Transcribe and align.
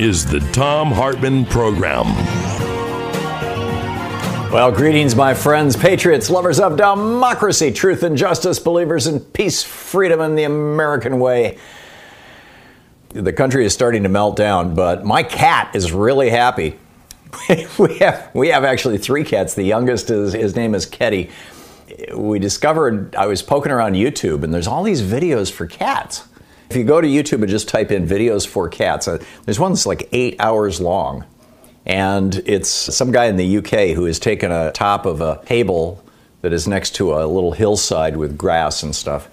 is 0.00 0.24
the 0.24 0.38
Thom 0.52 0.92
Hartmann 0.92 1.44
Program. 1.44 2.06
Well, 4.52 4.70
greetings, 4.70 5.16
my 5.16 5.34
friends, 5.34 5.76
patriots, 5.76 6.30
lovers 6.30 6.60
of 6.60 6.76
democracy, 6.76 7.72
truth 7.72 8.04
and 8.04 8.16
justice, 8.16 8.60
believers 8.60 9.08
in 9.08 9.18
peace, 9.18 9.64
freedom, 9.64 10.20
and 10.20 10.38
the 10.38 10.44
American 10.44 11.18
way. 11.18 11.58
The 13.08 13.32
country 13.32 13.66
is 13.66 13.74
starting 13.74 14.04
to 14.04 14.08
melt 14.08 14.36
down, 14.36 14.76
but 14.76 15.04
my 15.04 15.24
cat 15.24 15.74
is 15.74 15.90
really 15.90 16.30
happy. 16.30 16.78
we 17.78 17.98
have 17.98 18.30
we 18.34 18.48
have 18.48 18.62
actually 18.62 18.98
three 18.98 19.24
cats. 19.24 19.54
The 19.54 19.64
youngest 19.64 20.10
is 20.10 20.32
his 20.32 20.54
name 20.54 20.76
is 20.76 20.86
Ketty. 20.86 21.30
We 22.14 22.38
discovered 22.38 23.16
I 23.16 23.26
was 23.26 23.42
poking 23.42 23.72
around 23.72 23.94
YouTube, 23.94 24.44
and 24.44 24.54
there's 24.54 24.68
all 24.68 24.84
these 24.84 25.02
videos 25.02 25.50
for 25.50 25.66
cats. 25.66 26.28
If 26.70 26.76
you 26.76 26.84
go 26.84 27.00
to 27.00 27.08
YouTube 27.08 27.40
and 27.40 27.48
just 27.48 27.68
type 27.68 27.90
in 27.90 28.06
videos 28.06 28.46
for 28.46 28.68
cats, 28.68 29.08
uh, 29.08 29.22
there's 29.44 29.58
one 29.58 29.72
that's 29.72 29.86
like 29.86 30.08
eight 30.12 30.36
hours 30.38 30.80
long. 30.80 31.24
And 31.86 32.34
it's 32.44 32.68
some 32.68 33.10
guy 33.10 33.26
in 33.26 33.36
the 33.36 33.58
UK 33.58 33.96
who 33.96 34.04
has 34.04 34.18
taken 34.18 34.52
a 34.52 34.72
top 34.72 35.06
of 35.06 35.22
a 35.22 35.40
table 35.46 36.04
that 36.42 36.52
is 36.52 36.68
next 36.68 36.94
to 36.96 37.14
a 37.14 37.24
little 37.26 37.52
hillside 37.52 38.18
with 38.18 38.36
grass 38.36 38.82
and 38.82 38.94
stuff, 38.94 39.28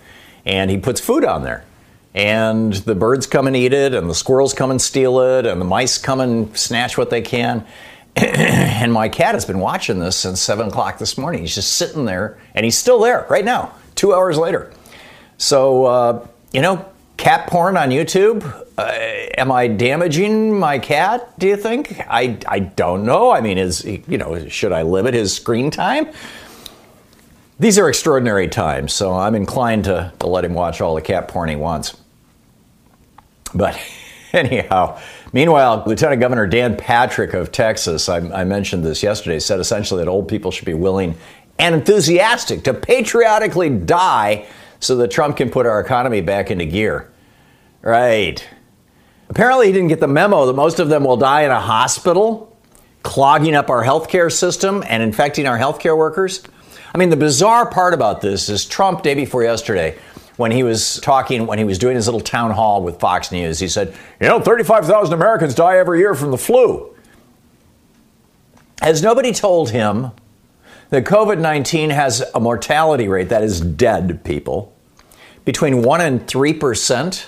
and 0.46 0.72
he 0.72 0.78
puts 0.78 1.02
food 1.02 1.26
on 1.26 1.44
there. 1.44 1.66
And 2.14 2.72
the 2.74 2.96
birds 2.96 3.28
come 3.28 3.48
and 3.48 3.56
eat 3.58 3.74
it, 3.74 3.94
and 3.94 4.10
the 4.10 4.16
squirrels 4.16 4.54
come 4.54 4.72
and 4.72 4.82
steal 4.82 5.20
it, 5.20 5.46
and 5.46 5.60
the 5.60 5.66
mice 5.66 5.98
come 5.98 6.22
and 6.22 6.58
snatch 6.58 6.98
what 6.98 7.10
they 7.10 7.22
can. 7.22 7.66
and 8.16 8.94
my 8.94 9.10
cat 9.10 9.36
has 9.36 9.44
been 9.44 9.60
watching 9.60 10.00
this 10.00 10.16
since 10.16 10.40
7 10.40 10.70
o'clock 10.70 10.98
this 10.98 11.18
morning. 11.18 11.42
He's 11.42 11.56
just 11.56 11.74
sitting 11.74 12.06
there, 12.06 12.40
and 12.54 12.64
he's 12.64 12.78
still 12.78 13.02
there 13.02 13.28
right 13.30 13.44
now, 13.44 13.74
two 13.96 14.14
hours 14.14 14.38
later. 14.38 14.72
So, 15.38 15.86
uh, 15.86 16.28
you 16.54 16.62
know, 16.62 16.86
cat 17.26 17.48
porn 17.48 17.76
on 17.76 17.90
YouTube. 17.90 18.46
Uh, 18.78 18.84
am 19.36 19.52
I 19.52 19.66
damaging 19.66 20.60
my 20.60 20.78
cat? 20.78 21.40
Do 21.40 21.48
you 21.48 21.58
think? 21.58 22.00
I, 22.08 22.38
I 22.48 22.60
don't 22.60 23.04
know. 23.04 23.32
I 23.32 23.42
mean, 23.42 23.58
is 23.58 23.84
you 23.84 24.20
know, 24.20 24.48
should 24.48 24.72
I 24.72 24.84
limit 24.84 25.16
his 25.16 25.36
screen 25.36 25.72
time? 25.72 26.10
These 27.58 27.80
are 27.80 27.90
extraordinary 27.90 28.48
times, 28.48 28.94
so 28.94 29.12
I'm 29.12 29.34
inclined 29.34 29.86
to, 29.86 30.14
to 30.20 30.28
let 30.28 30.46
him 30.46 30.54
watch 30.54 30.82
all 30.82 30.94
the 30.94 31.02
cat 31.02 31.28
porn 31.28 31.50
he 31.50 31.56
wants. 31.56 31.98
But 33.56 33.82
anyhow, 34.32 35.00
meanwhile, 35.34 35.84
Lieutenant 35.88 36.22
Governor 36.22 36.46
Dan 36.46 36.78
Patrick 36.78 37.34
of 37.34 37.52
Texas, 37.52 38.08
I, 38.08 38.18
I 38.18 38.44
mentioned 38.44 38.86
this 38.86 39.02
yesterday, 39.02 39.40
said 39.40 39.60
essentially 39.60 40.04
that 40.04 40.12
old 40.12 40.28
people 40.28 40.52
should 40.52 40.66
be 40.66 40.76
willing 40.76 41.16
and 41.58 41.74
enthusiastic 41.74 42.64
to 42.66 42.74
patriotically 42.76 43.72
die 43.72 44.46
so 44.80 44.96
that 44.98 45.10
Trump 45.10 45.38
can 45.38 45.50
put 45.50 45.66
our 45.66 45.80
economy 45.80 46.22
back 46.22 46.52
into 46.52 46.66
gear. 46.66 47.10
Right. 47.86 48.44
Apparently, 49.30 49.68
he 49.68 49.72
didn't 49.72 49.90
get 49.90 50.00
the 50.00 50.08
memo 50.08 50.48
that 50.48 50.54
most 50.54 50.80
of 50.80 50.90
them 50.90 51.04
will 51.04 51.18
die 51.18 51.44
in 51.44 51.52
a 51.52 51.60
hospital, 51.60 52.58
clogging 53.04 53.54
up 53.54 53.70
our 53.70 53.84
healthcare 53.84 54.32
system 54.32 54.84
and 54.90 55.04
infecting 55.04 55.46
our 55.46 55.58
healthcare 55.58 55.96
workers. 55.96 56.42
I 56.96 56.98
mean, 56.98 57.12
the 57.12 57.16
bizarre 57.16 57.70
part 57.70 57.94
about 57.94 58.22
this 58.22 58.50
is 58.50 58.66
Trump, 58.66 59.04
day 59.04 59.14
before 59.14 59.44
yesterday, 59.44 60.00
when 60.38 60.52
he 60.52 60.64
was 60.64 61.00
talking, 61.02 61.46
when 61.46 61.60
he 61.60 61.64
was 61.64 61.78
doing 61.78 61.96
his 61.96 62.08
little 62.08 62.22
town 62.22 62.50
hall 62.50 62.82
with 62.82 63.00
Fox 63.00 63.32
News, 63.32 63.60
he 63.60 63.68
said, 63.68 63.96
You 64.20 64.30
know, 64.30 64.40
35,000 64.40 65.14
Americans 65.14 65.54
die 65.54 65.78
every 65.78 66.00
year 66.00 66.16
from 66.16 66.32
the 66.32 66.40
flu. 66.40 66.92
Has 68.82 69.04
nobody 69.04 69.32
told 69.32 69.70
him 69.70 70.10
that 70.90 71.06
COVID 71.06 71.40
19 71.40 71.92
has 71.92 72.24
a 72.34 72.40
mortality 72.40 73.08
rate 73.08 73.30
that 73.30 73.44
is 73.44 73.62
dead 73.62 74.24
people 74.24 74.74
between 75.46 75.84
1 75.84 76.02
and 76.02 76.28
3 76.28 76.54
percent? 76.54 77.28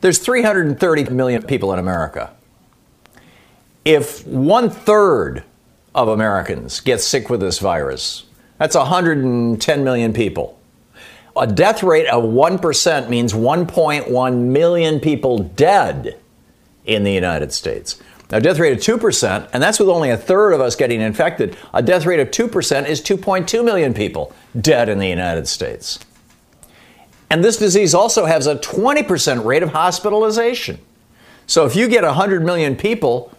There's 0.00 0.18
330 0.18 1.10
million 1.10 1.42
people 1.42 1.72
in 1.72 1.78
America. 1.78 2.32
If 3.84 4.26
one 4.26 4.70
third 4.70 5.44
of 5.94 6.08
Americans 6.08 6.80
get 6.80 7.00
sick 7.00 7.28
with 7.28 7.40
this 7.40 7.58
virus, 7.58 8.24
that's 8.58 8.76
110 8.76 9.84
million 9.84 10.12
people. 10.12 10.58
A 11.36 11.46
death 11.46 11.82
rate 11.82 12.06
of 12.06 12.24
1% 12.24 13.08
means 13.08 13.32
1.1 13.32 14.36
million 14.36 15.00
people 15.00 15.38
dead 15.38 16.18
in 16.84 17.04
the 17.04 17.12
United 17.12 17.52
States. 17.52 18.00
Now, 18.30 18.38
death 18.38 18.58
rate 18.58 18.72
of 18.72 18.78
2%, 18.78 19.48
and 19.52 19.62
that's 19.62 19.80
with 19.80 19.88
only 19.88 20.10
a 20.10 20.16
third 20.16 20.52
of 20.52 20.60
us 20.60 20.76
getting 20.76 21.00
infected, 21.00 21.56
a 21.74 21.82
death 21.82 22.06
rate 22.06 22.20
of 22.20 22.30
2% 22.30 22.86
is 22.86 23.00
2.2 23.00 23.64
million 23.64 23.92
people 23.92 24.32
dead 24.60 24.88
in 24.88 24.98
the 24.98 25.08
United 25.08 25.48
States. 25.48 25.98
And 27.30 27.44
this 27.44 27.56
disease 27.56 27.94
also 27.94 28.26
has 28.26 28.48
a 28.48 28.56
20% 28.56 29.44
rate 29.44 29.62
of 29.62 29.70
hospitalization. 29.70 30.80
So 31.46 31.64
if 31.64 31.76
you 31.76 31.88
get 31.88 32.02
100 32.02 32.44
million 32.44 32.76
people 32.76 33.32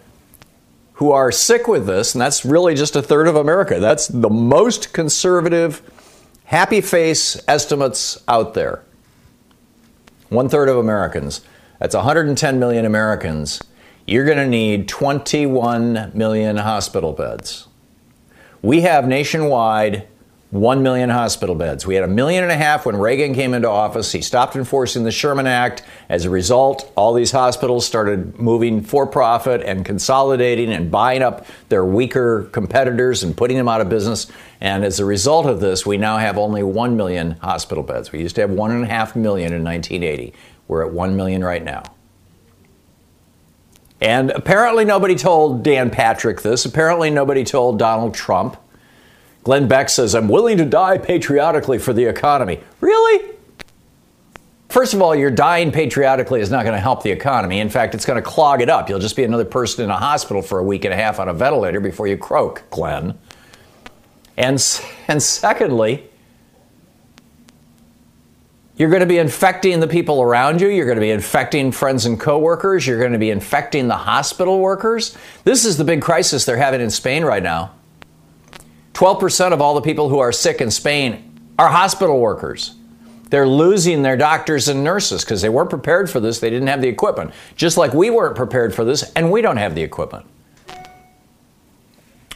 who 0.94 1.12
are 1.12 1.30
sick 1.30 1.68
with 1.68 1.86
this, 1.86 2.14
and 2.14 2.22
that's 2.22 2.44
really 2.44 2.74
just 2.74 2.96
a 2.96 3.02
third 3.02 3.28
of 3.28 3.36
America, 3.36 3.78
that's 3.78 4.08
the 4.08 4.30
most 4.30 4.92
conservative, 4.92 5.82
happy 6.44 6.80
face 6.80 7.42
estimates 7.46 8.22
out 8.28 8.54
there. 8.54 8.82
One 10.30 10.48
third 10.48 10.70
of 10.70 10.78
Americans. 10.78 11.42
That's 11.78 11.94
110 11.94 12.58
million 12.58 12.86
Americans. 12.86 13.62
You're 14.06 14.24
going 14.24 14.38
to 14.38 14.46
need 14.46 14.88
21 14.88 16.12
million 16.14 16.56
hospital 16.56 17.12
beds. 17.12 17.66
We 18.62 18.82
have 18.82 19.06
nationwide 19.06 20.06
1 20.52 20.82
million 20.82 21.08
hospital 21.08 21.54
beds. 21.54 21.86
We 21.86 21.94
had 21.94 22.04
a 22.04 22.08
million 22.08 22.42
and 22.42 22.52
a 22.52 22.56
half 22.56 22.84
when 22.84 22.96
Reagan 22.96 23.32
came 23.32 23.54
into 23.54 23.70
office. 23.70 24.12
He 24.12 24.20
stopped 24.20 24.54
enforcing 24.54 25.02
the 25.02 25.10
Sherman 25.10 25.46
Act. 25.46 25.82
As 26.10 26.26
a 26.26 26.30
result, 26.30 26.92
all 26.94 27.14
these 27.14 27.30
hospitals 27.32 27.86
started 27.86 28.38
moving 28.38 28.82
for 28.82 29.06
profit 29.06 29.62
and 29.62 29.82
consolidating 29.82 30.70
and 30.70 30.90
buying 30.90 31.22
up 31.22 31.46
their 31.70 31.86
weaker 31.86 32.50
competitors 32.52 33.22
and 33.22 33.34
putting 33.34 33.56
them 33.56 33.66
out 33.66 33.80
of 33.80 33.88
business. 33.88 34.30
And 34.60 34.84
as 34.84 35.00
a 35.00 35.06
result 35.06 35.46
of 35.46 35.60
this, 35.60 35.86
we 35.86 35.96
now 35.96 36.18
have 36.18 36.36
only 36.36 36.62
1 36.62 36.98
million 36.98 37.30
hospital 37.40 37.82
beds. 37.82 38.12
We 38.12 38.20
used 38.20 38.34
to 38.34 38.42
have 38.42 38.50
1.5 38.50 39.16
million 39.16 39.54
in 39.54 39.64
1980. 39.64 40.34
We're 40.68 40.84
at 40.84 40.92
1 40.92 41.16
million 41.16 41.42
right 41.42 41.64
now. 41.64 41.82
And 44.02 44.30
apparently, 44.32 44.84
nobody 44.84 45.14
told 45.14 45.62
Dan 45.62 45.88
Patrick 45.88 46.42
this. 46.42 46.66
Apparently, 46.66 47.08
nobody 47.08 47.42
told 47.42 47.78
Donald 47.78 48.12
Trump. 48.12 48.58
Glenn 49.44 49.66
Beck 49.66 49.88
says, 49.88 50.14
I'm 50.14 50.28
willing 50.28 50.58
to 50.58 50.64
die 50.64 50.98
patriotically 50.98 51.78
for 51.78 51.92
the 51.92 52.04
economy. 52.04 52.60
Really? 52.80 53.30
First 54.68 54.94
of 54.94 55.02
all, 55.02 55.14
your 55.14 55.30
dying 55.30 55.70
patriotically 55.70 56.40
is 56.40 56.50
not 56.50 56.62
going 56.62 56.74
to 56.74 56.80
help 56.80 57.02
the 57.02 57.10
economy. 57.10 57.58
In 57.58 57.68
fact, 57.68 57.94
it's 57.94 58.06
going 58.06 58.22
to 58.22 58.26
clog 58.26 58.62
it 58.62 58.70
up. 58.70 58.88
You'll 58.88 59.00
just 59.00 59.16
be 59.16 59.24
another 59.24 59.44
person 59.44 59.84
in 59.84 59.90
a 59.90 59.98
hospital 59.98 60.40
for 60.40 60.60
a 60.60 60.64
week 60.64 60.84
and 60.86 60.94
a 60.94 60.96
half 60.96 61.20
on 61.20 61.28
a 61.28 61.34
ventilator 61.34 61.80
before 61.80 62.06
you 62.06 62.16
croak, 62.16 62.62
Glenn. 62.70 63.18
And, 64.36 64.54
and 65.08 65.22
secondly, 65.22 66.08
you're 68.76 68.88
going 68.88 69.00
to 69.00 69.06
be 69.06 69.18
infecting 69.18 69.80
the 69.80 69.88
people 69.88 70.22
around 70.22 70.62
you. 70.62 70.68
You're 70.68 70.86
going 70.86 70.96
to 70.96 71.02
be 71.02 71.10
infecting 71.10 71.70
friends 71.70 72.06
and 72.06 72.18
coworkers. 72.18 72.86
You're 72.86 72.98
going 72.98 73.12
to 73.12 73.18
be 73.18 73.30
infecting 73.30 73.88
the 73.88 73.96
hospital 73.96 74.58
workers. 74.58 75.16
This 75.44 75.66
is 75.66 75.76
the 75.76 75.84
big 75.84 76.00
crisis 76.00 76.46
they're 76.46 76.56
having 76.56 76.80
in 76.80 76.88
Spain 76.88 77.24
right 77.24 77.42
now. 77.42 77.72
12% 79.02 79.52
of 79.52 79.60
all 79.60 79.74
the 79.74 79.80
people 79.80 80.08
who 80.08 80.20
are 80.20 80.30
sick 80.30 80.60
in 80.60 80.70
Spain 80.70 81.40
are 81.58 81.66
hospital 81.66 82.20
workers. 82.20 82.76
They're 83.30 83.48
losing 83.48 84.02
their 84.02 84.16
doctors 84.16 84.68
and 84.68 84.84
nurses 84.84 85.24
because 85.24 85.42
they 85.42 85.48
weren't 85.48 85.70
prepared 85.70 86.08
for 86.08 86.20
this. 86.20 86.38
They 86.38 86.50
didn't 86.50 86.68
have 86.68 86.80
the 86.80 86.86
equipment. 86.86 87.32
Just 87.56 87.76
like 87.76 87.92
we 87.94 88.10
weren't 88.10 88.36
prepared 88.36 88.72
for 88.72 88.84
this, 88.84 89.10
and 89.14 89.32
we 89.32 89.42
don't 89.42 89.56
have 89.56 89.74
the 89.74 89.82
equipment. 89.82 90.24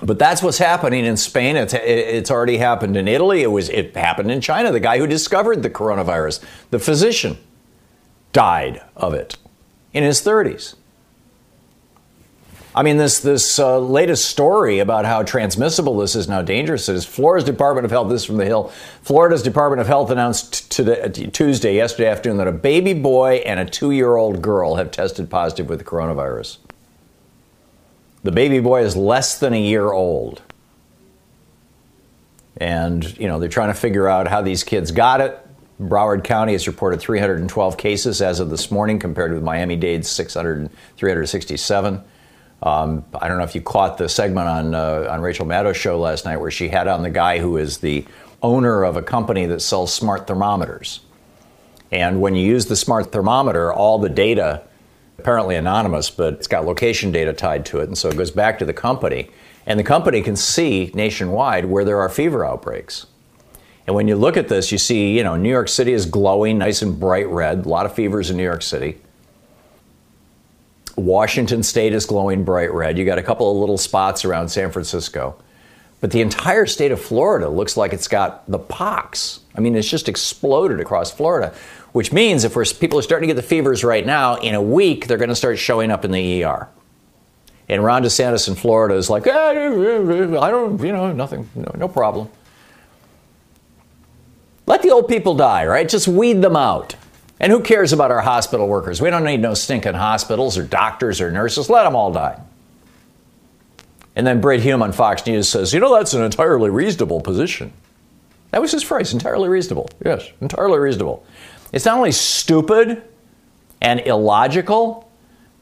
But 0.03 0.19
that's 0.19 0.43
what's 0.43 0.59
happening 0.59 1.05
in 1.05 1.17
Spain. 1.17 1.55
It's, 1.55 1.73
it's 1.73 2.33
already 2.33 2.59
happened 2.59 2.97
in 2.97 3.07
Italy. 3.07 3.43
It 3.43 3.53
was 3.53 3.69
it 3.69 3.95
happened 3.95 4.33
in 4.33 4.41
China. 4.41 4.73
The 4.73 4.81
guy 4.81 4.99
who 4.99 5.07
discovered 5.07 5.63
the 5.63 5.71
coronavirus, 5.71 6.43
the 6.71 6.81
physician, 6.81 7.39
died 8.33 8.83
of 8.97 9.15
it 9.15 9.37
in 9.93 10.03
his 10.03 10.21
30s. 10.21 10.75
I 12.77 12.83
mean, 12.83 12.99
this 12.99 13.21
this 13.21 13.59
uh, 13.59 13.79
latest 13.79 14.27
story 14.27 14.81
about 14.81 15.07
how 15.07 15.23
transmissible 15.23 15.97
this 15.97 16.15
is 16.15 16.29
now 16.29 16.43
dangerous 16.43 16.91
is 16.91 17.07
Florida's 17.07 17.47
Department 17.47 17.87
of 17.87 17.91
Health. 17.91 18.11
This 18.11 18.21
is 18.21 18.27
from 18.27 18.37
the 18.37 18.45
Hill. 18.45 18.71
Florida's 19.01 19.43
Department 19.43 19.81
of 19.81 19.87
Health 19.87 20.11
announced 20.11 20.71
today, 20.71 21.09
Tuesday, 21.33 21.75
yesterday 21.75 22.11
afternoon, 22.11 22.37
that 22.37 22.47
a 22.47 22.53
baby 22.53 22.93
boy 22.93 23.37
and 23.47 23.59
a 23.59 23.65
two-year-old 23.65 24.43
girl 24.43 24.75
have 24.75 24.91
tested 24.91 25.31
positive 25.31 25.71
with 25.71 25.79
the 25.79 25.87
coronavirus. 25.87 26.59
The 28.25 28.33
baby 28.33 28.61
boy 28.61 28.83
is 28.83 28.95
less 28.95 29.39
than 29.39 29.55
a 29.55 29.61
year 29.61 29.91
old. 29.93 30.43
And, 32.59 33.17
you 33.19 33.27
know, 33.27 33.39
they're 33.39 33.49
trying 33.49 33.73
to 33.73 33.79
figure 33.79 34.07
out 34.07 34.29
how 34.29 34.43
these 34.43 34.65
kids 34.65 34.91
got 34.91 35.23
it. 35.23 35.39
Broward 35.81 36.25
County 36.25 36.53
has 36.53 36.67
reported 36.67 37.01
312 37.01 37.79
cases 37.79 38.21
as 38.21 38.39
of 38.39 38.51
this 38.51 38.71
morning, 38.71 38.99
compared 38.99 39.33
with 39.33 39.43
Miami 39.43 39.77
Dade's 39.77 40.09
600, 40.09 40.71
367. 40.97 42.03
Um, 42.63 43.05
I 43.15 43.29
don't 43.29 43.39
know 43.39 43.45
if 43.45 43.55
you 43.55 43.61
caught 43.61 43.99
the 43.99 44.09
segment 44.09 44.49
on, 44.49 44.75
uh, 44.75 45.09
on 45.11 45.21
Rachel 45.21 45.47
Maddow's 45.47 45.77
show 45.77 45.99
last 45.99 46.25
night 46.25 46.39
where 46.39 46.51
she 46.51 46.69
had 46.69 46.89
on 46.89 47.03
the 47.03 47.11
guy 47.11 47.39
who 47.39 47.57
is 47.57 47.79
the 47.79 48.05
owner 48.43 48.83
of 48.83 48.97
a 48.97 49.03
company 49.03 49.47
that 49.47 49.61
sells 49.61 49.93
smart 49.93 50.27
thermometers. 50.27 51.01
And 51.93 52.21
when 52.21 52.35
you 52.35 52.45
use 52.45 52.67
the 52.67 52.77
smart 52.77 53.13
thermometer, 53.13 53.73
all 53.73 53.99
the 53.99 54.09
data 54.09 54.63
apparently 55.19 55.57
anonymous, 55.57 56.11
but 56.11 56.35
it's 56.35 56.47
got 56.47 56.65
location 56.65 57.13
data 57.13 57.33
tied 57.33 57.65
to 57.67 57.81
it. 57.81 57.89
And 57.89 57.97
so 57.97 58.09
it 58.09 58.17
goes 58.17 58.31
back 58.31 58.59
to 58.59 58.65
the 58.65 58.73
company. 58.73 59.31
And 59.67 59.79
the 59.79 59.85
company 59.85 60.23
can 60.23 60.37
see 60.37 60.91
nationwide 60.95 61.65
where 61.65 61.85
there 61.85 61.99
are 61.99 62.09
fever 62.09 62.45
outbreaks. 62.45 63.07
And 63.87 63.95
when 63.95 64.09
you 64.09 64.17
look 64.17 64.37
at 64.37 64.49
this, 64.49 64.73
you 64.73 64.79
see, 64.79 65.17
you 65.17 65.23
know, 65.23 65.37
New 65.37 65.49
York 65.49 65.69
City 65.69 65.93
is 65.93 66.07
glowing, 66.07 66.59
nice 66.59 66.83
and 66.83 66.99
bright 66.99 67.29
red. 67.29 67.67
A 67.67 67.69
lot 67.69 67.87
of 67.87 67.95
fevers 67.95 68.31
in 68.31 68.37
New 68.37 68.43
York 68.43 68.63
City. 68.63 68.99
Washington 70.97 71.63
State 71.63 71.93
is 71.93 72.07
glowing 72.07 72.45
bright 72.45 72.73
red. 72.73 72.99
You 72.99 73.05
got 73.05 73.19
a 73.19 73.23
couple 73.23 73.51
of 73.51 73.57
little 73.59 73.79
spots 73.79 74.25
around 74.25 74.49
San 74.49 74.71
Francisco. 74.71 75.37
But 76.01 76.11
the 76.11 76.21
entire 76.21 76.67
state 76.67 76.93
of 76.93 77.01
Florida 77.01 77.49
looks 77.49 77.77
like 77.77 77.93
it's 77.93 78.09
got 78.09 78.49
the 78.51 78.59
pox. 78.59 79.41
I 79.55 79.61
mean, 79.61 79.75
it's 79.75 79.89
just 79.89 80.09
exploded 80.09 80.81
across 80.81 81.11
Florida 81.11 81.55
which 81.97 82.13
means 82.13 82.45
if 82.45 82.55
we're, 82.55 82.67
people 82.67 82.99
are 82.99 83.03
starting 83.03 83.27
to 83.27 83.35
get 83.35 83.41
the 83.41 83.49
fevers 83.49 83.83
right 83.83 84.05
now, 84.05 84.35
in 84.35 84.55
a 84.55 84.61
week 84.61 85.07
they're 85.07 85.17
going 85.17 85.31
to 85.31 85.35
start 85.35 85.59
showing 85.59 85.91
up 85.91 86.05
in 86.05 86.11
the 86.11 86.45
ER. 86.45 86.69
And 87.71 87.83
Ron 87.83 88.03
DeSantis 88.03 88.49
in 88.49 88.55
Florida 88.55 88.97
is 88.97 89.09
like, 89.09 89.27
ah, 89.27 89.49
I 89.49 89.55
don't, 89.55 90.79
you 90.85 90.93
know, 90.93 91.11
nothing, 91.13 91.49
no, 91.55 91.73
no 91.75 91.89
problem. 91.89 92.29
Let 94.67 94.83
the 94.83 94.91
old 94.91 95.09
people 95.09 95.35
die, 95.35 95.65
right? 95.65 95.89
Just 95.89 96.07
weed 96.07 96.43
them 96.43 96.55
out. 96.55 96.97
And 97.39 97.53
who 97.53 97.61
cares 97.61 97.93
about 97.93 98.11
our 98.11 98.23
hospital 98.23 98.67
workers? 98.67 99.01
We 99.01 99.11
don't 99.11 99.25
need 99.25 99.41
no 99.41 99.55
stinking 99.55 99.95
hospitals 99.95 100.57
or 100.57 100.65
doctors 100.65 101.21
or 101.21 101.31
nurses. 101.31 101.69
Let 101.69 101.85
them 101.85 101.95
all 101.95 102.13
die. 102.13 102.41
And 104.15 104.27
then 104.27 104.41
Brit 104.41 104.63
Hume 104.63 104.83
on 104.83 104.93
Fox 104.93 105.27
News 105.27 105.49
says, 105.49 105.75
you 105.75 105.81
know, 105.81 105.95
that's 105.95 106.15
an 106.15 106.23
entirely 106.23 106.71
reasonable 106.71 107.21
position. 107.21 107.73
That 108.51 108.63
was 108.63 108.73
his 108.73 108.83
phrase, 108.83 109.13
entirely 109.13 109.51
reasonable. 109.51 109.91
Yes, 110.03 110.31
entirely 110.41 110.79
reasonable. 110.79 111.27
It's 111.73 111.85
not 111.85 111.99
only 111.99 112.13
stupid 112.13 113.03
and 113.83 114.01
illogical, 114.01 115.11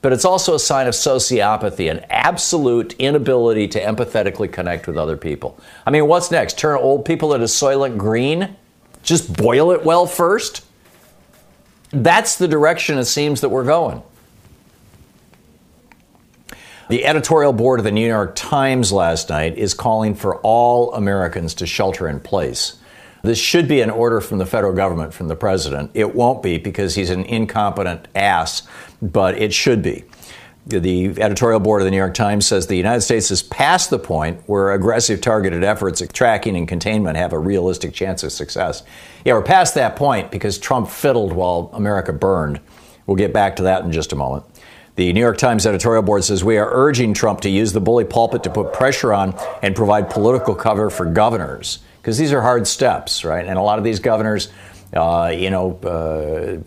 but 0.01 0.13
it's 0.13 0.25
also 0.25 0.55
a 0.55 0.61
sign 0.61 0.87
of 0.87 0.95
sociopathy, 0.95 1.91
an 1.91 2.05
absolute 2.11 2.93
inability 3.01 3.67
to 3.69 3.81
empathetically 3.81 4.53
connect 4.53 4.87
with 4.87 4.97
other 4.97 5.17
people. 5.17 5.59
I 5.87 5.91
mean, 5.91 6.07
what's 6.07 6.31
next? 6.31 6.59
Turn 6.59 6.79
old 6.79 7.05
people 7.05 7.35
into 7.35 7.47
soylent 7.47 7.97
green? 7.97 8.55
Just 9.03 9.35
boil 9.35 9.73
it 9.73 9.85
well 9.85 10.07
first? 10.07 10.64
That's 12.03 12.37
the 12.37 12.49
direction 12.49 12.99
it 12.99 13.05
seems 13.05 13.41
that 13.41 13.49
we're 13.49 13.65
going. 13.65 14.03
The 16.89 17.07
editorial 17.07 17.53
board 17.53 17.81
of 17.81 17.85
the 17.85 17.93
New 17.93 18.07
York 18.07 18.35
Times 18.35 18.93
last 18.93 19.31
night 19.31 19.57
is 19.57 19.73
calling 19.73 20.15
for 20.15 20.37
all 20.39 20.93
Americans 20.95 21.55
to 21.55 21.67
shelter 21.67 22.09
in 22.09 22.21
place. 22.21 22.77
This 23.23 23.39
should 23.39 23.67
be 23.69 23.81
an 23.81 23.89
order 23.89 24.21
from 24.21 24.37
the 24.37 24.45
federal 24.45 24.75
government, 24.75 25.15
from 25.15 25.29
the 25.29 25.37
president. 25.37 25.93
It 25.95 26.15
won't 26.15 26.43
be 26.43 26.59
because 26.59 26.95
he's 26.95 27.09
an 27.09 27.25
incompetent 27.25 28.07
ass, 28.15 28.63
but 29.01 29.39
it 29.39 29.55
should 29.55 29.83
be. 29.83 30.05
The 30.67 31.21
editorial 31.21 31.61
board 31.61 31.83
of 31.83 31.85
the 31.85 31.91
New 31.91 31.99
York 31.99 32.15
Times 32.15 32.47
says 32.47 32.67
the 32.67 32.77
United 32.77 33.03
States 33.03 33.31
is 33.31 33.43
past 33.43 33.91
the 33.91 33.99
point 33.99 34.41
where 34.47 34.73
aggressive 34.73 35.21
targeted 35.21 35.63
efforts 35.63 36.01
at 36.01 36.15
tracking 36.15 36.57
and 36.57 36.67
containment 36.67 37.19
have 37.19 37.35
a 37.35 37.39
realistic 37.39 37.93
chance 37.93 38.23
of 38.23 38.33
success. 38.33 38.83
Yeah, 39.27 39.35
we're 39.35 39.43
past 39.43 39.75
that 39.75 39.95
point 39.95 40.31
because 40.31 40.57
Trump 40.57 40.89
fiddled 40.89 41.35
while 41.35 41.69
America 41.75 42.15
burned. 42.15 42.61
We'll 43.07 43.17
get 43.17 43.35
back 43.35 43.57
to 43.57 43.65
that 43.65 43.85
in 43.85 43.93
just 43.93 44.15
a 44.15 44.17
moment. 44.17 44.47
The 44.97 45.13
New 45.13 45.21
York 45.21 45.37
Times 45.37 45.67
editorial 45.67 46.03
board 46.03 46.25
says 46.25 46.43
we 46.43 46.57
are 46.57 46.71
urging 46.73 47.13
Trump 47.13 47.43
to 47.43 47.51
use 47.51 47.75
the 47.75 47.81
bully 47.81 48.05
pulpit 48.05 48.43
to 48.45 48.51
put 48.51 48.73
pressure 48.73 49.13
on 49.13 49.35
and 49.61 49.77
provide 49.77 50.09
political 50.09 50.55
cover 50.55 50.89
for 50.89 51.05
governors 51.05 51.81
because 52.01 52.17
these 52.17 52.33
are 52.33 52.41
hard 52.41 52.67
steps, 52.67 53.23
right? 53.23 53.45
And 53.45 53.59
a 53.59 53.63
lot 53.63 53.79
of 53.79 53.85
these 53.85 53.99
governors, 53.99 54.49
uh, 54.95 55.33
you 55.35 55.51
know, 55.51 55.77
uh, 55.79 56.59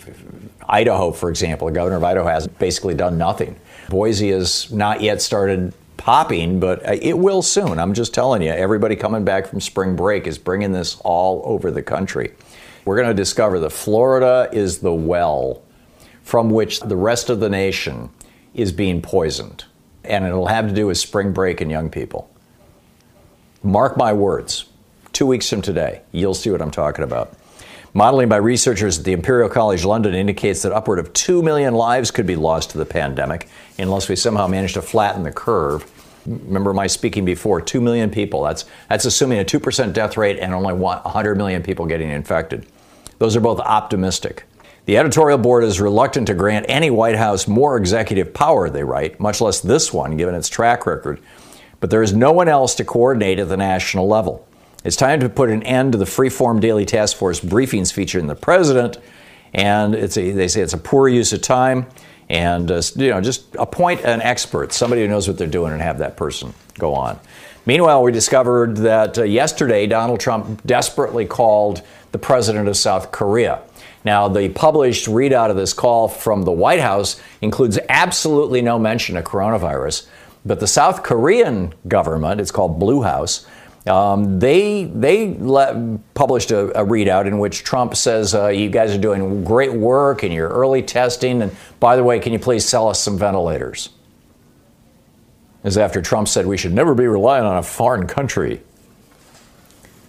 Idaho, 0.67 1.11
for 1.11 1.29
example, 1.29 1.67
the 1.67 1.73
governor 1.73 1.97
of 1.97 2.03
Idaho 2.03 2.27
has 2.27 2.47
basically 2.47 2.93
done 2.93 3.17
nothing. 3.17 3.59
Boise 3.89 4.31
has 4.31 4.71
not 4.71 5.01
yet 5.01 5.21
started 5.21 5.73
popping, 5.95 6.59
but 6.59 6.85
uh, 6.87 6.97
it 7.01 7.17
will 7.17 7.41
soon. 7.41 7.79
I'm 7.79 7.93
just 7.93 8.13
telling 8.13 8.41
you, 8.41 8.51
everybody 8.51 8.95
coming 8.95 9.23
back 9.23 9.47
from 9.47 9.61
spring 9.61 9.95
break 9.95 10.27
is 10.27 10.37
bringing 10.37 10.71
this 10.71 10.99
all 11.03 11.41
over 11.45 11.71
the 11.71 11.81
country. 11.81 12.33
We're 12.85 12.95
going 12.95 13.07
to 13.09 13.13
discover 13.13 13.59
that 13.59 13.71
Florida 13.71 14.49
is 14.51 14.79
the 14.79 14.93
well 14.93 15.61
from 16.23 16.49
which 16.49 16.81
the 16.81 16.95
rest 16.95 17.29
of 17.29 17.39
the 17.39 17.49
nation 17.49 18.09
is 18.53 18.71
being 18.71 19.01
poisoned. 19.01 19.65
And 20.03 20.25
it'll 20.25 20.47
have 20.47 20.67
to 20.67 20.73
do 20.73 20.87
with 20.87 20.97
spring 20.97 21.33
break 21.33 21.61
and 21.61 21.69
young 21.71 21.89
people. 21.89 22.29
Mark 23.63 23.97
my 23.97 24.13
words 24.13 24.65
two 25.13 25.25
weeks 25.25 25.49
from 25.49 25.61
today. 25.61 26.01
You'll 26.11 26.33
see 26.33 26.49
what 26.49 26.61
I'm 26.61 26.71
talking 26.71 27.03
about. 27.03 27.33
Modeling 27.97 28.29
by 28.29 28.37
researchers 28.37 28.99
at 28.99 29.05
the 29.05 29.11
Imperial 29.11 29.49
College 29.49 29.83
London 29.83 30.13
indicates 30.13 30.61
that 30.61 30.71
upward 30.71 30.99
of 30.99 31.11
2 31.13 31.41
million 31.41 31.73
lives 31.73 32.11
could 32.11 32.27
be 32.27 32.35
lost 32.35 32.69
to 32.69 32.77
the 32.77 32.85
pandemic 32.85 33.49
unless 33.79 34.07
we 34.07 34.15
somehow 34.15 34.45
manage 34.45 34.73
to 34.73 34.83
flatten 34.83 35.23
the 35.23 35.31
curve. 35.31 35.83
Remember 36.27 36.75
my 36.75 36.85
speaking 36.85 37.25
before, 37.25 37.59
2 37.59 37.81
million 37.81 38.11
people. 38.11 38.43
That's, 38.43 38.65
that's 38.87 39.05
assuming 39.05 39.39
a 39.39 39.43
2% 39.43 39.93
death 39.93 40.15
rate 40.15 40.37
and 40.37 40.53
only 40.53 40.75
100 40.75 41.37
million 41.37 41.63
people 41.63 41.87
getting 41.87 42.11
infected. 42.11 42.67
Those 43.17 43.35
are 43.35 43.39
both 43.41 43.59
optimistic. 43.61 44.43
The 44.85 44.99
editorial 44.99 45.39
board 45.39 45.63
is 45.63 45.81
reluctant 45.81 46.27
to 46.27 46.35
grant 46.35 46.67
any 46.69 46.91
White 46.91 47.15
House 47.15 47.47
more 47.47 47.77
executive 47.77 48.31
power, 48.31 48.69
they 48.69 48.83
write, 48.83 49.19
much 49.19 49.41
less 49.41 49.59
this 49.59 49.91
one, 49.91 50.17
given 50.17 50.35
its 50.35 50.49
track 50.49 50.85
record. 50.85 51.19
But 51.79 51.89
there 51.89 52.03
is 52.03 52.13
no 52.13 52.31
one 52.31 52.47
else 52.47 52.75
to 52.75 52.85
coordinate 52.85 53.39
at 53.39 53.49
the 53.49 53.57
national 53.57 54.07
level. 54.07 54.47
It's 54.87 54.95
time 54.95 55.19
to 55.19 55.27
put 55.27 55.49
an 55.49 55.63
end 55.63 55.91
to 55.91 55.97
the 55.97 56.05
free-form 56.05 56.61
daily 56.61 56.85
task 56.85 57.17
force 57.17 57.41
briefings 57.41 57.91
featuring 57.91 58.27
the 58.27 58.35
president, 58.35 58.97
and 59.53 59.93
it's 59.93 60.15
a, 60.15 60.31
they 60.31 60.47
say 60.47 60.61
it's 60.61 60.71
a 60.71 60.77
poor 60.77 61.09
use 61.09 61.33
of 61.33 61.41
time. 61.41 61.87
And 62.29 62.71
uh, 62.71 62.81
you 62.95 63.09
know, 63.09 63.19
just 63.19 63.53
appoint 63.57 64.05
an 64.05 64.21
expert, 64.21 64.71
somebody 64.71 65.01
who 65.01 65.09
knows 65.09 65.27
what 65.27 65.37
they're 65.37 65.45
doing, 65.45 65.73
and 65.73 65.81
have 65.81 65.97
that 65.97 66.15
person 66.15 66.53
go 66.79 66.93
on. 66.95 67.19
Meanwhile, 67.65 68.01
we 68.01 68.13
discovered 68.13 68.77
that 68.77 69.17
uh, 69.17 69.23
yesterday 69.23 69.87
Donald 69.87 70.21
Trump 70.21 70.65
desperately 70.65 71.25
called 71.25 71.81
the 72.13 72.17
president 72.17 72.69
of 72.69 72.77
South 72.77 73.11
Korea. 73.11 73.63
Now, 74.05 74.29
the 74.29 74.47
published 74.47 75.07
readout 75.07 75.49
of 75.49 75.57
this 75.57 75.73
call 75.73 76.07
from 76.07 76.43
the 76.43 76.53
White 76.53 76.79
House 76.79 77.19
includes 77.41 77.77
absolutely 77.89 78.61
no 78.61 78.79
mention 78.79 79.17
of 79.17 79.25
coronavirus. 79.25 80.07
But 80.45 80.61
the 80.61 80.67
South 80.67 81.03
Korean 81.03 81.73
government, 81.89 82.39
it's 82.39 82.51
called 82.51 82.79
Blue 82.79 83.01
House, 83.01 83.45
um, 83.87 84.39
they 84.39 84.85
they 84.85 85.33
let, 85.35 86.13
published 86.13 86.51
a, 86.51 86.81
a, 86.81 86.85
readout 86.85 87.25
in 87.25 87.39
which 87.39 87.63
Trump 87.63 87.95
says, 87.95 88.35
uh, 88.35 88.47
"You 88.47 88.69
guys 88.69 88.93
are 88.93 88.99
doing 88.99 89.43
great 89.43 89.73
work 89.73 90.23
in 90.23 90.31
your 90.31 90.49
early 90.49 90.81
testing, 90.81 91.41
and 91.41 91.55
by 91.79 91.95
the 91.95 92.03
way, 92.03 92.19
can 92.19 92.33
you 92.33 92.39
please 92.39 92.65
sell 92.65 92.89
us 92.89 93.01
some 93.01 93.17
ventilators?" 93.17 93.89
As 95.63 95.77
after 95.77 96.01
Trump 96.01 96.27
said 96.27 96.45
we 96.45 96.57
should 96.57 96.73
never 96.73 96.95
be 96.95 97.07
relying 97.07 97.45
on 97.45 97.57
a 97.57 97.63
foreign 97.63 98.07
country. 98.07 98.61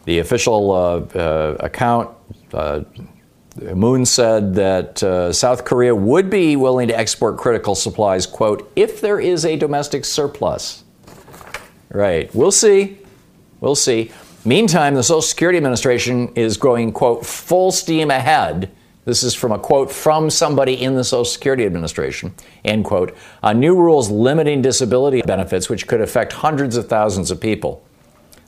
The 0.04 0.20
official 0.20 0.70
uh, 0.70 1.18
uh, 1.18 1.56
account, 1.61 2.11
uh, 2.52 2.82
Moon 3.75 4.06
said 4.06 4.54
that 4.54 5.02
uh, 5.02 5.32
South 5.32 5.64
Korea 5.64 5.94
would 5.94 6.30
be 6.30 6.56
willing 6.56 6.88
to 6.88 6.97
export 6.97 7.37
critical 7.37 7.75
supplies, 7.75 8.26
quote, 8.26 8.70
if 8.76 9.00
there 9.00 9.20
is 9.20 9.44
a 9.44 9.56
domestic 9.56 10.04
surplus. 10.04 10.85
Right. 11.90 12.32
We'll 12.35 12.52
see. 12.52 12.98
We'll 13.61 13.75
see. 13.75 14.11
Meantime, 14.45 14.95
the 14.95 15.03
Social 15.03 15.23
Security 15.23 15.57
Administration 15.57 16.33
is 16.35 16.57
going, 16.57 16.93
quote, 16.93 17.27
full 17.27 17.73
steam 17.73 18.11
ahead. 18.11 18.71
This 19.05 19.23
is 19.23 19.35
from 19.35 19.53
a 19.53 19.59
quote 19.59 19.91
from 19.91 20.31
somebody 20.31 20.75
in 20.75 20.95
the 20.95 21.03
Social 21.03 21.25
Security 21.25 21.65
Administration, 21.65 22.35
end 22.65 22.85
quote, 22.85 23.17
on 23.43 23.59
new 23.59 23.75
rules 23.75 24.11
limiting 24.11 24.61
disability 24.62 25.23
benefits, 25.23 25.69
which 25.69 25.87
could 25.87 26.00
affect 26.00 26.35
hundreds 26.35 26.77
of 26.77 26.88
thousands 26.88 27.31
of 27.31 27.41
people. 27.41 27.83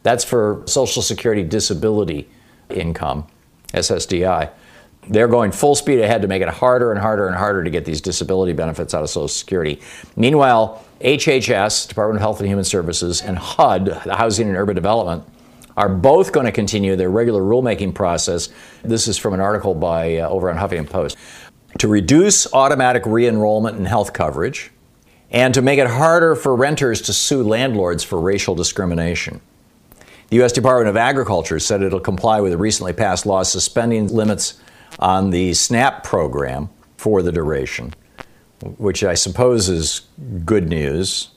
That's 0.02 0.22
for 0.22 0.62
Social 0.66 1.02
Security 1.02 1.42
disability 1.42 2.28
income, 2.68 3.26
SSDI. 3.72 4.50
They're 5.08 5.28
going 5.28 5.52
full 5.52 5.74
speed 5.74 6.00
ahead 6.00 6.22
to 6.22 6.28
make 6.28 6.42
it 6.42 6.48
harder 6.48 6.92
and 6.92 7.00
harder 7.00 7.26
and 7.26 7.36
harder 7.36 7.64
to 7.64 7.70
get 7.70 7.84
these 7.84 8.00
disability 8.00 8.52
benefits 8.52 8.94
out 8.94 9.02
of 9.02 9.10
Social 9.10 9.28
Security. 9.28 9.80
Meanwhile, 10.14 10.84
HHS, 11.00 11.88
Department 11.88 12.16
of 12.16 12.20
Health 12.20 12.40
and 12.40 12.48
Human 12.48 12.64
Services, 12.64 13.22
and 13.22 13.38
HUD, 13.38 13.86
the 14.04 14.16
Housing 14.16 14.48
and 14.48 14.56
Urban 14.56 14.74
Development, 14.74 15.24
are 15.76 15.88
both 15.88 16.32
going 16.32 16.46
to 16.46 16.52
continue 16.52 16.96
their 16.96 17.10
regular 17.10 17.40
rulemaking 17.40 17.94
process. 17.94 18.50
This 18.82 19.08
is 19.08 19.16
from 19.16 19.34
an 19.34 19.40
article 19.40 19.74
by 19.74 20.18
uh, 20.18 20.28
over 20.28 20.50
on 20.50 20.56
Huffington 20.56 20.90
Post 20.90 21.16
to 21.78 21.88
reduce 21.88 22.52
automatic 22.52 23.04
re-enrollment 23.06 23.78
in 23.78 23.86
health 23.86 24.12
coverage 24.12 24.70
and 25.30 25.54
to 25.54 25.62
make 25.62 25.78
it 25.78 25.86
harder 25.86 26.34
for 26.34 26.54
renters 26.54 27.00
to 27.02 27.12
sue 27.12 27.42
landlords 27.42 28.02
for 28.02 28.20
racial 28.20 28.54
discrimination. 28.54 29.40
The 30.28 30.36
U.S. 30.36 30.52
Department 30.52 30.88
of 30.88 30.96
Agriculture 30.96 31.58
said 31.58 31.82
it'll 31.82 32.00
comply 32.00 32.40
with 32.40 32.52
a 32.52 32.58
recently 32.58 32.92
passed 32.92 33.26
law 33.26 33.42
suspending 33.42 34.08
limits 34.08 34.60
on 35.00 35.30
the 35.30 35.52
SNAP 35.54 36.04
program 36.04 36.68
for 36.96 37.22
the 37.22 37.32
duration, 37.32 37.92
which 38.78 39.02
I 39.02 39.14
suppose 39.14 39.68
is 39.68 40.02
good 40.44 40.68
news, 40.68 41.30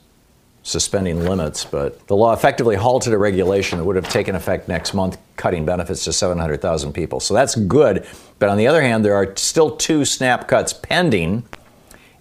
suspending 0.62 1.24
limits. 1.24 1.64
But 1.64 2.06
the 2.06 2.14
law 2.16 2.32
effectively 2.32 2.76
halted 2.76 3.12
a 3.12 3.18
regulation 3.18 3.78
that 3.78 3.84
would 3.84 3.96
have 3.96 4.08
taken 4.08 4.34
effect 4.34 4.68
next 4.68 4.94
month, 4.94 5.18
cutting 5.36 5.64
benefits 5.64 6.04
to 6.04 6.12
700,000 6.12 6.92
people. 6.92 7.20
So 7.20 7.34
that's 7.34 7.54
good. 7.54 8.06
But 8.38 8.50
on 8.50 8.58
the 8.58 8.66
other 8.66 8.82
hand, 8.82 9.04
there 9.04 9.14
are 9.14 9.34
still 9.36 9.74
two 9.76 10.04
SNAP 10.04 10.46
cuts 10.46 10.72
pending. 10.72 11.44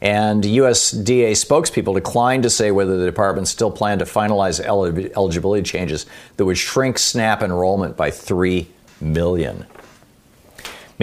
And 0.02 0.44
USDA 0.44 1.32
spokespeople 1.32 1.94
declined 1.94 2.44
to 2.44 2.50
say 2.50 2.72
whether 2.72 2.98
the 2.98 3.06
department 3.06 3.48
still 3.48 3.72
planned 3.72 4.00
to 4.00 4.06
finalize 4.06 4.60
eligibility 4.60 5.64
changes 5.64 6.06
that 6.36 6.44
would 6.44 6.58
shrink 6.58 7.00
SNAP 7.00 7.42
enrollment 7.42 7.96
by 7.96 8.12
3 8.12 8.68
million. 9.00 9.66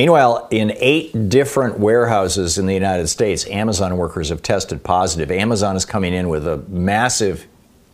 Meanwhile, 0.00 0.48
in 0.50 0.72
eight 0.78 1.28
different 1.28 1.78
warehouses 1.78 2.56
in 2.56 2.64
the 2.64 2.72
United 2.72 3.08
States, 3.08 3.46
Amazon 3.48 3.98
workers 3.98 4.30
have 4.30 4.40
tested 4.40 4.82
positive. 4.82 5.30
Amazon 5.30 5.76
is 5.76 5.84
coming 5.84 6.14
in 6.14 6.30
with 6.30 6.46
a 6.46 6.56
massive 6.68 7.46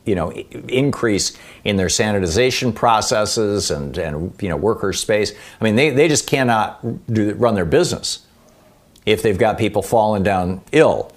you 0.04 0.14
know, 0.14 0.30
increase 0.30 1.36
in 1.64 1.74
their 1.74 1.88
sanitization 1.88 2.72
processes 2.72 3.72
and, 3.72 3.98
and 3.98 4.40
you 4.40 4.48
know, 4.48 4.56
worker 4.56 4.92
space. 4.92 5.32
I 5.60 5.64
mean, 5.64 5.74
they, 5.74 5.90
they 5.90 6.06
just 6.06 6.28
cannot 6.28 6.78
do, 7.12 7.34
run 7.34 7.56
their 7.56 7.64
business 7.64 8.24
if 9.04 9.22
they've 9.22 9.36
got 9.36 9.58
people 9.58 9.82
falling 9.82 10.22
down 10.22 10.60
ill. 10.70 11.10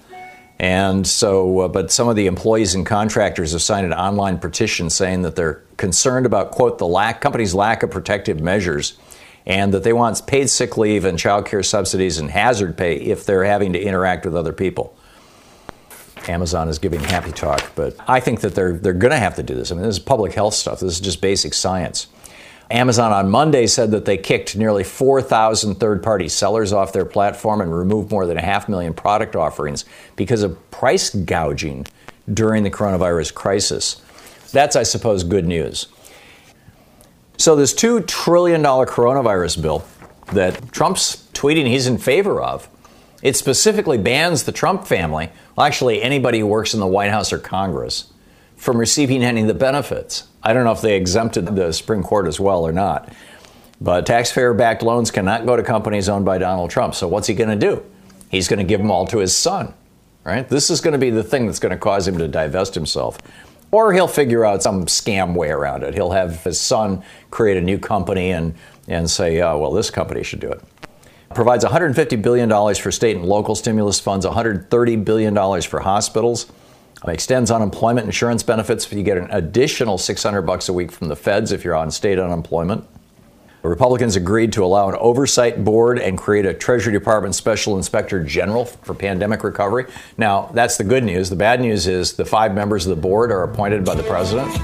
And 0.57 1.05
so, 1.05 1.59
uh, 1.59 1.67
but 1.67 1.91
some 1.91 2.09
of 2.09 2.15
the 2.15 2.25
employees 2.25 2.73
and 2.73 2.83
contractors 2.83 3.51
have 3.51 3.61
signed 3.61 3.85
an 3.85 3.93
online 3.93 4.39
petition 4.39 4.89
saying 4.89 5.21
that 5.21 5.35
they're 5.35 5.61
concerned 5.77 6.25
about, 6.25 6.49
quote, 6.49 6.79
the 6.79 6.87
lack, 6.87 7.21
company's 7.21 7.53
lack 7.53 7.83
of 7.83 7.91
protective 7.91 8.39
measures 8.39 8.97
and 9.49 9.73
that 9.73 9.83
they 9.83 9.91
want 9.91 10.25
paid 10.27 10.47
sick 10.47 10.77
leave 10.77 11.03
and 11.03 11.17
child 11.17 11.45
care 11.47 11.63
subsidies 11.63 12.19
and 12.19 12.29
hazard 12.29 12.77
pay 12.77 12.95
if 12.95 13.25
they're 13.25 13.43
having 13.43 13.73
to 13.73 13.81
interact 13.81 14.23
with 14.23 14.35
other 14.35 14.53
people. 14.53 14.95
Amazon 16.27 16.69
is 16.69 16.77
giving 16.77 16.99
happy 16.99 17.31
talk, 17.31 17.71
but 17.75 17.95
I 18.07 18.19
think 18.19 18.41
that 18.41 18.53
they're, 18.53 18.73
they're 18.73 18.93
going 18.93 19.11
to 19.11 19.17
have 19.17 19.35
to 19.35 19.43
do 19.43 19.55
this. 19.55 19.71
I 19.71 19.75
mean, 19.75 19.83
this 19.83 19.95
is 19.95 19.99
public 19.99 20.33
health 20.33 20.53
stuff. 20.53 20.81
This 20.81 20.93
is 20.93 20.99
just 20.99 21.19
basic 21.19 21.55
science. 21.55 22.07
Amazon 22.69 23.11
on 23.11 23.31
Monday 23.31 23.65
said 23.65 23.89
that 23.91 24.05
they 24.05 24.17
kicked 24.17 24.55
nearly 24.55 24.83
4,000 24.83 25.75
third 25.75 26.03
party 26.03 26.29
sellers 26.29 26.71
off 26.71 26.93
their 26.93 27.05
platform 27.05 27.61
and 27.61 27.75
removed 27.75 28.11
more 28.11 28.27
than 28.27 28.37
a 28.37 28.43
half 28.43 28.69
million 28.69 28.93
product 28.93 29.35
offerings 29.35 29.85
because 30.15 30.43
of 30.43 30.69
price 30.69 31.09
gouging 31.09 31.87
during 32.31 32.61
the 32.61 32.69
coronavirus 32.69 33.33
crisis. 33.33 33.99
That's, 34.51 34.75
I 34.75 34.83
suppose, 34.83 35.23
good 35.23 35.47
news. 35.47 35.87
So, 37.39 37.55
this 37.55 37.73
$2 37.73 38.05
trillion 38.05 38.61
coronavirus 38.61 39.61
bill 39.61 39.85
that 40.33 40.73
Trump's 40.73 41.25
tweeting 41.33 41.67
he's 41.67 41.87
in 41.87 41.97
favor 41.97 42.41
of, 42.41 42.67
it 43.23 43.37
specifically 43.37 43.97
bans 43.97 44.43
the 44.43 44.51
Trump 44.51 44.85
family, 44.85 45.29
well, 45.55 45.65
actually, 45.65 46.01
anybody 46.01 46.39
who 46.39 46.47
works 46.47 46.73
in 46.73 46.81
the 46.81 46.87
White 46.87 47.11
House 47.11 47.31
or 47.31 47.39
Congress, 47.39 48.11
from 48.57 48.75
receiving 48.75 49.23
any 49.23 49.39
of 49.39 49.47
the 49.47 49.53
benefits. 49.53 50.27
I 50.43 50.51
don't 50.51 50.65
know 50.65 50.73
if 50.73 50.81
they 50.81 50.97
exempted 50.97 51.45
the 51.55 51.71
Supreme 51.71 52.03
Court 52.03 52.27
as 52.27 52.41
well 52.41 52.67
or 52.67 52.73
not. 52.73 53.13
But 53.79 54.05
taxpayer 54.05 54.53
backed 54.53 54.83
loans 54.83 55.09
cannot 55.09 55.45
go 55.45 55.55
to 55.55 55.63
companies 55.63 56.09
owned 56.09 56.25
by 56.25 56.39
Donald 56.39 56.71
Trump. 56.71 56.93
So, 56.93 57.07
what's 57.07 57.27
he 57.27 57.33
going 57.35 57.57
to 57.57 57.67
do? 57.67 57.81
He's 58.29 58.49
going 58.49 58.59
to 58.59 58.65
give 58.65 58.81
them 58.81 58.91
all 58.91 59.07
to 59.07 59.19
his 59.19 59.33
son, 59.33 59.73
right? 60.25 60.47
This 60.49 60.69
is 60.69 60.81
going 60.81 60.91
to 60.91 60.99
be 60.99 61.09
the 61.09 61.23
thing 61.23 61.45
that's 61.45 61.59
going 61.59 61.71
to 61.71 61.77
cause 61.77 62.05
him 62.05 62.17
to 62.17 62.27
divest 62.27 62.75
himself. 62.75 63.17
Or 63.71 63.93
he'll 63.93 64.07
figure 64.07 64.45
out 64.45 64.63
some 64.63 64.85
scam 64.85 65.35
way 65.35 65.49
around 65.49 65.83
it. 65.83 65.93
He'll 65.93 66.11
have 66.11 66.43
his 66.43 66.59
son 66.59 67.03
create 67.29 67.57
a 67.57 67.61
new 67.61 67.77
company 67.77 68.31
and, 68.31 68.55
and 68.87 69.09
say, 69.09 69.41
oh, 69.41 69.57
well, 69.59 69.71
this 69.71 69.91
company 69.91 70.23
should 70.23 70.39
do 70.39 70.49
it. 70.51 70.61
Provides 71.35 71.63
$150 71.63 72.21
billion 72.21 72.49
for 72.75 72.91
state 72.91 73.15
and 73.15 73.25
local 73.25 73.53
stimulus 73.53 73.99
funds, 73.99 74.25
$130 74.25 75.05
billion 75.05 75.61
for 75.61 75.79
hospitals. 75.81 76.51
Extends 77.07 77.51
unemployment 77.51 78.05
insurance 78.05 78.43
benefits. 78.43 78.91
You 78.91 79.03
get 79.03 79.17
an 79.17 79.27
additional 79.29 79.97
600 79.97 80.41
bucks 80.41 80.67
a 80.67 80.73
week 80.73 80.91
from 80.91 81.07
the 81.07 81.15
feds 81.15 81.51
if 81.51 81.63
you're 81.63 81.75
on 81.75 81.91
state 81.91 82.19
unemployment. 82.19 82.85
The 83.61 83.67
Republicans 83.67 84.15
agreed 84.15 84.53
to 84.53 84.63
allow 84.63 84.87
an 84.87 84.95
oversight 84.95 85.65
board 85.65 85.99
and 85.99 86.17
create 86.17 86.45
a 86.45 86.53
Treasury 86.53 86.93
Department 86.93 87.35
Special 87.35 87.75
Inspector 87.75 88.23
General 88.23 88.63
for 88.63 88.93
pandemic 88.93 89.43
recovery. 89.43 89.85
Now, 90.17 90.49
that's 90.53 90.77
the 90.77 90.85
good 90.85 91.03
news. 91.03 91.29
The 91.29 91.35
bad 91.35 91.59
news 91.59 91.85
is 91.85 92.13
the 92.13 92.23
five 92.23 92.53
members 92.53 92.85
of 92.87 92.95
the 92.95 93.01
board 93.01 93.33
are 93.33 93.43
appointed 93.43 93.83
by 93.83 93.95
the 93.95 94.03
president, 94.03 94.57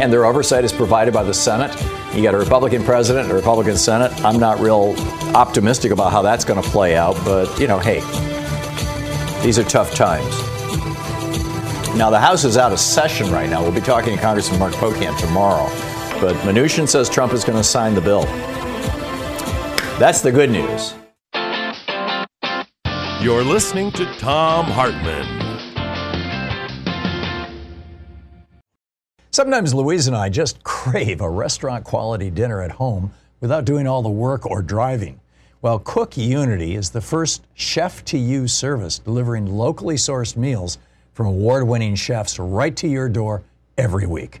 and 0.00 0.12
their 0.12 0.24
oversight 0.24 0.64
is 0.64 0.72
provided 0.72 1.14
by 1.14 1.22
the 1.22 1.34
Senate. 1.34 1.72
You 2.16 2.22
got 2.24 2.34
a 2.34 2.38
Republican 2.38 2.82
president, 2.82 3.30
a 3.30 3.34
Republican 3.34 3.76
Senate. 3.76 4.12
I'm 4.24 4.40
not 4.40 4.58
real 4.58 4.96
optimistic 5.36 5.92
about 5.92 6.10
how 6.10 6.22
that's 6.22 6.44
going 6.44 6.60
to 6.60 6.68
play 6.70 6.96
out, 6.96 7.16
but, 7.24 7.60
you 7.60 7.68
know, 7.68 7.78
hey, 7.78 8.00
these 9.44 9.56
are 9.56 9.64
tough 9.64 9.94
times. 9.94 10.36
Now, 11.96 12.10
the 12.10 12.18
House 12.18 12.42
is 12.42 12.56
out 12.56 12.72
of 12.72 12.80
session 12.80 13.30
right 13.30 13.48
now. 13.48 13.62
We'll 13.62 13.70
be 13.70 13.80
talking 13.80 14.16
to 14.16 14.20
Congressman 14.20 14.58
Mark 14.58 14.74
Pocan 14.74 15.16
tomorrow. 15.16 15.68
But 16.20 16.34
Mnuchin 16.38 16.88
says 16.88 17.08
Trump 17.08 17.32
is 17.32 17.44
going 17.44 17.58
to 17.58 17.62
sign 17.62 17.94
the 17.94 18.00
bill. 18.00 18.22
That's 20.00 20.20
the 20.20 20.32
good 20.32 20.50
news. 20.50 20.94
You're 23.22 23.44
listening 23.44 23.92
to 23.92 24.04
Thom 24.14 24.64
Hartmann. 24.64 25.26
Sometimes 29.30 29.72
Louise 29.72 30.08
and 30.08 30.16
I 30.16 30.28
just 30.28 30.64
crave 30.64 31.20
a 31.20 31.30
restaurant 31.30 31.84
quality 31.84 32.30
dinner 32.30 32.62
at 32.62 32.72
home 32.72 33.12
without 33.40 33.64
doing 33.64 33.86
all 33.86 34.02
the 34.02 34.08
work 34.08 34.44
or 34.44 34.60
driving. 34.60 35.20
Well, 35.62 35.78
Cook 35.78 36.16
Unity 36.16 36.74
is 36.74 36.90
the 36.90 37.00
first 37.00 37.46
chef 37.54 38.04
to 38.06 38.18
you 38.18 38.48
service 38.48 38.98
delivering 38.98 39.46
locally 39.46 39.94
sourced 39.94 40.36
meals 40.36 40.78
from 41.14 41.26
award 41.26 41.68
winning 41.68 41.94
chefs 41.94 42.40
right 42.40 42.74
to 42.74 42.88
your 42.88 43.08
door 43.08 43.44
every 43.76 44.06
week 44.08 44.40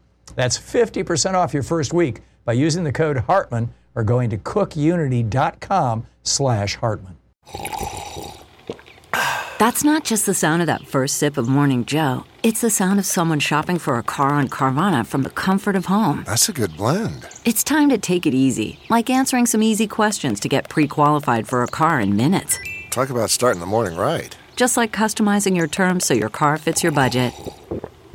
That's 0.35 0.57
50% 0.57 1.33
off 1.33 1.53
your 1.53 1.63
first 1.63 1.93
week 1.93 2.21
by 2.45 2.53
using 2.53 2.83
the 2.83 2.91
code 2.91 3.17
Hartmann 3.17 3.73
or 3.95 4.03
going 4.03 4.29
to 4.29 4.37
cookunity.com 4.37 6.07
slash 6.23 6.75
Hartmann. 6.75 7.17
That's 9.61 9.83
not 9.83 10.05
just 10.05 10.25
the 10.25 10.33
sound 10.33 10.63
of 10.63 10.65
that 10.65 10.87
first 10.87 11.17
sip 11.17 11.37
of 11.37 11.47
Morning 11.47 11.85
Joe. 11.85 12.23
It's 12.41 12.61
the 12.61 12.71
sound 12.71 12.97
of 12.97 13.05
someone 13.05 13.39
shopping 13.39 13.77
for 13.77 13.99
a 13.99 14.03
car 14.03 14.29
on 14.29 14.49
Carvana 14.49 15.05
from 15.05 15.21
the 15.21 15.29
comfort 15.29 15.75
of 15.75 15.85
home. 15.85 16.23
That's 16.25 16.49
a 16.49 16.51
good 16.51 16.75
blend. 16.75 17.27
It's 17.45 17.63
time 17.63 17.89
to 17.89 17.99
take 17.99 18.25
it 18.25 18.33
easy, 18.33 18.79
like 18.89 19.11
answering 19.11 19.45
some 19.45 19.61
easy 19.61 19.85
questions 19.85 20.39
to 20.39 20.49
get 20.49 20.67
pre 20.67 20.87
qualified 20.87 21.47
for 21.47 21.61
a 21.61 21.67
car 21.67 21.99
in 21.99 22.15
minutes. 22.15 22.57
Talk 22.89 23.11
about 23.11 23.29
starting 23.29 23.59
the 23.59 23.67
morning 23.67 23.99
right. 23.99 24.35
Just 24.55 24.77
like 24.77 24.91
customizing 24.91 25.55
your 25.55 25.67
terms 25.67 26.07
so 26.07 26.15
your 26.15 26.29
car 26.29 26.57
fits 26.57 26.81
your 26.81 26.91
budget. 26.91 27.31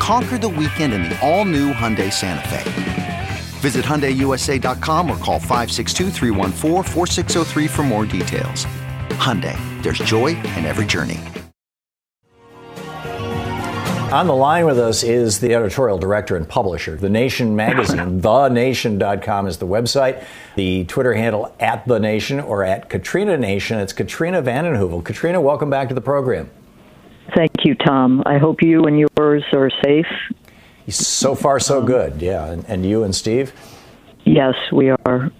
Conquer 0.00 0.38
the 0.38 0.48
weekend 0.48 0.92
in 0.94 1.02
the 1.04 1.18
all-new 1.20 1.72
Hyundai 1.72 2.10
Santa 2.12 2.48
Fe. 2.48 3.28
Visit 3.60 3.84
HyundaiUSA.com 3.84 5.10
or 5.10 5.16
call 5.18 5.38
562 5.38 6.10
for 7.68 7.82
more 7.82 8.06
details. 8.06 8.64
Hyundai, 9.20 9.58
there's 9.82 9.98
joy 9.98 10.28
in 10.28 10.64
every 10.64 10.86
journey. 10.86 11.20
On 14.10 14.26
the 14.26 14.34
line 14.34 14.64
with 14.64 14.78
us 14.78 15.04
is 15.04 15.38
the 15.38 15.54
editorial 15.54 15.98
director 15.98 16.34
and 16.34 16.48
publisher, 16.48 16.96
The 16.96 17.10
Nation 17.10 17.54
magazine. 17.54 17.98
TheNation.com 18.22 19.46
is 19.46 19.58
the 19.58 19.66
website. 19.66 20.24
The 20.56 20.84
Twitter 20.86 21.12
handle 21.12 21.54
at 21.60 21.86
The 21.86 22.00
Nation 22.00 22.40
or 22.40 22.64
at 22.64 22.88
Katrina 22.88 23.36
Nation. 23.36 23.78
It's 23.78 23.92
Katrina 23.92 24.40
vanden 24.42 24.74
Heuvel. 24.74 25.04
Katrina, 25.04 25.40
welcome 25.40 25.70
back 25.70 25.88
to 25.90 25.94
the 25.94 26.00
program. 26.00 26.50
Thank 27.34 27.64
you, 27.64 27.74
Thom. 27.74 28.22
I 28.26 28.38
hope 28.38 28.62
you 28.62 28.84
and 28.84 28.98
yours 28.98 29.44
are 29.52 29.70
safe 29.84 30.06
so 30.90 31.34
far, 31.34 31.60
so 31.60 31.82
good. 31.82 32.20
Yeah. 32.20 32.46
And, 32.46 32.64
and 32.68 32.86
you 32.86 33.04
and 33.04 33.14
Steve? 33.14 33.52
Yes, 34.24 34.54
we 34.72 34.90
are. 34.90 35.30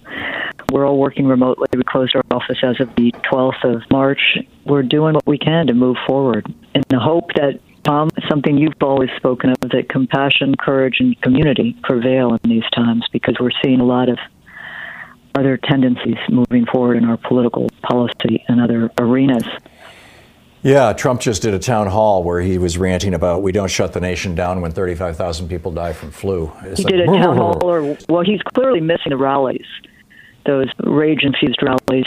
We're 0.71 0.87
all 0.87 0.97
working 0.97 1.27
remotely. 1.27 1.67
We 1.73 1.83
closed 1.83 2.15
our 2.15 2.23
office 2.31 2.57
as 2.63 2.79
of 2.79 2.95
the 2.95 3.11
12th 3.31 3.63
of 3.63 3.83
March. 3.91 4.37
We're 4.65 4.83
doing 4.83 5.13
what 5.13 5.27
we 5.27 5.37
can 5.37 5.67
to 5.67 5.73
move 5.73 5.97
forward 6.07 6.53
in 6.73 6.83
the 6.89 6.99
hope 6.99 7.33
that, 7.35 7.59
Thom, 7.83 8.09
something 8.29 8.57
you've 8.57 8.73
always 8.81 9.09
spoken 9.17 9.49
of, 9.49 9.69
that 9.71 9.89
compassion, 9.89 10.55
courage, 10.55 10.97
and 10.99 11.19
community 11.21 11.75
prevail 11.83 12.37
in 12.41 12.49
these 12.49 12.69
times 12.73 13.05
because 13.11 13.35
we're 13.39 13.51
seeing 13.63 13.79
a 13.79 13.85
lot 13.85 14.07
of 14.07 14.17
other 15.35 15.57
tendencies 15.57 16.17
moving 16.29 16.65
forward 16.65 16.97
in 16.97 17.05
our 17.05 17.17
political 17.17 17.69
policy 17.81 18.43
and 18.47 18.61
other 18.61 18.91
arenas. 18.99 19.47
Yeah, 20.63 20.93
Trump 20.93 21.21
just 21.21 21.41
did 21.41 21.53
a 21.55 21.59
town 21.59 21.87
hall 21.87 22.23
where 22.23 22.39
he 22.39 22.57
was 22.59 22.77
ranting 22.77 23.13
about 23.13 23.41
we 23.41 23.51
don't 23.51 23.69
shut 23.69 23.93
the 23.93 23.99
nation 23.99 24.35
down 24.35 24.61
when 24.61 24.71
35,000 24.71 25.49
people 25.49 25.71
die 25.71 25.93
from 25.93 26.11
flu. 26.11 26.51
It's 26.63 26.79
he 26.79 26.85
like, 26.85 26.93
did 26.93 27.01
a 27.01 27.05
town 27.07 27.37
hall, 27.37 27.65
or 27.65 27.97
well, 28.07 28.21
he's 28.23 28.41
clearly 28.53 28.79
missing 28.79 29.09
the 29.09 29.17
rallies, 29.17 29.65
those 30.45 30.67
rage-infused 30.83 31.63
rallies. 31.63 32.05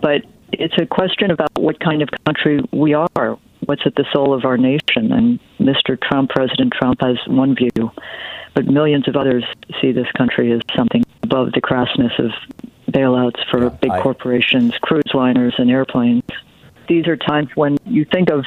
But 0.00 0.22
it's 0.52 0.74
a 0.80 0.86
question 0.86 1.30
about 1.30 1.50
what 1.56 1.80
kind 1.80 2.00
of 2.02 2.08
country 2.24 2.60
we 2.72 2.94
are. 2.94 3.38
What's 3.66 3.82
at 3.84 3.94
the 3.94 4.06
soul 4.12 4.32
of 4.32 4.44
our 4.44 4.56
nation? 4.56 5.12
And 5.12 5.38
Mr. 5.60 6.00
Trump, 6.00 6.30
President 6.30 6.72
Trump, 6.72 7.00
has 7.02 7.18
one 7.26 7.54
view, 7.54 7.92
but 8.54 8.66
millions 8.66 9.06
of 9.06 9.16
others 9.16 9.44
see 9.80 9.92
this 9.92 10.10
country 10.16 10.50
as 10.52 10.60
something 10.74 11.04
above 11.22 11.52
the 11.52 11.60
crassness 11.60 12.18
of 12.18 12.30
bailouts 12.90 13.48
for 13.50 13.64
yeah, 13.64 13.68
big 13.68 13.90
I, 13.90 14.02
corporations, 14.02 14.76
cruise 14.78 15.12
liners, 15.14 15.54
and 15.58 15.70
airplanes 15.70 16.24
these 16.88 17.06
are 17.06 17.16
times 17.16 17.48
when 17.54 17.78
you 17.84 18.04
think 18.12 18.30
of 18.30 18.44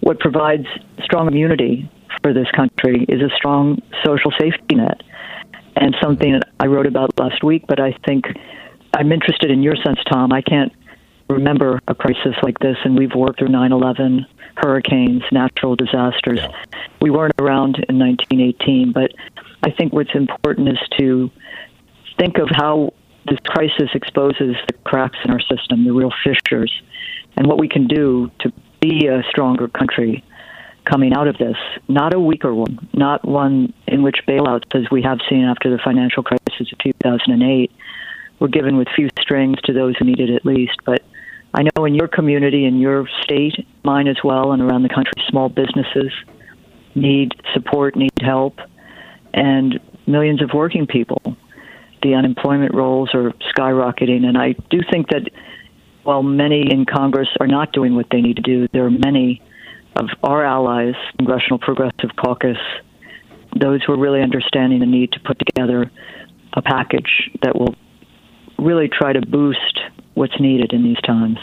what 0.00 0.20
provides 0.20 0.66
strong 1.02 1.28
immunity 1.28 1.90
for 2.22 2.32
this 2.32 2.50
country 2.54 3.04
is 3.08 3.20
a 3.20 3.34
strong 3.36 3.80
social 4.04 4.32
safety 4.38 4.76
net. 4.76 5.02
And 5.76 5.96
something 6.00 6.34
that 6.34 6.48
I 6.60 6.66
wrote 6.66 6.86
about 6.86 7.18
last 7.18 7.42
week, 7.42 7.64
but 7.66 7.80
I 7.80 7.96
think 8.06 8.26
I'm 8.96 9.10
interested 9.10 9.50
in 9.50 9.62
your 9.62 9.74
sense, 9.74 9.98
Thom. 10.08 10.32
I 10.32 10.40
can't 10.40 10.72
remember 11.28 11.80
a 11.88 11.94
crisis 11.96 12.36
like 12.42 12.58
this, 12.60 12.76
and 12.84 12.96
we've 12.96 13.14
worked 13.14 13.40
through 13.40 13.48
9 13.48 13.72
11, 13.72 14.26
hurricanes, 14.56 15.22
natural 15.32 15.74
disasters. 15.74 16.38
Yeah. 16.38 16.52
We 17.02 17.10
weren't 17.10 17.34
around 17.40 17.84
in 17.88 17.98
1918, 17.98 18.92
but 18.92 19.10
I 19.64 19.70
think 19.72 19.92
what's 19.92 20.14
important 20.14 20.68
is 20.68 20.78
to 20.98 21.30
think 22.18 22.38
of 22.38 22.48
how 22.50 22.94
this 23.26 23.38
crisis 23.46 23.90
exposes 23.94 24.56
the 24.66 24.74
cracks 24.84 25.18
in 25.24 25.30
our 25.30 25.40
system, 25.40 25.84
the 25.84 25.92
real 25.92 26.12
fissures 26.24 26.72
and 27.36 27.46
what 27.46 27.58
we 27.58 27.68
can 27.68 27.86
do 27.86 28.30
to 28.40 28.52
be 28.80 29.06
a 29.06 29.22
stronger 29.28 29.68
country 29.68 30.24
coming 30.84 31.14
out 31.14 31.26
of 31.26 31.38
this. 31.38 31.56
Not 31.88 32.14
a 32.14 32.20
weaker 32.20 32.54
one, 32.54 32.88
not 32.92 33.26
one 33.26 33.72
in 33.86 34.02
which 34.02 34.18
bailouts, 34.28 34.74
as 34.74 34.90
we 34.90 35.02
have 35.02 35.18
seen 35.28 35.44
after 35.44 35.70
the 35.70 35.78
financial 35.82 36.22
crisis 36.22 36.72
of 36.72 36.78
2008, 36.78 37.72
were 38.38 38.48
given 38.48 38.76
with 38.76 38.88
few 38.94 39.08
strings 39.20 39.60
to 39.64 39.72
those 39.72 39.96
who 39.96 40.04
needed 40.04 40.30
it 40.30 40.36
at 40.36 40.44
least. 40.44 40.76
But 40.84 41.02
I 41.54 41.62
know 41.62 41.84
in 41.84 41.94
your 41.94 42.08
community, 42.08 42.66
in 42.66 42.78
your 42.80 43.08
state, 43.22 43.66
mine 43.82 44.08
as 44.08 44.18
well, 44.22 44.52
and 44.52 44.60
around 44.60 44.82
the 44.82 44.88
country, 44.88 45.12
small 45.28 45.48
businesses 45.48 46.12
need 46.94 47.32
support, 47.54 47.96
need 47.96 48.12
help, 48.20 48.58
and 49.32 49.80
millions 50.06 50.42
of 50.42 50.50
working 50.52 50.86
people. 50.86 51.36
The 52.04 52.14
unemployment 52.14 52.74
rolls 52.74 53.10
are 53.14 53.32
skyrocketing, 53.56 54.24
and 54.26 54.36
I 54.36 54.54
do 54.70 54.80
think 54.92 55.08
that 55.08 55.30
while 56.02 56.22
many 56.22 56.70
in 56.70 56.84
Congress 56.84 57.28
are 57.40 57.46
not 57.46 57.72
doing 57.72 57.96
what 57.96 58.06
they 58.10 58.20
need 58.20 58.36
to 58.36 58.42
do, 58.42 58.68
there 58.74 58.84
are 58.84 58.90
many 58.90 59.42
of 59.96 60.10
our 60.22 60.44
allies, 60.44 60.94
Congressional 61.16 61.58
Progressive 61.58 62.10
Caucus, 62.22 62.58
those 63.58 63.82
who 63.82 63.94
are 63.94 63.98
really 63.98 64.20
understanding 64.20 64.80
the 64.80 64.86
need 64.86 65.12
to 65.12 65.20
put 65.20 65.38
together 65.38 65.90
a 66.52 66.60
package 66.60 67.30
that 67.42 67.58
will 67.58 67.74
really 68.58 68.88
try 68.88 69.14
to 69.14 69.22
boost 69.22 69.80
what's 70.12 70.38
needed 70.38 70.74
in 70.74 70.82
these 70.82 71.00
times. 71.06 71.38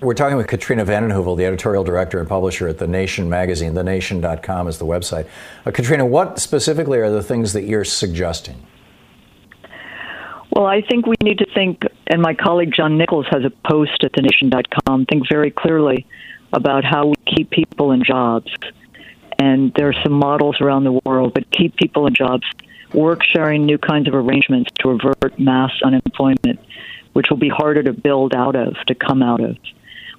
We're 0.00 0.14
talking 0.14 0.38
with 0.38 0.48
Katrina 0.48 0.86
vanden 0.86 1.12
Heuvel, 1.12 1.36
the 1.36 1.44
editorial 1.44 1.84
director 1.84 2.18
and 2.18 2.26
publisher 2.26 2.66
at 2.66 2.78
The 2.78 2.88
Nation 2.88 3.28
magazine. 3.28 3.74
TheNation.com 3.74 4.68
is 4.68 4.78
the 4.78 4.86
website. 4.86 5.28
Uh, 5.66 5.70
Katrina, 5.70 6.06
what 6.06 6.38
specifically 6.38 6.98
are 6.98 7.10
the 7.10 7.22
things 7.22 7.52
that 7.52 7.64
you're 7.64 7.84
suggesting? 7.84 8.66
Well, 10.54 10.66
I 10.66 10.82
think 10.82 11.06
we 11.06 11.14
need 11.22 11.38
to 11.38 11.46
think, 11.54 11.82
and 12.08 12.20
my 12.20 12.34
colleague 12.34 12.74
John 12.76 12.98
Nichols 12.98 13.26
has 13.30 13.42
a 13.42 13.50
post 13.66 14.04
at 14.04 14.12
thenation.com, 14.12 15.06
think 15.06 15.26
very 15.26 15.50
clearly 15.50 16.06
about 16.52 16.84
how 16.84 17.06
we 17.06 17.14
keep 17.24 17.48
people 17.48 17.90
in 17.92 18.04
jobs. 18.04 18.52
And 19.38 19.72
there 19.74 19.88
are 19.88 19.94
some 20.02 20.12
models 20.12 20.60
around 20.60 20.84
the 20.84 21.00
world, 21.06 21.32
but 21.32 21.50
keep 21.50 21.74
people 21.76 22.06
in 22.06 22.14
jobs, 22.14 22.44
work 22.92 23.22
sharing 23.24 23.64
new 23.64 23.78
kinds 23.78 24.08
of 24.08 24.14
arrangements 24.14 24.70
to 24.80 24.90
avert 24.90 25.38
mass 25.38 25.72
unemployment, 25.82 26.60
which 27.14 27.30
will 27.30 27.38
be 27.38 27.48
harder 27.48 27.82
to 27.84 27.94
build 27.94 28.34
out 28.34 28.54
of, 28.54 28.74
to 28.88 28.94
come 28.94 29.22
out 29.22 29.42
of. 29.42 29.56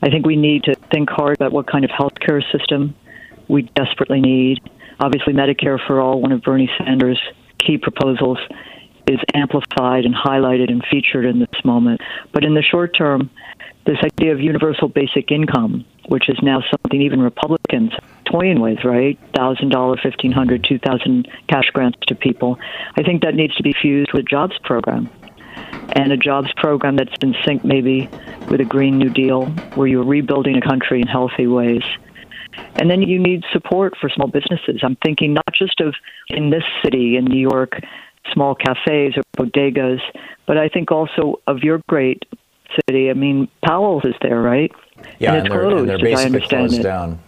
I 0.02 0.10
think 0.10 0.26
we 0.26 0.36
need 0.36 0.64
to 0.64 0.74
think 0.92 1.12
hard 1.12 1.36
about 1.36 1.52
what 1.52 1.68
kind 1.68 1.86
of 1.86 1.92
healthcare 1.92 2.42
system 2.52 2.96
we 3.48 3.62
desperately 3.76 4.20
need. 4.20 4.62
Obviously, 5.00 5.34
Medicare 5.34 5.78
for 5.86 6.02
All, 6.02 6.20
one 6.20 6.32
of 6.32 6.42
Bernie 6.42 6.72
Sanders' 6.80 7.22
key 7.60 7.78
proposals, 7.78 8.40
is 9.08 9.20
amplified 9.34 10.06
and 10.06 10.16
highlighted 10.16 10.72
and 10.72 10.84
featured 10.90 11.26
in 11.26 11.40
this 11.40 11.66
moment. 11.66 12.02
But 12.32 12.44
in 12.44 12.54
the 12.54 12.62
short 12.62 12.96
term, 12.96 13.30
this 13.86 13.98
idea 14.04 14.32
of 14.32 14.40
universal 14.40 14.88
basic 14.88 15.32
income, 15.32 15.86
which 16.08 16.30
is 16.30 16.38
now 16.42 16.62
something 16.62 17.02
even 17.02 17.22
Republicans 17.22 17.92
toying 18.26 18.62
with, 18.62 18.84
right? 18.86 19.20
Thousand 19.36 19.70
dollar, 19.70 19.98
fifteen 19.98 20.32
hundred, 20.32 20.64
two 20.64 20.80
thousand 20.80 21.28
cash 21.50 21.70
grants 21.74 21.98
to 22.08 22.16
people. 22.16 22.58
I 22.98 23.04
think 23.04 23.24
that 23.24 23.36
needs 23.36 23.56
to 23.56 23.64
be 23.64 23.74
fused 23.74 24.14
with 24.14 24.26
jobs 24.26 24.58
program, 24.64 25.10
and 25.96 26.12
a 26.14 26.18
jobs 26.18 26.52
program 26.56 26.96
that's 26.96 27.14
in 27.22 27.36
sync 27.46 27.66
maybe 27.66 28.10
with 28.50 28.62
a 28.62 28.66
Green 28.66 28.98
New 28.98 29.10
Deal, 29.10 29.48
where 29.76 29.88
you're 29.88 30.06
rebuilding 30.06 30.56
a 30.56 30.62
country 30.62 31.02
in 31.02 31.08
healthy 31.08 31.48
ways. 31.48 31.84
And 32.76 32.90
then 32.90 33.02
you 33.02 33.20
need 33.20 33.44
support 33.52 33.96
for 34.00 34.10
small 34.10 34.28
businesses. 34.28 34.82
I'm 34.84 34.96
thinking 35.04 35.34
not 35.34 35.52
just 35.54 35.82
of 35.82 35.96
in 36.30 36.52
this 36.52 36.64
city, 36.84 37.18
in 37.18 37.26
New 37.26 37.40
York, 37.40 37.80
small 38.32 38.56
cafes 38.56 39.16
or 39.18 39.24
bodegas, 39.38 40.00
but 40.46 40.58
I 40.58 40.70
think 40.70 40.92
also 40.92 41.40
of 41.48 41.60
your 41.60 41.82
great 41.88 42.24
city. 42.88 43.10
I 43.10 43.14
mean, 43.14 43.48
Powell's 43.64 44.06
is 44.06 44.16
there, 44.22 44.42
right? 44.42 44.72
Yeah, 45.20 45.34
and, 45.34 45.48
and, 45.48 45.52
they're, 45.54 45.62
closed, 45.62 45.80
and 45.80 45.90
they're 45.90 45.98
basically 46.00 46.42
closed 46.48 46.80
it. 46.80 46.84
down. 46.84 47.20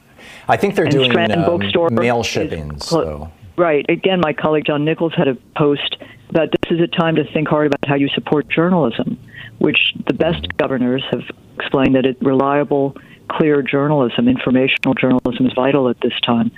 I 0.48 0.58
think 0.58 0.76
they're 0.76 0.86
And 0.86 0.94
doing 0.94 1.12
um, 1.12 1.96
mail 1.96 2.24
clo- 2.24 3.04
So. 3.04 3.32
Right. 3.58 3.86
Again, 3.90 4.20
my 4.20 4.34
colleague 4.34 4.66
John 4.66 4.84
Nichols 4.84 5.14
had 5.16 5.28
a 5.28 5.36
post 5.56 5.98
that 6.32 6.50
this 6.52 6.78
is 6.78 6.82
a 6.82 6.88
time 6.88 7.16
to 7.16 7.24
think 7.32 7.48
hard 7.48 7.68
about 7.68 7.88
how 7.88 7.96
you 7.96 8.10
support 8.10 8.50
journalism, 8.50 9.18
which 9.60 9.94
the 10.08 10.14
best 10.14 10.46
governors 10.58 11.04
have 11.12 11.24
explained 11.58 11.96
that 11.96 12.06
it 12.06 12.18
reliable, 12.22 12.98
clear 13.30 13.62
journalism, 13.62 14.28
informational 14.28 14.94
journalism 14.94 15.46
is 15.46 15.54
vital 15.54 15.88
at 15.90 16.00
this 16.02 16.14
time. 16.22 16.52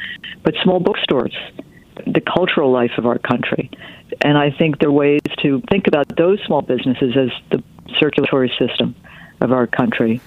But 0.43 0.55
small 0.63 0.79
bookstores, 0.79 1.35
the 2.05 2.21
cultural 2.21 2.71
life 2.71 2.91
of 2.97 3.05
our 3.05 3.17
country. 3.17 3.69
And 4.21 4.37
I 4.37 4.51
think 4.51 4.79
there 4.79 4.89
are 4.89 4.93
ways 4.93 5.21
to 5.41 5.61
think 5.69 5.87
about 5.87 6.07
those 6.15 6.39
small 6.45 6.61
businesses 6.61 7.15
as 7.17 7.29
the 7.51 7.63
circulatory 7.99 8.53
system 8.59 8.95
of 9.41 9.51
our 9.51 9.67
country. 9.67 10.21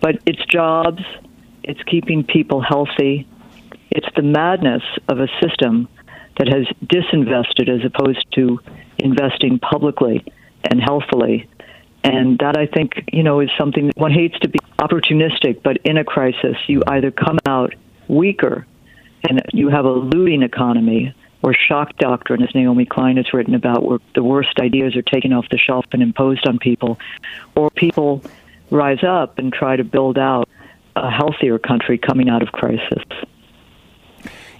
But 0.00 0.16
it's 0.26 0.44
jobs, 0.46 1.02
it's 1.62 1.82
keeping 1.84 2.24
people 2.24 2.60
healthy, 2.60 3.26
it's 3.90 4.08
the 4.16 4.22
madness 4.22 4.82
of 5.08 5.20
a 5.20 5.28
system 5.40 5.88
that 6.38 6.48
has 6.48 6.66
disinvested 6.84 7.68
as 7.68 7.84
opposed 7.84 8.26
to 8.34 8.60
investing 8.98 9.58
publicly 9.58 10.24
and 10.64 10.80
healthfully. 10.80 11.48
And 12.02 12.38
that 12.40 12.58
I 12.58 12.66
think, 12.66 13.04
you 13.12 13.22
know, 13.22 13.40
is 13.40 13.50
something 13.56 13.90
one 13.96 14.12
hates 14.12 14.38
to 14.40 14.48
be 14.48 14.58
opportunistic, 14.78 15.62
but 15.62 15.78
in 15.84 15.96
a 15.96 16.04
crisis, 16.04 16.56
you 16.66 16.82
either 16.86 17.10
come 17.10 17.38
out 17.46 17.74
weaker 18.08 18.66
and 19.28 19.42
you 19.52 19.68
have 19.68 19.84
a 19.84 19.92
looting 19.92 20.42
economy 20.42 21.14
or 21.42 21.52
shock 21.52 21.96
doctrine, 21.98 22.42
as 22.42 22.54
Naomi 22.54 22.86
Klein 22.86 23.16
has 23.18 23.34
written 23.34 23.54
about, 23.54 23.84
where 23.84 23.98
the 24.14 24.22
worst 24.22 24.58
ideas 24.60 24.96
are 24.96 25.02
taken 25.02 25.32
off 25.32 25.46
the 25.50 25.58
shelf 25.58 25.84
and 25.92 26.02
imposed 26.02 26.46
on 26.46 26.58
people, 26.58 26.98
or 27.54 27.70
people 27.70 28.22
rise 28.70 29.04
up 29.04 29.38
and 29.38 29.52
try 29.52 29.76
to 29.76 29.84
build 29.84 30.16
out 30.16 30.48
a 30.96 31.10
healthier 31.10 31.58
country 31.58 31.98
coming 31.98 32.28
out 32.28 32.42
of 32.42 32.52
crisis. 32.52 33.02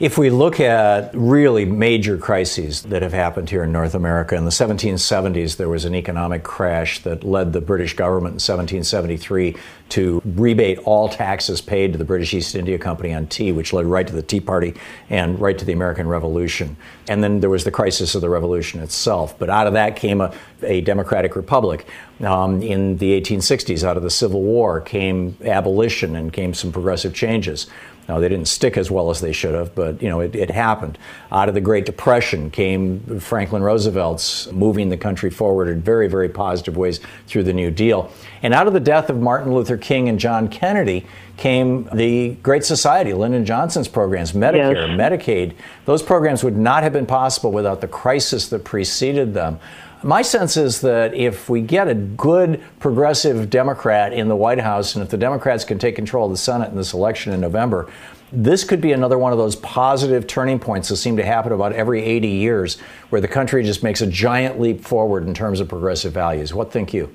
If 0.01 0.19
we 0.19 0.29
look 0.29 0.59
at 0.59 1.13
really 1.15 1.65
major 1.65 2.19
crises 2.19 2.83
that 2.83 3.03
have 3.03 3.13
happened 3.13 3.49
here 3.49 3.63
in 3.63 3.71
North 3.71 3.95
America, 3.95 4.35
in 4.35 4.45
the 4.45 4.51
1770s, 4.51 5.57
there 5.57 5.69
was 5.69 5.85
an 5.85 5.95
economic 5.95 6.43
crash 6.43 6.99
that 7.05 7.23
led 7.23 7.53
the 7.53 7.61
British 7.61 7.95
government 7.95 8.33
in 8.33 8.43
1773 8.43 9.55
to 9.91 10.21
rebate 10.25 10.79
all 10.79 11.09
taxes 11.09 11.61
paid 11.61 11.93
to 11.93 11.99
the 11.99 12.05
British 12.05 12.35
East 12.35 12.57
India 12.57 12.77
Company 12.77 13.15
on 13.15 13.29
tea, 13.29 13.53
which 13.53 13.73
led 13.73 13.87
right 13.87 14.07
to 14.09 14.13
the 14.13 14.23
Tea 14.23 14.41
Party 14.41 14.75
and 15.11 15.39
right 15.39 15.57
to 15.57 15.65
the 15.65 15.73
American 15.73 16.09
Revolution. 16.09 16.77
And 17.09 17.23
then 17.23 17.39
there 17.39 17.51
was 17.51 17.63
the 17.63 17.71
crisis 17.71 18.17
of 18.17 18.21
the 18.21 18.31
Revolution 18.31 18.81
itself. 18.81 19.39
But 19.39 19.49
out 19.49 19.69
of 19.69 19.75
that 19.75 19.95
came 19.95 20.21
a, 20.21 20.35
a 20.65 20.81
democratic 20.81 21.37
republic. 21.37 21.87
Um, 22.21 22.63
in 22.63 22.97
the 22.99 23.21
1860s, 23.21 23.85
out 23.85 23.97
of 23.97 24.03
the 24.03 24.11
Civil 24.11 24.43
War, 24.43 24.81
came 24.81 25.37
abolition 25.45 26.17
and 26.17 26.33
came 26.33 26.53
some 26.53 26.73
progressive 26.73 27.15
changes. 27.15 27.69
Now, 28.09 28.21
they 28.21 28.29
didn't 28.29 28.49
stick 28.49 28.77
as 28.77 28.91
well 28.91 29.11
as 29.11 29.21
they 29.21 29.33
should 29.33 29.55
have, 29.55 29.75
but 29.75 30.03
you 30.03 30.09
know 30.09 30.21
it, 30.21 30.35
it, 30.35 30.51
happened. 30.51 30.99
Out 31.33 31.49
of 31.49 31.55
the 31.55 31.61
Great 31.61 31.87
Depression 31.87 32.51
came 32.51 33.21
Franklin 33.21 33.63
Roosevelt's 33.63 34.53
moving 34.53 34.91
the 34.91 34.97
country 34.97 35.31
forward 35.31 35.69
in 35.69 35.81
very, 35.81 36.07
very 36.07 36.29
positive 36.29 36.77
ways 36.77 37.01
through 37.27 37.45
the 37.45 37.53
New 37.55 37.71
Deal. 37.71 38.11
And 38.43 38.53
out 38.53 38.67
of 38.67 38.75
the 38.75 38.81
death 38.81 39.09
of 39.09 39.19
Martin 39.19 39.55
Luther 39.55 39.79
King 39.79 40.09
and 40.09 40.21
John 40.21 40.49
Kennedy 40.49 41.07
came 41.37 41.89
the 41.95 42.35
Great 42.43 42.65
Society, 42.65 43.13
Lyndon 43.13 43.45
Johnson's 43.45 43.89
programs, 43.89 44.33
Medicare, 44.33 44.89
Yes. 44.89 45.01
Medicaid. 45.01 45.55
Those 45.87 46.03
programs 46.03 46.45
would 46.45 46.57
not 46.57 46.83
have 46.83 46.93
been 46.93 47.07
possible 47.07 47.51
without 47.53 47.81
the 47.81 47.89
crisis 47.89 48.49
that 48.51 48.65
preceded 48.65 49.35
them. 49.35 49.59
My 50.05 50.21
sense 50.21 50.59
is 50.59 50.83
that 50.83 51.15
if 51.15 51.49
we 51.49 51.63
get 51.63 51.89
a 51.89 51.95
good 51.95 52.63
progressive 52.79 53.49
Democrat 53.49 54.13
in 54.13 54.29
the 54.29 54.37
White 54.37 54.61
House, 54.61 54.95
and 54.95 55.03
if 55.03 55.09
the 55.09 55.17
Democrats 55.17 55.65
can 55.65 55.79
take 55.79 55.97
control 55.97 56.27
of 56.27 56.31
the 56.31 56.37
Senate 56.37 56.69
in 56.69 56.77
this 56.77 56.93
election 56.93 57.33
in 57.33 57.41
November, 57.41 57.91
this 58.31 58.65
could 58.65 58.83
be 58.83 58.93
another 58.93 59.17
one 59.17 59.33
of 59.33 59.39
those 59.39 59.57
positive 59.57 60.27
turning 60.27 60.59
points 60.59 60.91
that 60.91 60.97
seem 60.97 61.17
to 61.17 61.25
happen 61.25 61.53
about 61.53 61.73
every 61.73 62.05
80 62.05 62.29
years, 62.29 62.79
where 63.09 63.23
the 63.23 63.29
country 63.29 63.63
just 63.63 63.83
makes 63.83 64.03
a 64.03 64.07
giant 64.07 64.61
leap 64.61 64.83
forward 64.83 65.27
in 65.27 65.33
terms 65.33 65.59
of 65.59 65.71
progressive 65.71 66.13
values. 66.13 66.53
What 66.53 66.71
think 66.71 66.93
you? 66.93 67.11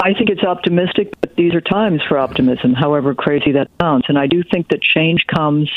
I 0.00 0.14
think 0.14 0.28
it's 0.28 0.42
optimistic, 0.42 1.12
but 1.20 1.36
these 1.36 1.54
are 1.54 1.60
times 1.60 2.02
for 2.08 2.18
optimism, 2.18 2.74
however 2.74 3.14
crazy 3.14 3.52
that 3.52 3.70
sounds. 3.80 4.06
And 4.08 4.18
I 4.18 4.26
do 4.26 4.42
think 4.42 4.70
that 4.70 4.82
change 4.82 5.24
comes, 5.28 5.70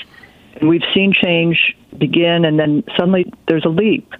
and 0.55 0.67
we've 0.67 0.81
seen 0.95 1.13
change 1.13 1.77
begin, 1.99 2.45
and 2.45 2.59
then 2.59 2.83
suddenly 2.97 3.31
there's 3.47 3.65
a 3.65 3.69
leap. 3.69 4.11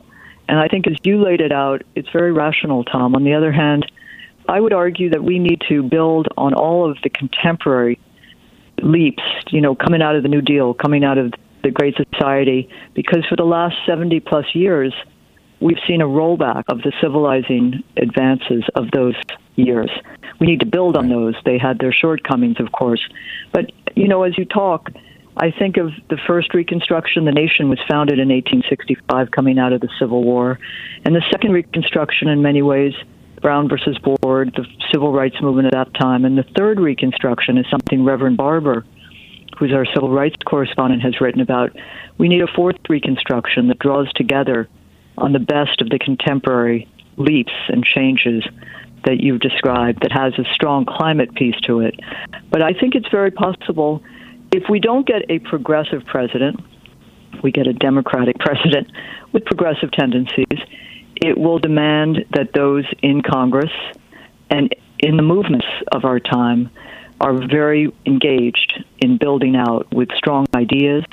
And 0.48 0.60
I 0.60 0.68
think 0.68 0.88
as 0.88 0.96
you 1.04 1.24
laid 1.24 1.42
it 1.42 1.52
out, 1.52 1.84
it's 1.96 2.10
very 2.12 2.32
rational, 2.32 2.84
Thom. 2.84 3.16
On 3.16 3.24
the 3.24 3.34
other 3.34 3.52
hand, 3.52 3.92
I 4.48 4.60
would 4.60 4.74
argue 4.74 5.10
that 5.10 5.24
we 5.24 5.40
need 5.40 5.62
to 5.70 5.82
build 5.82 6.28
on 6.38 6.54
all 6.54 6.90
of 6.90 6.98
the 7.04 7.10
contemporary 7.10 8.00
leaps, 8.82 9.24
you 9.50 9.62
know, 9.62 9.76
coming 9.76 10.02
out 10.02 10.16
of 10.16 10.24
the 10.24 10.30
New 10.30 10.42
Deal, 10.42 10.74
coming 10.74 11.04
out 11.04 11.18
of 11.18 11.34
the 11.64 11.72
Great 11.72 11.96
Society, 11.96 12.70
because 12.94 13.26
for 13.26 13.36
the 13.36 13.46
last 13.46 13.76
70 13.88 14.20
plus 14.20 14.46
years, 14.54 14.94
we've 15.60 15.80
seen 15.88 16.02
a 16.02 16.06
rollback 16.06 16.66
of 16.68 16.84
the 16.84 16.92
civilizing 17.02 17.84
advances 17.98 18.64
of 18.76 18.92
those 18.92 19.16
years. 19.56 19.90
We 20.40 20.48
need 20.48 20.60
to 20.60 20.66
build 20.66 20.96
on 20.96 21.10
those. 21.10 21.34
They 21.44 21.58
had 21.58 21.80
their 21.80 21.94
shortcomings, 21.94 22.60
of 22.60 22.72
course. 22.72 23.02
But, 23.52 23.72
you 23.96 24.08
know, 24.08 24.24
as 24.24 24.38
you 24.38 24.46
talk, 24.46 24.92
I 25.38 25.52
think 25.52 25.78
of 25.78 25.92
the 26.10 26.18
first 26.26 26.54
Reconstruction. 26.54 27.26
The 27.26 27.32
nation 27.32 27.70
was 27.70 27.80
founded 27.90 28.20
in 28.20 28.30
1865, 28.30 29.32
coming 29.32 29.60
out 29.60 29.74
of 29.74 29.82
the 29.82 29.90
Civil 30.00 30.24
War. 30.24 30.60
And 31.04 31.14
the 31.14 31.24
second 31.30 31.52
Reconstruction, 31.52 32.30
in 32.30 32.42
many 32.42 32.62
ways, 32.62 32.94
Brown 33.42 33.68
versus 33.68 33.98
Board, 33.98 34.54
the 34.56 34.66
civil 34.92 35.12
rights 35.12 35.36
movement 35.42 35.68
at 35.68 35.74
that 35.74 35.94
time. 36.00 36.24
And 36.24 36.38
the 36.38 36.46
third 36.56 36.80
Reconstruction 36.80 37.58
is 37.58 37.66
something 37.70 38.06
Reverend 38.06 38.38
Barber, 38.38 38.86
who's 39.58 39.74
our 39.74 39.86
civil 39.94 40.10
rights 40.10 40.36
correspondent, 40.46 41.02
has 41.02 41.20
written 41.20 41.42
about. 41.42 41.76
We 42.18 42.30
need 42.30 42.42
a 42.42 42.48
fourth 42.48 42.78
Reconstruction 42.88 43.68
that 43.68 43.80
draws 43.80 44.12
together 44.14 44.70
on 45.18 45.34
the 45.34 45.40
best 45.40 45.82
of 45.82 45.90
the 45.90 46.00
contemporary 46.00 46.88
leaps 47.18 47.54
and 47.68 47.84
changes 47.84 48.44
that 49.06 49.20
you've 49.20 49.42
described 49.42 50.02
that 50.02 50.12
has 50.12 50.34
a 50.40 50.46
strong 50.54 50.86
climate 50.86 51.34
piece 51.36 51.60
to 51.62 51.82
it. 51.82 52.00
But 52.50 52.62
I 52.62 52.74
think 52.74 52.96
it's 52.96 53.10
very 53.10 53.32
possible 53.32 54.02
if 54.56 54.70
we 54.70 54.80
don't 54.80 55.06
get 55.06 55.30
a 55.30 55.40
progressive 55.40 56.06
president, 56.06 56.62
we 57.44 57.52
get 57.52 57.68
a 57.68 57.74
democratic 57.74 58.38
president 58.40 58.90
with 59.34 59.44
progressive 59.46 59.92
tendencies, 59.92 60.60
it 61.18 61.38
will 61.38 61.60
demand 61.60 62.26
that 62.32 62.54
those 62.54 62.86
in 63.02 63.22
Congress 63.22 63.72
and 64.50 64.74
in 65.00 65.18
the 65.18 65.24
movements 65.24 65.66
of 65.92 66.06
our 66.06 66.20
time 66.20 66.70
are 67.20 67.34
very 67.34 67.94
engaged 68.06 68.84
in 69.00 69.18
building 69.18 69.56
out 69.56 69.92
with 69.94 70.10
strong 70.16 70.46
ideas, 70.56 71.04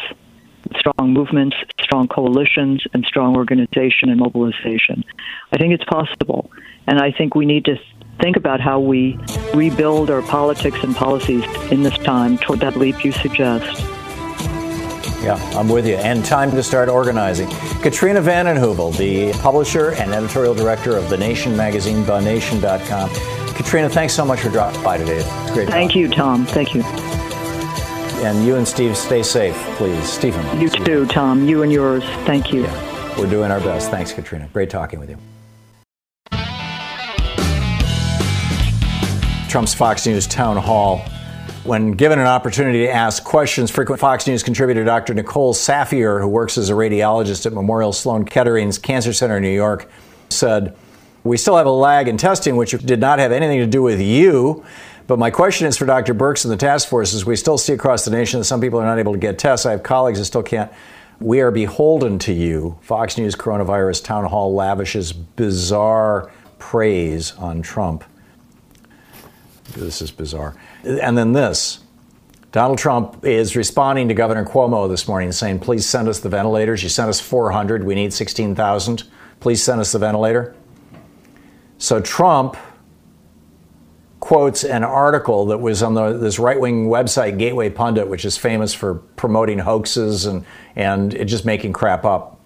strong 0.76 1.12
movements, 1.12 1.56
strong 1.80 2.06
coalitions, 2.08 2.84
and 2.92 3.04
strong 3.04 3.36
organization 3.36 4.08
and 4.08 4.18
mobilization. 4.18 5.04
I 5.52 5.58
think 5.58 5.74
it's 5.74 5.84
possible. 5.84 6.50
And 6.86 6.98
I 6.98 7.12
think 7.12 7.34
we 7.34 7.46
need 7.46 7.64
to 7.66 7.76
think 8.20 8.36
about 8.36 8.60
how 8.60 8.80
we 8.80 9.18
rebuild 9.54 10.10
our 10.10 10.22
politics 10.22 10.78
and 10.82 10.94
policies 10.94 11.44
in 11.70 11.82
this 11.82 11.96
time 11.98 12.38
toward 12.38 12.60
that 12.60 12.76
leap 12.76 13.04
you 13.04 13.12
suggest. 13.12 13.80
Yeah, 15.22 15.36
I'm 15.54 15.68
with 15.68 15.86
you. 15.86 15.94
And 15.94 16.24
time 16.24 16.50
to 16.50 16.62
start 16.62 16.88
organizing. 16.88 17.48
Katrina 17.80 18.20
vanden 18.20 18.56
Heuvel, 18.56 18.96
the 18.96 19.32
publisher 19.40 19.92
and 19.92 20.12
editorial 20.12 20.54
director 20.54 20.96
of 20.96 21.08
The 21.08 21.16
Nation 21.16 21.56
magazine, 21.56 22.04
thenation.com. 22.04 23.10
Katrina, 23.54 23.88
thanks 23.88 24.14
so 24.14 24.24
much 24.24 24.40
for 24.40 24.48
dropping 24.48 24.82
by 24.82 24.98
today. 24.98 25.18
It's 25.18 25.50
great. 25.52 25.68
Thank 25.68 25.94
you, 25.94 26.08
Thom. 26.08 26.44
Thank 26.46 26.74
you. 26.74 26.82
And 28.24 28.44
you 28.44 28.56
and 28.56 28.66
Steve, 28.66 28.96
stay 28.96 29.22
safe, 29.22 29.56
please. 29.76 30.02
Stephen. 30.08 30.60
You 30.60 30.68
too, 30.68 31.06
Thom. 31.06 31.48
You 31.48 31.62
and 31.62 31.72
yours. 31.72 32.02
Thank 32.24 32.52
you. 32.52 32.62
Yeah, 32.62 33.18
we're 33.18 33.30
doing 33.30 33.50
our 33.50 33.60
best. 33.60 33.90
Thanks, 33.90 34.12
Katrina. 34.12 34.48
Great 34.52 34.70
talking 34.70 34.98
with 34.98 35.10
you. 35.10 35.18
Trump's 39.52 39.74
Fox 39.74 40.06
News 40.06 40.26
town 40.26 40.56
hall. 40.56 41.00
When 41.64 41.92
given 41.92 42.18
an 42.18 42.26
opportunity 42.26 42.86
to 42.86 42.90
ask 42.90 43.22
questions, 43.22 43.70
frequent 43.70 44.00
Fox 44.00 44.26
News 44.26 44.42
contributor 44.42 44.82
Dr. 44.82 45.12
Nicole 45.12 45.52
Saphier, 45.52 46.22
who 46.22 46.26
works 46.26 46.56
as 46.56 46.70
a 46.70 46.72
radiologist 46.72 47.44
at 47.44 47.52
Memorial 47.52 47.92
Sloan 47.92 48.24
Kettering's 48.24 48.78
Cancer 48.78 49.12
Center 49.12 49.36
in 49.36 49.42
New 49.42 49.50
York, 49.50 49.90
said, 50.30 50.74
We 51.22 51.36
still 51.36 51.58
have 51.58 51.66
a 51.66 51.70
lag 51.70 52.08
in 52.08 52.16
testing, 52.16 52.56
which 52.56 52.70
did 52.70 52.98
not 52.98 53.18
have 53.18 53.30
anything 53.30 53.58
to 53.58 53.66
do 53.66 53.82
with 53.82 54.00
you. 54.00 54.64
But 55.06 55.18
my 55.18 55.28
question 55.30 55.66
is 55.66 55.76
for 55.76 55.84
Dr. 55.84 56.14
Birx 56.14 56.46
and 56.46 56.50
the 56.50 56.56
task 56.56 56.88
forces. 56.88 57.26
We 57.26 57.36
still 57.36 57.58
see 57.58 57.74
across 57.74 58.06
the 58.06 58.10
nation 58.10 58.40
that 58.40 58.44
some 58.44 58.62
people 58.62 58.80
are 58.80 58.86
not 58.86 58.98
able 58.98 59.12
to 59.12 59.18
get 59.18 59.38
tests. 59.38 59.66
I 59.66 59.72
have 59.72 59.82
colleagues 59.82 60.18
that 60.18 60.24
still 60.24 60.42
can't. 60.42 60.72
We 61.20 61.42
are 61.42 61.50
beholden 61.50 62.18
to 62.20 62.32
you. 62.32 62.78
Fox 62.80 63.18
News 63.18 63.36
coronavirus 63.36 64.02
town 64.02 64.24
hall 64.24 64.54
lavishes 64.54 65.12
bizarre 65.12 66.32
praise 66.58 67.32
on 67.32 67.60
Trump. 67.60 68.04
This 69.72 70.02
is 70.02 70.10
bizarre. 70.10 70.54
And 70.84 71.16
then 71.16 71.32
this 71.32 71.80
Donald 72.52 72.78
Trump 72.78 73.24
is 73.24 73.56
responding 73.56 74.08
to 74.08 74.14
Governor 74.14 74.44
Cuomo 74.44 74.88
this 74.88 75.08
morning, 75.08 75.32
saying, 75.32 75.60
Please 75.60 75.88
send 75.88 76.06
us 76.06 76.20
the 76.20 76.28
ventilators. 76.28 76.82
You 76.82 76.90
sent 76.90 77.08
us 77.08 77.18
400. 77.18 77.82
We 77.82 77.94
need 77.94 78.12
16,000. 78.12 79.04
Please 79.40 79.62
send 79.62 79.80
us 79.80 79.92
the 79.92 79.98
ventilator. 79.98 80.54
So 81.78 81.98
Trump 82.00 82.56
quotes 84.20 84.64
an 84.64 84.84
article 84.84 85.46
that 85.46 85.58
was 85.58 85.82
on 85.82 85.94
the, 85.94 86.12
this 86.12 86.38
right 86.38 86.60
wing 86.60 86.88
website, 86.88 87.38
Gateway 87.38 87.70
Pundit, 87.70 88.06
which 88.06 88.24
is 88.24 88.36
famous 88.36 88.72
for 88.74 88.96
promoting 89.16 89.58
hoaxes 89.58 90.26
and, 90.26 90.44
and 90.76 91.26
just 91.26 91.44
making 91.44 91.72
crap 91.72 92.04
up. 92.04 92.38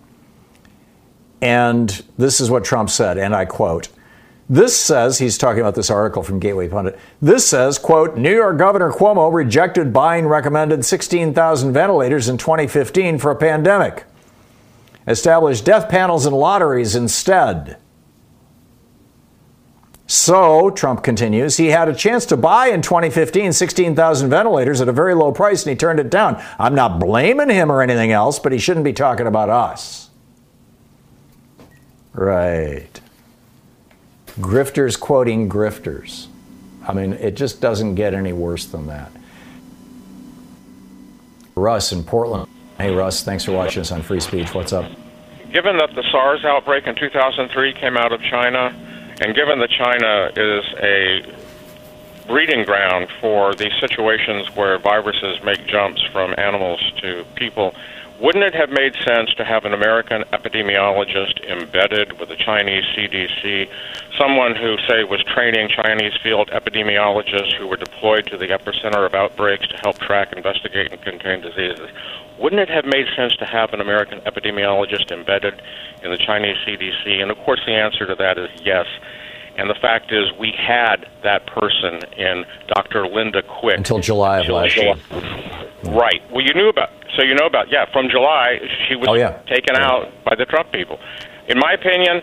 And 1.43 1.91
this 2.17 2.41
is 2.41 2.51
what 2.51 2.65
Trump 2.65 2.89
said, 2.89 3.19
and 3.19 3.35
I 3.35 3.45
quote 3.45 3.89
this 4.49 4.79
says, 4.79 5.19
he's 5.19 5.39
talking 5.39 5.61
about 5.61 5.75
this 5.75 5.91
article 5.91 6.23
from 6.23 6.39
Gateway 6.39 6.69
Pundit. 6.69 6.99
This 7.21 7.49
says, 7.49 7.79
quote, 7.79 8.17
New 8.17 8.33
York 8.33 8.59
Governor 8.59 8.93
Cuomo 8.93 9.33
rejected 9.33 9.93
buying 9.93 10.27
recommended 10.27 10.85
16,000 10.85 11.73
ventilators 11.73 12.29
in 12.29 12.39
2015 12.39 13.19
for 13.19 13.33
a 13.33 13.37
pandemic. 13.37 14.05
Established 15.09 15.65
death 15.65 15.89
panels 15.89 16.27
and 16.27 16.37
lotteries 16.37 16.95
instead. 16.95 17.79
So, 20.07 20.71
Trump 20.71 21.03
continues, 21.03 21.57
he 21.57 21.67
had 21.67 21.89
a 21.89 21.95
chance 21.95 22.25
to 22.27 22.37
buy 22.37 22.69
in 22.69 22.83
2015 22.83 23.53
16,000 23.53 24.31
ventilators 24.31 24.81
at 24.81 24.89
a 24.89 24.93
very 24.93 25.17
low 25.17 25.33
price 25.33 25.65
and 25.65 25.71
he 25.71 25.77
turned 25.77 25.99
it 25.99 26.11
down. 26.11 26.41
I'm 26.61 26.77
not 26.77 27.01
blaming 27.01 27.51
him 27.51 27.73
or 27.73 27.83
anything 27.83 28.13
else, 28.13 28.39
but 28.39 28.53
he 28.53 28.59
shouldn't 28.59 28.85
be 28.85 28.93
talking 28.93 29.27
about 29.27 29.49
us. 29.49 30.11
Right 32.13 33.01
grifters 34.39 34.99
quoting 34.99 35.49
grifters. 35.49 36.27
I 36.87 36.93
mean, 36.93 37.15
it 37.15 37.37
just 37.37 37.61
doesn't 37.61 37.95
get 37.95 38.15
any 38.15 38.33
worse 38.33 38.67
than 38.67 38.87
that. 38.87 39.11
Russ 41.55 41.93
in 41.93 42.05
Portland. 42.05 42.49
Hey, 42.79 42.95
Russ, 42.95 43.25
thanks 43.25 43.45
for 43.45 43.53
watching 43.53 43.81
us 43.81 43.91
on 43.91 44.03
Free 44.03 44.21
Speech. 44.21 44.55
What's 44.55 44.73
up? 44.73 44.85
Given 45.53 45.79
that 45.79 45.95
the 45.95 46.05
SARS 46.11 46.45
outbreak 46.45 46.87
in 46.87 46.95
2003 46.95 47.73
came 47.73 47.97
out 47.97 48.13
of 48.13 48.21
China, 48.21 48.75
and 49.21 49.35
given 49.35 49.59
that 49.61 49.71
China 49.71 50.31
is 50.37 50.65
a 50.83 52.27
breeding 52.27 52.65
ground 52.65 53.09
for 53.21 53.55
these 53.55 53.73
situations 53.81 54.55
where 54.55 54.79
viruses 54.79 55.43
make 55.43 55.67
jumps 55.67 56.03
from 56.13 56.35
animals 56.37 56.81
to 57.01 57.25
people, 57.37 57.75
wouldn't 58.21 58.45
it 58.45 58.55
have 58.55 58.71
made 58.71 58.95
sense 59.07 59.33
to 59.35 59.45
have 59.45 59.65
an 59.65 59.75
American 59.75 60.23
epidemiologist 60.33 61.45
embedded 61.45 62.19
with 62.19 62.29
the 62.29 62.37
Chinese 62.37 62.85
CDC, 62.97 63.69
someone 64.19 64.55
who, 64.57 64.77
say, 64.89 65.05
was 65.05 65.23
training 65.25 65.69
Chinese 65.69 66.15
field 66.23 66.49
epidemiologists 66.51 67.57
who 67.59 67.67
were 67.67 67.77
deployed 67.77 68.27
to 68.27 68.37
the 68.37 68.47
epicenter 68.47 69.05
of 69.05 69.15
outbreaks 69.15 69.69
to 69.69 69.77
help 69.79 69.99
track, 69.99 70.33
investigate, 70.33 70.93
and 70.93 71.03
contain 71.03 71.41
diseases? 71.41 71.91
Wouldn't 72.39 72.61
it 72.61 72.69
have 72.69 72.85
made 72.85 73.07
sense 73.17 73.37
to 73.37 73.45
have 73.45 73.73
an 73.73 73.81
American 73.81 74.21
epidemiologist 74.21 75.11
embedded 75.11 75.61
in 76.03 76.11
the 76.11 76.19
Chinese 76.19 76.57
CDC? 76.67 77.21
And 77.21 77.31
of 77.31 77.39
course, 77.39 77.61
the 77.67 77.73
answer 77.73 78.07
to 78.07 78.15
that 78.15 78.39
is 78.39 78.49
yes. 78.63 78.87
And 79.59 79.71
the 79.71 79.75
fact 79.75 80.13
is, 80.13 80.31
we 80.39 80.53
had 80.53 81.09
that 81.23 81.47
person 81.47 82.03
in 82.17 82.45
Dr. 82.69 83.07
Linda 83.07 83.43
Quick 83.43 83.79
until 83.79 83.99
July 84.01 84.41
of 84.41 84.49
last 84.49 84.77
year. 84.77 84.95
Right. 85.85 86.23
Well, 86.31 86.45
you 86.45 86.53
knew 86.55 86.69
about. 86.69 86.91
So 87.17 87.23
you 87.23 87.35
know 87.35 87.47
about. 87.47 87.73
Yeah, 87.73 87.87
from 87.93 88.09
July, 88.09 88.61
she 88.87 88.95
was 88.95 89.09
oh, 89.09 89.15
yeah. 89.15 89.41
taken 89.49 89.75
yeah. 89.75 89.89
out 89.89 90.13
by 90.25 90.35
the 90.37 90.45
Trump 90.45 90.71
people. 90.71 91.01
In 91.49 91.59
my 91.59 91.73
opinion, 91.73 92.23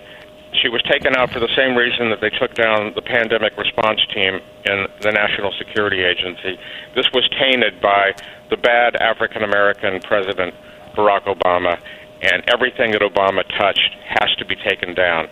she 0.62 0.70
was 0.70 0.82
taken 0.84 1.16
out 1.16 1.32
for 1.32 1.40
the 1.40 1.50
same 1.56 1.76
reason 1.76 2.10
that 2.12 2.22
they 2.22 2.30
took 2.30 2.54
down 2.54 2.94
the 2.94 3.02
pandemic 3.02 3.58
response 3.58 4.00
team 4.14 4.40
in 4.66 4.88
the 5.02 5.12
National 5.12 5.52
Security 5.58 6.04
Agency. 6.04 6.60
This 6.96 7.10
was 7.14 7.28
tainted 7.40 7.82
by 7.82 8.14
the 8.50 8.58
bad 8.58 8.96
African 8.96 9.44
American 9.44 10.00
president 10.02 10.54
Barack 10.96 11.26
Obama, 11.26 11.80
and 12.22 12.44
everything 12.54 12.92
that 12.92 13.02
Obama 13.02 13.42
touched 13.58 13.98
has 14.06 14.30
to 14.38 14.46
be 14.46 14.56
taken 14.56 14.94
down. 14.94 15.28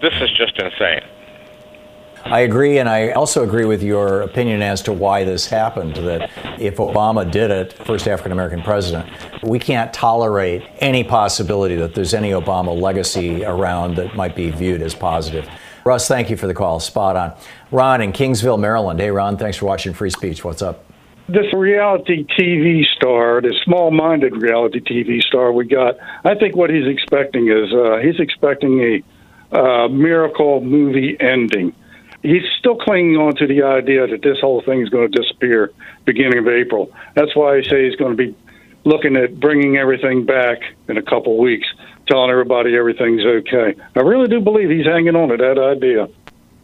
This 0.00 0.14
is 0.20 0.30
just 0.38 0.56
insane. 0.62 1.02
I 2.24 2.40
agree, 2.40 2.78
and 2.78 2.88
I 2.88 3.10
also 3.10 3.42
agree 3.42 3.64
with 3.64 3.82
your 3.82 4.22
opinion 4.22 4.62
as 4.62 4.82
to 4.82 4.92
why 4.92 5.24
this 5.24 5.46
happened. 5.46 5.96
That 5.96 6.30
if 6.60 6.76
Obama 6.76 7.28
did 7.30 7.50
it, 7.50 7.72
first 7.72 8.06
African 8.06 8.32
American 8.32 8.62
president, 8.62 9.10
we 9.42 9.58
can't 9.58 9.92
tolerate 9.92 10.62
any 10.78 11.02
possibility 11.02 11.76
that 11.76 11.94
there's 11.94 12.14
any 12.14 12.30
Obama 12.30 12.78
legacy 12.78 13.44
around 13.44 13.96
that 13.96 14.14
might 14.14 14.36
be 14.36 14.50
viewed 14.50 14.82
as 14.82 14.94
positive. 14.94 15.48
Russ, 15.84 16.08
thank 16.08 16.28
you 16.28 16.36
for 16.36 16.46
the 16.46 16.54
call. 16.54 16.78
Spot 16.78 17.16
on. 17.16 17.32
Ron 17.70 18.02
in 18.02 18.12
Kingsville, 18.12 18.60
Maryland. 18.60 19.00
Hey, 19.00 19.10
Ron, 19.10 19.36
thanks 19.38 19.56
for 19.56 19.66
watching 19.66 19.94
Free 19.94 20.10
Speech. 20.10 20.44
What's 20.44 20.60
up? 20.60 20.84
This 21.26 21.52
reality 21.54 22.26
TV 22.38 22.84
star, 22.96 23.40
this 23.40 23.54
small 23.64 23.90
minded 23.90 24.36
reality 24.42 24.80
TV 24.80 25.22
star 25.22 25.52
we 25.52 25.64
got, 25.64 25.96
I 26.24 26.34
think 26.34 26.56
what 26.56 26.70
he's 26.70 26.86
expecting 26.86 27.48
is 27.48 27.72
uh, 27.72 27.98
he's 28.02 28.18
expecting 28.18 28.80
a 29.52 29.56
uh, 29.56 29.88
miracle 29.88 30.60
movie 30.60 31.16
ending 31.20 31.72
he's 32.22 32.42
still 32.58 32.76
clinging 32.76 33.16
on 33.16 33.34
to 33.36 33.46
the 33.46 33.62
idea 33.62 34.06
that 34.06 34.22
this 34.22 34.38
whole 34.40 34.62
thing 34.62 34.80
is 34.80 34.88
going 34.88 35.10
to 35.10 35.22
disappear 35.22 35.72
beginning 36.04 36.38
of 36.38 36.48
April. 36.48 36.92
That's 37.14 37.34
why 37.34 37.56
I 37.56 37.62
say 37.62 37.86
he's 37.86 37.96
going 37.96 38.16
to 38.16 38.16
be 38.16 38.34
looking 38.84 39.16
at 39.16 39.38
bringing 39.38 39.76
everything 39.76 40.24
back 40.24 40.58
in 40.88 40.96
a 40.96 41.02
couple 41.02 41.38
weeks, 41.38 41.66
telling 42.06 42.30
everybody 42.30 42.76
everything's 42.76 43.24
okay. 43.24 43.74
I 43.94 44.00
really 44.00 44.28
do 44.28 44.40
believe 44.40 44.70
he's 44.70 44.86
hanging 44.86 45.16
on 45.16 45.28
to 45.28 45.36
that 45.36 45.58
idea. 45.58 46.08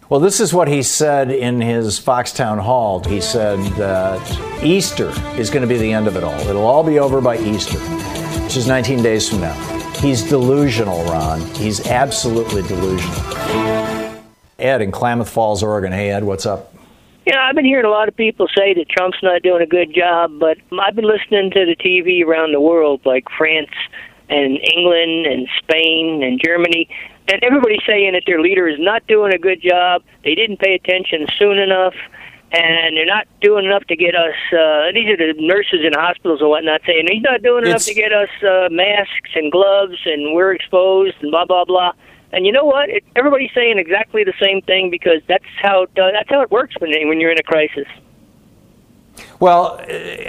Well, 0.08 0.20
this 0.20 0.38
is 0.38 0.54
what 0.54 0.68
he 0.68 0.82
said 0.84 1.32
in 1.32 1.60
his 1.60 1.98
Foxtown 1.98 2.60
Hall. 2.60 3.02
He 3.02 3.20
said 3.20 3.58
that 3.72 4.62
Easter 4.62 5.12
is 5.38 5.50
going 5.50 5.62
to 5.62 5.66
be 5.66 5.78
the 5.78 5.92
end 5.92 6.06
of 6.06 6.16
it 6.16 6.22
all. 6.22 6.38
It'll 6.40 6.64
all 6.64 6.84
be 6.84 7.00
over 7.00 7.20
by 7.20 7.38
Easter, 7.38 7.78
which 8.44 8.56
is 8.56 8.68
19 8.68 9.02
days 9.02 9.28
from 9.28 9.40
now. 9.40 9.54
He's 9.94 10.22
delusional, 10.22 11.02
Ron. 11.06 11.40
He's 11.56 11.88
absolutely 11.88 12.62
delusional. 12.62 13.85
Ed 14.58 14.80
in 14.80 14.90
Klamath 14.90 15.28
Falls, 15.28 15.62
Oregon. 15.62 15.92
Hey, 15.92 16.10
Ed, 16.10 16.24
what's 16.24 16.46
up? 16.46 16.72
You 17.26 17.34
know, 17.34 17.40
I've 17.40 17.54
been 17.54 17.64
hearing 17.64 17.84
a 17.84 17.90
lot 17.90 18.08
of 18.08 18.16
people 18.16 18.46
say 18.56 18.72
that 18.74 18.88
Trump's 18.88 19.18
not 19.22 19.42
doing 19.42 19.60
a 19.60 19.66
good 19.66 19.92
job, 19.94 20.38
but 20.38 20.56
I've 20.80 20.94
been 20.94 21.06
listening 21.08 21.50
to 21.50 21.66
the 21.66 21.76
TV 21.76 22.24
around 22.24 22.52
the 22.52 22.60
world, 22.60 23.00
like 23.04 23.24
France 23.36 23.70
and 24.28 24.58
England 24.76 25.26
and 25.26 25.48
Spain 25.58 26.22
and 26.22 26.40
Germany, 26.42 26.88
and 27.28 27.42
everybody's 27.42 27.82
saying 27.86 28.12
that 28.12 28.22
their 28.26 28.40
leader 28.40 28.68
is 28.68 28.76
not 28.78 29.06
doing 29.08 29.34
a 29.34 29.38
good 29.38 29.60
job. 29.60 30.02
They 30.24 30.34
didn't 30.34 30.58
pay 30.60 30.74
attention 30.74 31.26
soon 31.38 31.58
enough, 31.58 31.94
and 32.52 32.96
they're 32.96 33.06
not 33.06 33.26
doing 33.40 33.64
enough 33.66 33.84
to 33.84 33.96
get 33.96 34.14
us. 34.14 34.34
Uh, 34.52 34.92
these 34.94 35.08
are 35.10 35.16
the 35.16 35.34
nurses 35.38 35.80
in 35.84 35.92
hospitals 35.92 36.40
and 36.40 36.48
whatnot 36.48 36.80
saying 36.86 37.08
he's 37.10 37.22
not 37.22 37.42
doing 37.42 37.64
enough 37.66 37.82
It's- 37.82 37.86
to 37.86 37.94
get 37.94 38.12
us 38.12 38.30
uh, 38.42 38.68
masks 38.70 39.30
and 39.34 39.50
gloves, 39.50 39.98
and 40.06 40.32
we're 40.34 40.54
exposed 40.54 41.16
and 41.22 41.30
blah 41.32 41.44
blah 41.44 41.64
blah. 41.64 41.92
And 42.32 42.44
you 42.44 42.52
know 42.52 42.64
what? 42.64 42.88
It, 42.88 43.04
everybody's 43.14 43.52
saying 43.54 43.78
exactly 43.78 44.24
the 44.24 44.34
same 44.40 44.62
thing 44.62 44.90
because 44.90 45.22
that's 45.28 45.44
how 45.60 45.84
it, 45.84 45.90
uh, 45.98 46.10
that's 46.12 46.28
how 46.28 46.42
it 46.42 46.50
works 46.50 46.74
when 46.78 46.90
when 47.08 47.20
you're 47.20 47.32
in 47.32 47.38
a 47.38 47.42
crisis. 47.42 47.86
Well, 49.40 49.82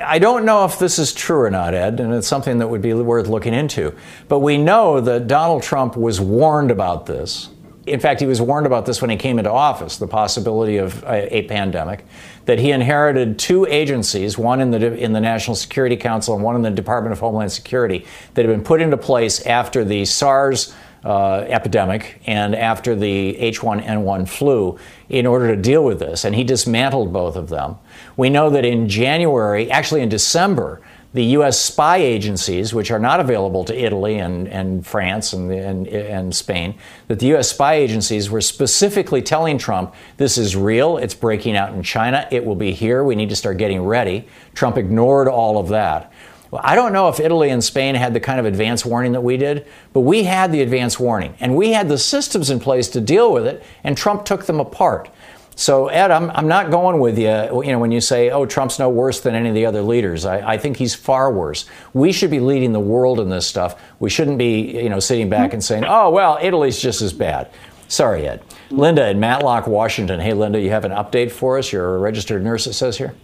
I 0.03 0.19
don't 0.19 0.45
know 0.45 0.65
if 0.65 0.79
this 0.79 0.99
is 0.99 1.13
true 1.13 1.39
or 1.39 1.49
not, 1.49 1.73
Ed, 1.73 1.99
and 1.99 2.13
it's 2.13 2.27
something 2.27 2.59
that 2.59 2.67
would 2.67 2.81
be 2.81 2.93
worth 2.93 3.27
looking 3.27 3.53
into. 3.53 3.93
But 4.27 4.39
we 4.39 4.57
know 4.57 5.01
that 5.01 5.27
Donald 5.27 5.63
Trump 5.63 5.97
was 5.97 6.21
warned 6.21 6.71
about 6.71 7.05
this 7.05 7.49
in 7.87 8.01
fact, 8.01 8.19
he 8.19 8.25
was 8.25 8.41
warned 8.41 8.65
about 8.65 8.85
this 8.85 9.01
when 9.01 9.09
he 9.09 9.15
came 9.15 9.39
into 9.39 9.51
office 9.51 9.97
the 9.97 10.07
possibility 10.07 10.75
of 10.77 11.03
a, 11.05 11.37
a, 11.37 11.41
pandemic. 11.43 12.05
That 12.45 12.59
he 12.59 12.71
inherited 12.71 13.39
two 13.39 13.65
agencies, 13.65 14.37
one 14.37 14.59
in 14.59 14.71
the, 14.71 14.93
in 14.97 15.13
the 15.13 15.21
National 15.21 15.55
Security 15.55 15.95
Council 15.95 16.35
and 16.35 16.43
one 16.43 16.55
in 16.55 16.61
the 16.61 16.69
Department 16.69 17.13
of 17.13 17.19
Homeland 17.19 17.51
Security, 17.51 18.05
that 18.33 18.45
had 18.45 18.53
been 18.53 18.63
put 18.63 18.81
into 18.81 18.97
place 18.97 19.45
after 19.45 19.85
the 19.85 20.05
SARS 20.05 20.75
uh, 21.07 21.45
epidemic 21.47 22.21
and 22.27 22.53
after 22.53 22.93
the 22.93 23.37
H1N1 23.39 24.27
flu 24.27 24.77
in 25.07 25.25
order 25.25 25.55
to 25.55 25.61
deal 25.61 25.85
with 25.85 25.99
this. 25.99 26.25
And 26.25 26.35
he 26.35 26.43
dismantled 26.43 27.13
both 27.13 27.37
of 27.37 27.47
them. 27.47 27.77
We 28.17 28.29
know 28.29 28.49
that 28.49 28.65
in 28.65 28.89
January, 28.89 29.71
actually 29.71 30.01
in 30.01 30.09
December, 30.09 30.81
the 31.13 31.23
U.S. 31.23 31.57
spy 31.57 31.97
agencies, 31.97 32.73
which 32.73 32.91
are 32.91 32.99
not 32.99 33.21
available 33.21 33.63
to 33.63 33.73
Italy 33.85 34.19
and, 34.19 34.49
and 34.49 34.85
France 34.85 35.31
and, 35.31 35.49
and, 35.49 35.87
and 35.87 36.35
Spain, 36.35 36.75
that 37.07 37.19
the 37.19 37.27
U.S. 37.27 37.51
spy 37.51 37.75
agencies 37.75 38.29
were 38.29 38.41
specifically 38.41 39.21
telling 39.21 39.57
Trump, 39.57 39.95
this 40.17 40.37
is 40.37 40.57
real, 40.57 40.97
it's 40.97 41.15
breaking 41.15 41.55
out 41.55 41.73
in 41.73 41.81
China, 41.83 42.27
it 42.31 42.45
will 42.45 42.55
be 42.55 42.73
here, 42.73 43.01
we 43.05 43.15
need 43.15 43.29
to 43.29 43.35
start 43.35 43.57
getting 43.57 43.81
ready. 43.81 44.27
Trump 44.53 44.77
ignored 44.77 45.29
all 45.29 45.57
of 45.57 45.69
that. 45.69 46.11
Well, 46.51 46.61
I 46.63 46.75
don't 46.75 46.93
know 46.93 47.09
if 47.09 47.19
Italy 47.19 47.49
and 47.49 47.63
Spain 47.63 47.95
had 47.95 48.13
the 48.13 48.19
kind 48.19 48.39
of 48.39 48.45
advance 48.45 48.85
warning 48.85 49.11
that 49.13 49.21
we 49.21 49.37
did, 49.37 49.67
but 49.93 50.01
we 50.01 50.23
had 50.23 50.51
the 50.51 50.61
advance 50.61 50.99
warning, 50.99 51.35
and 51.39 51.55
we 51.55 51.71
had 51.73 51.89
the 51.89 51.97
systems 51.97 52.49
in 52.49 52.59
place 52.59 52.87
to 52.89 53.01
deal 53.01 53.33
with 53.33 53.45
it, 53.45 53.63
and 53.83 53.97
Trump 53.97 54.25
took 54.25 54.45
them 54.45 54.59
apart. 54.59 55.09
So, 55.55 55.87
Ed, 55.87 56.11
I'm, 56.11 56.29
I'm 56.31 56.47
not 56.47 56.69
going 56.69 56.99
with 56.99 57.17
you. 57.17 57.29
You 57.63 57.71
know, 57.71 57.79
when 57.79 57.91
you 57.91 57.99
say, 57.99 58.29
"Oh, 58.29 58.45
Trump's 58.45 58.77
no 58.77 58.89
worse 58.89 59.21
than 59.21 59.33
any 59.33 59.49
of 59.49 59.55
the 59.55 59.65
other 59.65 59.81
leaders," 59.81 60.23
I, 60.23 60.53
I 60.53 60.57
think 60.59 60.77
he's 60.77 60.93
far 60.93 61.31
worse. 61.31 61.65
We 61.93 62.11
should 62.11 62.29
be 62.29 62.39
leading 62.39 62.73
the 62.73 62.79
world 62.79 63.19
in 63.19 63.29
this 63.29 63.47
stuff. 63.47 63.81
We 63.99 64.11
shouldn't 64.11 64.37
be, 64.37 64.79
you 64.83 64.89
know, 64.89 64.99
sitting 64.99 65.29
back 65.29 65.53
and 65.53 65.63
saying, 65.63 65.83
"Oh, 65.87 66.11
well, 66.11 66.37
Italy's 66.39 66.79
just 66.79 67.01
as 67.01 67.11
bad." 67.11 67.49
Sorry, 67.87 68.27
Ed. 68.27 68.43
Linda 68.69 69.09
in 69.09 69.19
Matlock, 69.19 69.65
Washington. 69.65 70.19
Hey, 70.19 70.33
Linda, 70.33 70.59
you 70.59 70.69
have 70.69 70.85
an 70.85 70.91
update 70.91 71.31
for 71.31 71.57
us? 71.57 71.71
You're 71.71 71.95
a 71.95 71.99
registered 71.99 72.43
nurse. 72.43 72.67
It 72.67 72.73
says 72.73 72.97
here. 72.97 73.15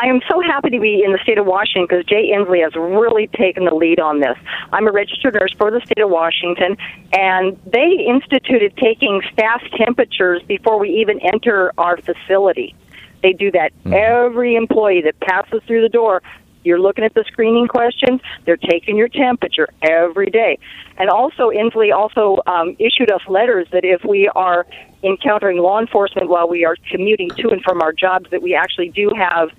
I 0.00 0.06
am 0.06 0.20
so 0.30 0.40
happy 0.40 0.70
to 0.70 0.80
be 0.80 1.02
in 1.04 1.12
the 1.12 1.18
state 1.22 1.36
of 1.36 1.44
Washington 1.44 1.86
because 1.86 2.06
Jay 2.06 2.32
Inslee 2.34 2.62
has 2.62 2.74
really 2.74 3.26
taken 3.26 3.66
the 3.66 3.74
lead 3.74 4.00
on 4.00 4.20
this. 4.20 4.36
I'm 4.72 4.88
a 4.88 4.92
registered 4.92 5.34
nurse 5.34 5.52
for 5.58 5.70
the 5.70 5.80
state 5.84 6.02
of 6.02 6.08
Washington, 6.08 6.78
and 7.12 7.58
they 7.66 8.06
instituted 8.08 8.74
taking 8.78 9.20
staff 9.30 9.62
temperatures 9.76 10.42
before 10.48 10.78
we 10.78 10.88
even 11.00 11.20
enter 11.20 11.72
our 11.76 11.98
facility. 11.98 12.74
They 13.22 13.34
do 13.34 13.50
that. 13.50 13.72
Mm-hmm. 13.84 13.92
Every 13.92 14.56
employee 14.56 15.02
that 15.02 15.20
passes 15.20 15.62
through 15.66 15.82
the 15.82 15.90
door, 15.90 16.22
you're 16.64 16.80
looking 16.80 17.04
at 17.04 17.12
the 17.12 17.24
screening 17.26 17.68
questions. 17.68 18.22
They're 18.46 18.56
taking 18.56 18.96
your 18.96 19.08
temperature 19.08 19.68
every 19.82 20.30
day. 20.30 20.58
And 20.96 21.10
also, 21.10 21.50
Inslee 21.50 21.94
also 21.94 22.38
um, 22.46 22.74
issued 22.78 23.10
us 23.10 23.20
letters 23.28 23.66
that 23.72 23.84
if 23.84 24.02
we 24.04 24.28
are 24.28 24.66
encountering 25.02 25.58
law 25.58 25.78
enforcement 25.78 26.30
while 26.30 26.48
we 26.48 26.64
are 26.64 26.76
commuting 26.90 27.28
to 27.36 27.50
and 27.50 27.62
from 27.62 27.82
our 27.82 27.92
jobs, 27.92 28.30
that 28.30 28.40
we 28.40 28.54
actually 28.54 28.88
do 28.88 29.10
have 29.14 29.50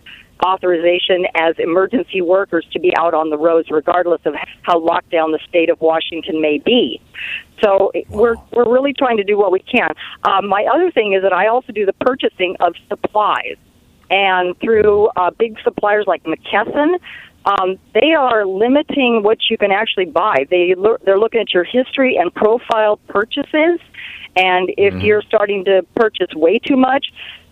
authorization 0.46 1.26
as 1.36 1.56
emergency 1.60 2.22
workers 2.22 2.66
to 2.74 2.80
be 2.80 2.96
out 2.98 3.14
on 3.14 3.30
the 3.30 3.38
roads, 3.38 3.70
regardless 3.70 4.22
of 4.26 4.36
how 4.64 4.80
locked 4.80 5.12
down 5.12 5.32
the 5.32 5.40
state 5.48 5.70
of 5.70 5.80
Washington 5.82 6.42
may 6.42 6.58
be. 6.58 7.02
So 7.64 7.92
wow. 7.94 8.02
we're 8.10 8.36
we're 8.52 8.72
really 8.72 8.94
trying 8.94 9.18
to 9.18 9.24
do 9.24 9.38
what 9.38 9.52
we 9.52 9.60
can. 9.60 9.90
Um, 10.24 10.48
my 10.48 10.66
other 10.74 10.92
thing 10.92 11.14
is 11.14 11.22
that 11.24 11.34
I 11.34 11.48
also 11.48 11.72
do 11.72 11.86
the 11.86 11.94
purchasing 11.94 12.56
of 12.60 12.74
supplies, 12.90 13.58
and 14.10 14.58
through 14.60 15.08
uh, 15.16 15.32
big 15.32 15.58
suppliers 15.64 16.06
like 16.08 16.24
McKesson. 16.24 17.00
Um, 17.44 17.80
they 17.96 18.14
are 18.14 18.46
limiting 18.46 19.24
what 19.24 19.40
you 19.50 19.58
can 19.58 19.72
actually 19.72 20.06
buy. 20.06 20.46
They 20.52 20.76
they're 21.04 21.18
looking 21.18 21.42
at 21.42 21.52
your 21.52 21.64
history 21.64 22.16
and 22.16 22.32
profile 22.34 22.98
purchases, 23.08 23.80
and 24.36 24.70
if 24.78 24.94
mm-hmm. 24.94 25.02
you're 25.02 25.24
starting 25.24 25.66
to 25.66 25.84
purchase 25.96 26.32
way 26.36 26.60
too 26.60 26.78
much, 26.78 27.08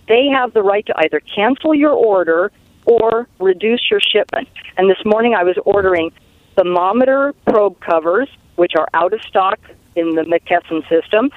they 0.08 0.28
have 0.28 0.54
the 0.54 0.62
right 0.62 0.86
to 0.86 0.93
either 0.97 1.19
cancel 1.21 1.73
your 1.73 1.93
order 1.93 2.52
or 2.89 3.28
reduce 3.39 3.89
your 3.89 3.99
shipment. 3.99 4.47
And 4.78 4.89
this 4.89 4.97
morning 5.06 5.36
I 5.36 5.43
was 5.43 5.58
ordering 5.63 6.12
thermometer 6.56 7.34
probe 7.45 7.80
covers, 7.80 8.28
which 8.56 8.73
are 8.78 8.88
out 8.93 9.13
of 9.13 9.21
stock 9.21 9.60
in 9.95 10.15
the 10.15 10.23
McKesson 10.23 10.82
system. 10.89 11.30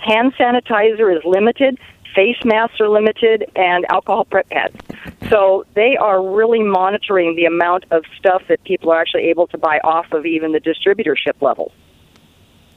Hand 0.00 0.32
sanitizer 0.38 1.14
is 1.14 1.22
limited, 1.24 1.78
face 2.14 2.36
masks 2.44 2.80
are 2.80 2.88
limited, 2.88 3.50
and 3.56 3.84
alcohol 3.90 4.24
prep 4.24 4.48
pads. 4.48 4.76
So 5.28 5.64
they 5.74 5.96
are 5.96 6.22
really 6.22 6.62
monitoring 6.62 7.36
the 7.36 7.44
amount 7.44 7.84
of 7.90 8.04
stuff 8.18 8.42
that 8.48 8.62
people 8.64 8.90
are 8.90 9.00
actually 9.00 9.24
able 9.24 9.46
to 9.48 9.58
buy 9.58 9.80
off 9.84 10.06
of 10.12 10.24
even 10.26 10.52
the 10.52 10.60
distributorship 10.60 11.40
level. 11.40 11.72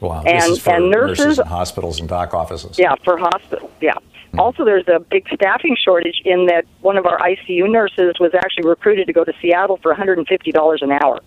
Wow, 0.01 0.23
and, 0.25 0.59
and 0.67 0.91
nurses, 0.91 1.19
nurses 1.19 1.39
and 1.39 1.47
hospitals 1.47 1.99
and 2.01 2.09
doc 2.09 2.33
offices. 2.33 2.77
Yeah, 2.77 2.95
for 3.05 3.17
hospitals. 3.17 3.71
Yeah, 3.79 3.93
also, 4.37 4.65
there's 4.65 4.87
a 4.87 4.99
big 4.99 5.27
staffing 5.33 5.75
shortage 5.79 6.21
in 6.25 6.47
that 6.47 6.65
one 6.81 6.97
of 6.97 7.05
our 7.05 7.19
ICU 7.19 7.69
nurses 7.71 8.15
was 8.19 8.33
actually 8.33 8.67
recruited 8.67 9.07
to 9.07 9.13
go 9.13 9.23
to 9.23 9.33
Seattle 9.41 9.77
for 9.81 9.93
$150 9.93 10.81
an 10.81 10.91
hour. 10.91 11.19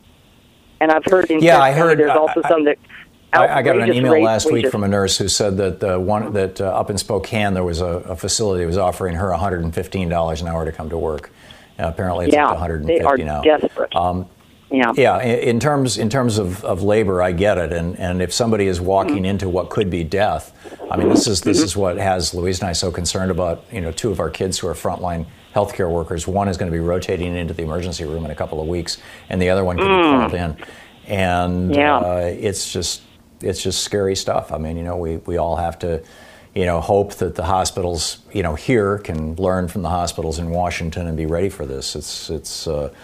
And 0.81 0.91
I've 0.91 1.05
heard 1.05 1.31
in 1.31 1.41
yeah, 1.41 1.61
I 1.61 1.73
heard 1.73 1.99
there's 1.99 2.11
also 2.11 2.43
I, 2.45 2.49
some 2.49 2.65
that. 2.65 2.79
I, 3.33 3.59
I 3.59 3.63
got 3.63 3.79
an 3.79 3.93
email 3.93 4.21
last 4.23 4.51
week 4.51 4.71
from 4.71 4.85
a 4.85 4.89
nurse 4.89 5.19
who 5.19 5.29
said 5.29 5.57
that 5.57 5.83
uh, 5.83 5.99
one 5.99 6.33
that 6.33 6.61
uh, 6.61 6.67
up 6.67 6.91
in 6.91 6.99
Spokane 6.99 7.55
there 7.55 7.65
was 7.65 7.81
a, 7.81 7.87
a, 7.87 8.17
facility 8.17 8.63
that 8.63 8.69
was 8.69 8.79
offering 8.79 9.15
her 9.17 9.29
$115 9.29 10.41
an 10.41 10.49
hour 10.49 10.65
to 10.65 10.73
come 10.73 10.89
to 10.91 10.99
work. 10.99 11.31
Uh, 11.79 11.89
apparently, 11.89 12.27
it's 12.27 12.35
yeah, 12.35 12.47
up 12.47 12.53
to 12.53 12.61
150 12.61 12.99
they 12.99 13.05
are 13.05 13.17
now. 13.19 13.43
Desperate. 13.43 13.95
Um, 13.95 14.29
yeah. 14.71 14.93
Yeah. 14.97 15.23
In 15.23 15.61
terms 15.61 15.97
in 15.97 16.11
terms 16.11 16.39
of, 16.39 16.65
of 16.65 16.83
labor, 16.83 17.23
I 17.23 17.33
get 17.33 17.59
it. 17.59 17.73
And 17.73 17.99
and 17.99 18.21
if 18.21 18.33
somebody 18.33 18.67
is 18.67 18.81
walking 18.81 19.17
mm-hmm. 19.17 19.25
into 19.27 19.49
what 19.49 19.71
could 19.71 19.91
be 19.91 20.03
death, 20.03 20.53
I 20.91 20.97
mean, 20.97 21.09
this 21.09 21.27
is 21.27 21.41
this 21.41 21.59
mm-hmm. 21.59 21.65
is 21.65 21.77
what 21.77 21.97
has 21.99 22.35
Louise 22.35 22.61
and 22.61 22.69
I 22.69 22.73
so 22.73 22.91
concerned 22.91 23.31
about. 23.31 23.65
You 23.71 23.81
know, 23.81 23.93
two 23.93 24.11
of 24.11 24.19
our 24.19 24.31
kids 24.31 24.59
who 24.59 24.69
are 24.69 24.75
frontline 24.75 25.27
healthcare 25.55 25.91
workers. 25.91 26.27
One 26.27 26.49
is 26.49 26.57
going 26.57 26.71
to 26.71 26.77
be 26.77 26.83
rotating 26.83 27.37
into 27.37 27.55
the 27.55 27.63
emergency 27.63 28.05
room 28.05 28.25
in 28.25 28.31
a 28.31 28.35
couple 28.35 28.61
of 28.61 28.67
weeks, 28.67 28.99
and 29.29 29.41
the 29.41 29.51
other 29.51 29.65
one 29.65 29.77
could 29.77 29.87
mm. 29.87 30.03
be 30.03 30.19
called 30.19 30.35
in. 30.35 30.67
And 31.07 31.75
yeah. 31.75 31.97
uh, 31.97 32.17
it's 32.39 32.73
just 32.73 33.03
it's 33.41 33.63
just 33.63 33.85
scary 33.85 34.17
stuff. 34.17 34.53
I 34.53 34.59
mean, 34.59 34.77
you 34.77 34.83
know, 34.83 34.97
we 34.97 35.19
we 35.19 35.37
all 35.37 35.57
have 35.57 35.79
to 35.81 36.03
you 36.57 36.65
know, 36.65 36.81
hope 36.81 37.17
that 37.17 37.35
the 37.35 37.45
hospitals, 37.45 38.21
you 38.33 38.43
know, 38.43 38.55
here 38.55 38.97
can 38.97 39.35
learn 39.35 39.69
from 39.69 39.83
the 39.83 39.91
hospitals 39.91 40.39
in 40.39 40.49
Washington 40.49 41.07
and 41.07 41.15
be 41.15 41.27
ready 41.27 41.51
for 41.51 41.67
this. 41.67 41.95
It's 41.95 42.31
it's 42.31 42.67
uh, 42.67 42.95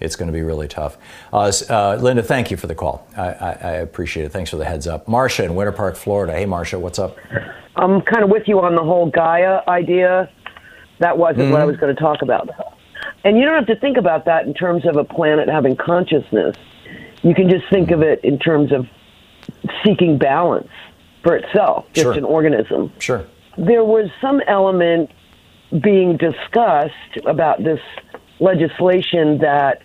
it's 0.00 0.16
going 0.16 0.26
to 0.26 0.32
be 0.32 0.42
really 0.42 0.68
tough. 0.68 0.98
Uh, 1.32 1.52
uh, 1.68 1.98
Linda, 2.00 2.22
thank 2.22 2.50
you 2.50 2.56
for 2.56 2.66
the 2.66 2.74
call. 2.74 3.06
I, 3.16 3.28
I, 3.28 3.50
I, 3.50 3.70
appreciate 3.72 4.26
it. 4.26 4.32
Thanks 4.32 4.50
for 4.50 4.56
the 4.56 4.64
heads 4.64 4.86
up. 4.86 5.08
Marcia 5.08 5.44
in 5.44 5.54
Winter 5.54 5.72
Park, 5.72 5.96
Florida. 5.96 6.32
Hey, 6.32 6.46
Marcia, 6.46 6.78
what's 6.78 6.98
up? 6.98 7.16
I'm 7.76 8.02
kind 8.02 8.24
of 8.24 8.30
with 8.30 8.44
you 8.46 8.60
on 8.60 8.74
the 8.74 8.82
whole 8.82 9.10
Gaia 9.10 9.60
idea. 9.68 10.30
That 10.98 11.18
wasn't 11.18 11.38
mm-hmm. 11.38 11.52
what 11.52 11.60
I 11.60 11.62
mm-hmm. 11.62 11.70
was 11.72 11.76
going 11.80 11.94
to 11.94 12.00
talk 12.00 12.22
about. 12.22 12.50
And 13.24 13.36
you 13.36 13.44
don't 13.44 13.54
have 13.54 13.66
to 13.66 13.76
think 13.80 13.96
about 13.96 14.24
that 14.26 14.46
in 14.46 14.54
terms 14.54 14.86
of 14.86 14.96
a 14.96 15.04
planet 15.04 15.48
having 15.48 15.76
consciousness. 15.76 16.56
You 17.22 17.34
can 17.34 17.50
just 17.50 17.64
think 17.70 17.90
of 17.90 18.02
it 18.02 18.20
in 18.22 18.38
terms 18.38 18.72
of 18.72 18.86
seeking 19.84 20.18
balance 20.18 20.70
for 21.22 21.36
itself, 21.36 21.86
just 21.92 22.04
sure. 22.04 22.12
an 22.12 22.24
organism. 22.24 22.92
Sure. 22.98 23.26
There 23.58 23.84
was 23.84 24.10
some 24.20 24.40
element 24.46 25.10
being 25.82 26.16
discussed 26.16 27.16
about 27.26 27.64
this 27.64 27.80
legislation 28.38 29.38
that 29.38 29.82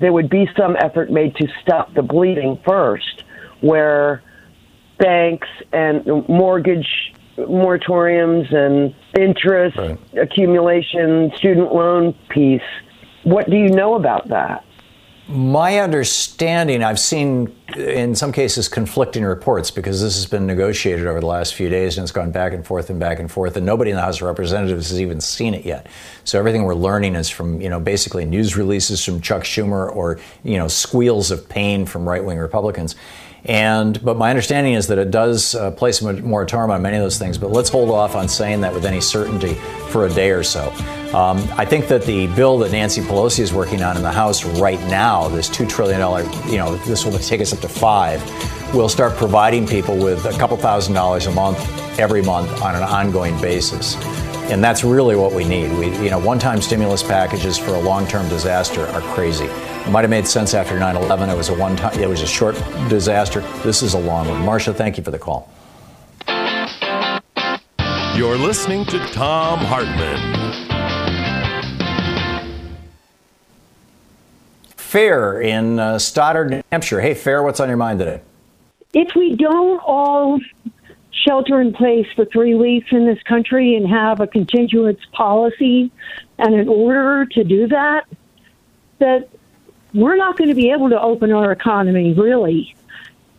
there 0.00 0.12
would 0.12 0.28
be 0.28 0.48
some 0.56 0.76
effort 0.76 1.10
made 1.10 1.34
to 1.36 1.48
stop 1.62 1.94
the 1.94 2.02
bleeding 2.02 2.58
first, 2.66 3.24
where 3.60 4.22
banks 4.98 5.48
and 5.72 6.04
mortgage 6.28 7.12
moratoriums 7.38 8.52
and 8.54 8.94
interest 9.18 9.76
right. 9.76 9.98
accumulation, 10.18 11.30
student 11.36 11.72
loan 11.72 12.14
piece. 12.28 12.62
What 13.24 13.50
do 13.50 13.56
you 13.56 13.68
know 13.68 13.94
about 13.94 14.28
that? 14.28 14.64
My 15.28 15.80
understanding, 15.80 16.84
I've 16.84 17.00
seen 17.00 17.52
in 17.76 18.14
some 18.14 18.30
cases 18.30 18.68
conflicting 18.68 19.24
reports 19.24 19.72
because 19.72 20.00
this 20.00 20.14
has 20.14 20.26
been 20.26 20.46
negotiated 20.46 21.08
over 21.08 21.18
the 21.18 21.26
last 21.26 21.56
few 21.56 21.68
days 21.68 21.98
and 21.98 22.04
it's 22.04 22.12
gone 22.12 22.30
back 22.30 22.52
and 22.52 22.64
forth 22.64 22.90
and 22.90 23.00
back 23.00 23.18
and 23.18 23.28
forth, 23.28 23.56
and 23.56 23.66
nobody 23.66 23.90
in 23.90 23.96
the 23.96 24.02
House 24.02 24.18
of 24.18 24.22
Representatives 24.22 24.90
has 24.90 25.00
even 25.00 25.20
seen 25.20 25.52
it 25.52 25.64
yet. 25.64 25.88
So 26.22 26.38
everything 26.38 26.62
we're 26.62 26.76
learning 26.76 27.16
is 27.16 27.28
from, 27.28 27.60
you 27.60 27.68
know, 27.68 27.80
basically 27.80 28.24
news 28.24 28.56
releases 28.56 29.04
from 29.04 29.20
Chuck 29.20 29.42
Schumer 29.42 29.92
or, 29.92 30.20
you 30.44 30.58
know, 30.58 30.68
squeals 30.68 31.32
of 31.32 31.48
pain 31.48 31.86
from 31.86 32.08
right 32.08 32.24
wing 32.24 32.38
Republicans. 32.38 32.94
And 33.44 34.02
but 34.04 34.16
my 34.16 34.30
understanding 34.30 34.74
is 34.74 34.88
that 34.88 34.98
it 34.98 35.10
does 35.10 35.54
uh, 35.54 35.70
place 35.70 36.02
a 36.02 36.12
moratorium 36.12 36.70
on 36.70 36.82
many 36.82 36.96
of 36.96 37.02
those 37.02 37.18
things. 37.18 37.38
But 37.38 37.52
let's 37.52 37.68
hold 37.68 37.90
off 37.90 38.16
on 38.16 38.28
saying 38.28 38.62
that 38.62 38.74
with 38.74 38.84
any 38.84 39.00
certainty 39.00 39.54
for 39.90 40.06
a 40.06 40.10
day 40.10 40.30
or 40.30 40.42
so. 40.42 40.72
Um, 41.14 41.38
I 41.52 41.64
think 41.64 41.86
that 41.88 42.02
the 42.02 42.26
bill 42.34 42.58
that 42.58 42.72
Nancy 42.72 43.00
Pelosi 43.00 43.40
is 43.40 43.52
working 43.52 43.82
on 43.82 43.96
in 43.96 44.02
the 44.02 44.10
House 44.10 44.44
right 44.44 44.80
now, 44.88 45.28
this 45.28 45.48
two 45.48 45.66
trillion 45.66 46.00
dollar, 46.00 46.22
you 46.46 46.56
know, 46.56 46.76
this 46.78 47.04
will 47.04 47.16
take 47.18 47.40
us 47.40 47.52
up 47.52 47.60
to 47.60 47.68
five, 47.68 48.20
will 48.74 48.88
start 48.88 49.14
providing 49.16 49.66
people 49.66 49.96
with 49.96 50.24
a 50.26 50.36
couple 50.38 50.56
thousand 50.56 50.94
dollars 50.94 51.26
a 51.26 51.30
month 51.30 51.58
every 51.98 52.22
month 52.22 52.60
on 52.60 52.74
an 52.74 52.82
ongoing 52.82 53.40
basis. 53.40 53.96
And 54.50 54.62
that's 54.62 54.84
really 54.84 55.16
what 55.16 55.32
we 55.32 55.44
need. 55.44 55.72
We, 55.78 55.86
you 56.02 56.10
know, 56.10 56.18
one-time 56.18 56.60
stimulus 56.60 57.02
packages 57.02 57.56
for 57.56 57.74
a 57.74 57.80
long-term 57.80 58.28
disaster 58.28 58.86
are 58.86 59.00
crazy. 59.00 59.48
It 59.86 59.90
might 59.90 60.00
have 60.00 60.10
made 60.10 60.26
sense 60.26 60.52
after 60.52 60.76
9/11. 60.76 61.28
It 61.30 61.36
was 61.36 61.48
a 61.48 61.54
one-time. 61.54 61.96
It 62.00 62.08
was 62.08 62.20
a 62.20 62.26
short 62.26 62.56
disaster. 62.88 63.40
This 63.62 63.84
is 63.84 63.94
a 63.94 63.98
long 63.98 64.26
one. 64.26 64.44
Marcia, 64.44 64.74
thank 64.74 64.98
you 64.98 65.04
for 65.04 65.12
the 65.12 65.18
call. 65.18 65.48
You're 68.16 68.36
listening 68.36 68.84
to 68.86 68.98
Thom 69.10 69.60
Hartmann. 69.60 70.18
Fair 74.76 75.40
in 75.40 75.78
uh, 75.78 76.00
Stoddard, 76.00 76.50
New 76.50 76.62
Hampshire. 76.72 77.00
Hey, 77.00 77.14
Fair, 77.14 77.44
what's 77.44 77.60
on 77.60 77.68
your 77.68 77.76
mind 77.76 78.00
today? 78.00 78.20
If 78.92 79.14
we 79.14 79.36
don't 79.36 79.78
all 79.86 80.40
shelter 81.12 81.60
in 81.60 81.72
place 81.72 82.08
for 82.16 82.24
three 82.24 82.56
weeks 82.56 82.88
in 82.90 83.06
this 83.06 83.22
country 83.22 83.76
and 83.76 83.86
have 83.88 84.18
a 84.18 84.26
continuance 84.26 85.04
policy 85.12 85.92
and 86.38 86.56
an 86.56 86.68
order 86.68 87.24
to 87.26 87.44
do 87.44 87.68
that, 87.68 88.06
that 88.98 89.28
we're 89.96 90.16
not 90.16 90.36
going 90.36 90.48
to 90.48 90.54
be 90.54 90.70
able 90.70 90.90
to 90.90 91.00
open 91.00 91.32
our 91.32 91.50
economy 91.50 92.12
really. 92.12 92.76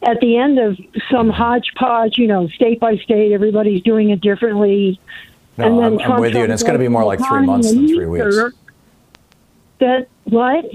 At 0.02 0.20
the 0.20 0.38
end 0.38 0.60
of 0.60 0.78
some 1.12 1.30
hodgepodge, 1.30 2.18
you 2.18 2.28
know, 2.28 2.48
state 2.50 2.80
by 2.80 2.98
state, 2.98 3.32
everybody's 3.32 3.82
doing 3.82 4.10
it 4.10 4.22
differently. 4.22 5.00
No, 5.58 5.82
I'm, 5.82 6.00
I'm 6.00 6.22
with 6.22 6.36
you, 6.36 6.44
and 6.44 6.54
it's 6.54 6.62
going 6.62 6.74
to 6.74 6.80
be 6.80 6.88
more 6.88 7.04
like 7.04 7.20
three 7.20 7.46
months 7.46 7.72
than 7.72 7.88
three 7.88 8.06
weeks. 8.06 8.38
That 9.80 10.08
what? 10.26 10.66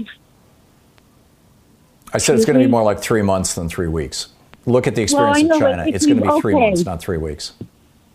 I 2.13 2.17
said 2.17 2.35
it's 2.35 2.45
going 2.45 2.59
to 2.59 2.65
be 2.65 2.69
more 2.69 2.83
like 2.83 3.01
three 3.01 3.21
months 3.21 3.55
than 3.55 3.69
three 3.69 3.87
weeks. 3.87 4.27
Look 4.65 4.87
at 4.87 4.95
the 4.95 5.01
experience 5.01 5.39
well, 5.39 5.47
know, 5.47 5.55
of 5.55 5.61
China. 5.61 5.85
It's 5.87 6.05
going 6.05 6.19
to 6.19 6.23
be 6.23 6.41
three 6.41 6.53
okay. 6.53 6.65
months, 6.65 6.85
not 6.85 7.01
three 7.01 7.17
weeks. 7.17 7.53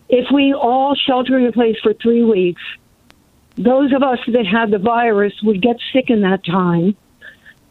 If 0.09 0.31
we 0.31 0.53
all 0.53 0.95
shelter 0.95 1.37
in 1.37 1.51
place 1.51 1.77
for 1.81 1.93
three 1.93 2.23
weeks, 2.23 2.61
those 3.57 3.91
of 3.93 4.03
us 4.03 4.19
that 4.27 4.45
had 4.45 4.71
the 4.71 4.79
virus 4.79 5.33
would 5.43 5.61
get 5.61 5.77
sick 5.91 6.09
in 6.09 6.21
that 6.21 6.45
time, 6.45 6.95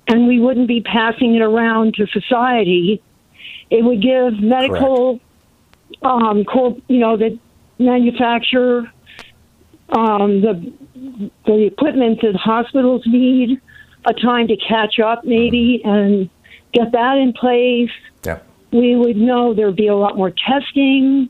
and 0.09 0.27
we 0.27 0.41
wouldn't 0.41 0.69
be 0.69 0.81
passing 0.81 1.35
it 1.35 1.43
around 1.43 1.95
to 1.95 2.07
society. 2.07 3.03
It 3.71 3.85
would 3.85 4.03
give 4.03 4.41
medical, 4.43 5.21
um, 6.03 6.45
corp, 6.45 6.79
you 6.89 6.99
know, 6.99 7.17
the 7.17 7.39
manufacturer, 7.79 8.91
um, 9.91 10.41
the 10.41 10.73
the 11.47 11.67
equipment 11.67 12.21
that 12.23 12.35
hospitals 12.35 13.03
need 13.07 13.61
a 14.05 14.15
time 14.15 14.49
to 14.49 14.57
catch 14.57 14.99
up, 14.99 15.25
maybe, 15.25 15.81
and 15.85 16.29
get 16.73 16.93
that 16.93 17.19
in 17.19 17.33
place. 17.33 17.91
Yeah. 18.25 18.41
We 18.73 18.97
would 18.97 19.17
know 19.17 19.55
there'd 19.55 19.77
be 19.77 19.87
a 19.87 19.97
lot 19.97 20.17
more 20.17 20.31
testing. 20.31 21.29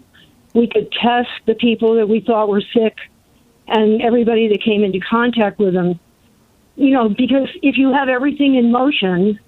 We 0.54 0.68
could 0.68 0.90
test 0.92 1.28
the 1.46 1.54
people 1.54 1.96
that 1.96 2.08
we 2.08 2.20
thought 2.20 2.48
were 2.48 2.62
sick 2.74 2.96
and 3.68 4.00
everybody 4.02 4.48
that 4.48 4.62
came 4.62 4.82
into 4.82 5.00
contact 5.00 5.58
with 5.58 5.74
them. 5.74 6.00
You 6.78 6.90
know, 6.90 7.08
because 7.08 7.48
if 7.60 7.76
you 7.76 7.92
have 7.92 8.08
everything 8.08 8.54
in 8.54 8.70
motion, 8.70 9.38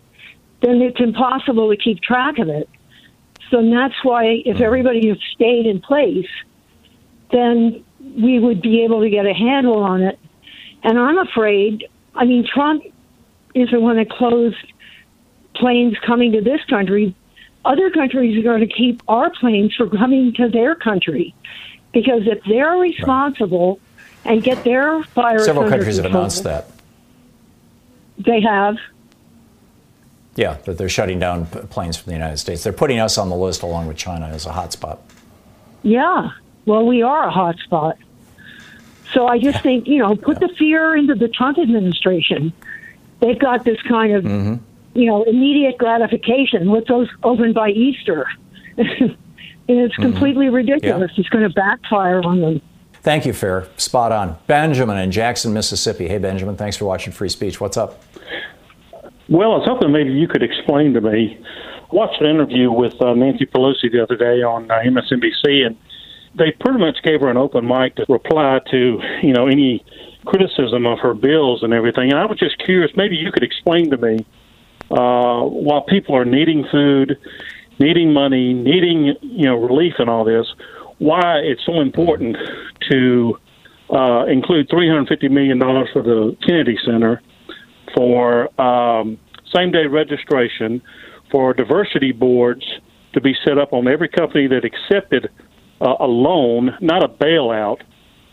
then 0.62 0.83
it's 0.83 1.01
impossible 1.01 1.70
to 1.70 1.76
keep 1.76 2.03
track 2.03 2.39
of 2.39 2.49
it. 2.49 2.68
So 3.51 3.62
that's 3.70 3.95
why 4.03 4.24
if 4.45 4.57
mm-hmm. 4.57 4.62
everybody 4.62 5.09
had 5.09 5.18
stayed 5.33 5.66
in 5.66 5.81
place, 5.81 6.28
then 7.31 7.85
we 8.01 8.39
would 8.39 8.61
be 8.61 8.85
able 8.85 9.01
to 9.01 9.11
get 9.11 9.26
a 9.26 9.33
handle 9.33 9.78
on 9.78 10.03
it. 10.03 10.18
And 10.83 10.99
I'm 10.99 11.18
afraid, 11.18 11.87
I 12.14 12.24
mean, 12.24 12.47
Trump 12.53 12.83
is 13.55 13.70
the 13.70 13.81
one 13.81 13.97
that 13.97 14.11
closed 14.11 14.57
planes 15.55 15.97
coming 16.05 16.33
to 16.33 16.41
this 16.41 16.61
country. 16.68 17.14
Other 17.64 17.91
countries 17.91 18.39
are 18.39 18.43
going 18.43 18.66
to 18.66 18.74
keep 18.74 19.03
our 19.07 19.31
planes 19.31 19.74
from 19.76 19.91
coming 19.91 20.33
to 20.35 20.49
their 20.49 20.74
country 20.74 21.35
because 21.93 22.22
if 22.26 22.43
they're 22.49 22.76
responsible 22.76 23.81
and 24.24 24.43
get 24.43 24.64
their 24.64 25.03
virus 25.03 25.45
Several 25.45 25.68
countries 25.68 25.97
have 25.97 26.07
announced 26.07 26.45
that. 26.45 26.70
They 28.25 28.41
have. 28.43 28.77
Yeah, 30.37 30.59
that 30.64 30.79
they're 30.79 30.89
shutting 30.89 31.18
down 31.18 31.47
planes 31.47 31.97
from 31.97 32.11
the 32.11 32.16
United 32.16 32.39
States. 32.39 32.62
They're 32.62 32.73
putting 32.73 32.99
us 32.99 33.18
on 33.18 33.29
the 33.29 33.37
list 33.37 33.62
along 33.62 33.89
with 33.89 33.97
China 33.97 34.27
as 34.27 34.47
a 34.47 34.51
hotspot. 34.51 34.99
Yeah. 35.83 36.31
Well, 36.66 36.87
we 36.87 37.03
are 37.03 37.29
a 37.29 37.33
hotspot. 37.33 37.95
So 39.12 39.27
I 39.27 39.39
just 39.39 39.61
think, 39.62 39.89
you 39.89 39.99
know, 39.99 40.14
put 40.14 40.39
the 40.39 40.49
fear 40.57 40.95
into 40.95 41.14
the 41.14 41.29
Trump 41.29 41.59
administration. 41.59 42.53
They've 43.21 43.39
got 43.39 43.64
this 43.64 43.81
kind 43.83 44.12
of, 44.12 44.25
mm-hmm. 44.25 44.99
you 44.99 45.07
know, 45.07 45.25
immediate 45.25 45.79
gratification. 45.79 46.68
Let's 46.68 46.91
open 47.23 47.53
by 47.53 47.71
Easter. 47.71 48.27
and 48.77 48.89
it's 49.68 49.95
mm-hmm. 49.95 50.03
completely 50.03 50.49
ridiculous. 50.49 51.11
It's 51.16 51.29
going 51.29 51.45
to 51.45 51.55
backfire 51.55 52.23
on 52.23 52.41
them. 52.41 52.62
Thank 53.03 53.24
you, 53.24 53.32
Fair. 53.32 53.66
Spot 53.76 54.12
on. 54.12 54.36
Benjamin 54.46 54.98
in 54.98 55.11
Jackson, 55.11 55.53
Mississippi. 55.53 56.07
Hey, 56.07 56.18
Benjamin, 56.18 56.57
thanks 56.57 56.76
for 56.76 56.84
watching 56.84 57.12
Free 57.12 57.30
Speech. 57.30 57.61
What's 57.61 57.76
up? 57.76 58.03
Well, 59.28 59.53
I 59.53 59.57
was 59.59 59.66
hoping 59.66 59.92
maybe 59.92 60.12
you 60.12 60.28
could 60.28 60.42
explain 60.42 60.92
to 60.94 61.01
me. 61.01 61.38
I 61.40 61.94
watched 61.94 62.20
an 62.20 62.28
interview 62.28 62.70
with 62.70 63.01
uh, 63.01 63.14
Nancy 63.14 63.46
Pelosi 63.46 63.90
the 63.90 64.03
other 64.03 64.16
day 64.16 64.42
on 64.42 64.70
uh, 64.70 64.80
MSNBC, 64.84 65.66
and 65.66 65.76
they 66.36 66.53
pretty 66.61 66.78
much 66.78 66.96
gave 67.03 67.20
her 67.20 67.30
an 67.30 67.36
open 67.36 67.66
mic 67.66 67.96
to 67.96 68.05
reply 68.09 68.61
to, 68.70 69.01
you 69.22 69.32
know, 69.32 69.46
any 69.46 69.84
criticism 70.26 70.84
of 70.84 70.98
her 70.98 71.14
bills 71.14 71.62
and 71.62 71.72
everything. 71.72 72.11
And 72.11 72.20
I 72.20 72.26
was 72.26 72.38
just 72.38 72.59
curious, 72.59 72.90
maybe 72.96 73.16
you 73.16 73.32
could 73.32 73.42
explain 73.42 73.90
to 73.90 73.96
me, 73.96 74.26
uh, 74.90 75.42
while 75.42 75.82
people 75.82 76.16
are 76.16 76.24
needing 76.24 76.66
food, 76.70 77.16
needing 77.78 78.12
money, 78.12 78.53
needing, 78.53 79.14
you 79.22 79.46
know, 79.46 79.57
relief 79.57 79.94
and 79.98 80.11
all 80.11 80.24
this, 80.24 80.46
why 81.01 81.38
it's 81.38 81.64
so 81.64 81.80
important 81.80 82.36
to 82.90 83.38
uh, 83.90 84.26
include 84.26 84.68
$350 84.68 85.30
million 85.30 85.59
for 85.92 86.03
the 86.03 86.36
Kennedy 86.46 86.78
Center 86.84 87.20
for 87.96 88.61
um, 88.61 89.18
same 89.53 89.72
day 89.72 89.86
registration, 89.86 90.80
for 91.30 91.55
diversity 91.55 92.12
boards 92.12 92.64
to 93.14 93.20
be 93.20 93.34
set 93.44 93.59
up 93.59 93.72
on 93.72 93.88
every 93.88 94.09
company 94.09 94.46
that 94.46 94.64
accepted 94.64 95.30
uh, 95.80 95.94
a 96.01 96.07
loan, 96.07 96.76
not 96.80 97.03
a 97.03 97.09
bailout, 97.09 97.80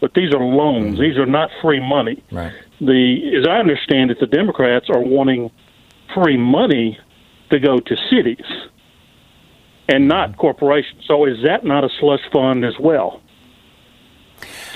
but 0.01 0.13
these 0.13 0.33
are 0.33 0.43
loans. 0.43 0.99
These 0.99 1.17
are 1.17 1.25
not 1.25 1.49
free 1.61 1.79
money. 1.79 2.23
Right. 2.31 2.53
The 2.79 3.37
as 3.39 3.47
I 3.47 3.57
understand 3.57 4.11
it, 4.11 4.19
the 4.19 4.27
Democrats 4.27 4.87
are 4.89 5.01
wanting 5.01 5.49
free 6.13 6.37
money 6.37 6.99
to 7.49 7.59
go 7.59 7.79
to 7.79 7.95
cities 8.11 8.45
and 9.87 10.07
not 10.07 10.37
corporations. 10.37 11.03
So 11.05 11.25
is 11.25 11.37
that 11.43 11.65
not 11.65 11.83
a 11.83 11.89
slush 11.99 12.21
fund 12.31 12.65
as 12.65 12.77
well? 12.79 13.21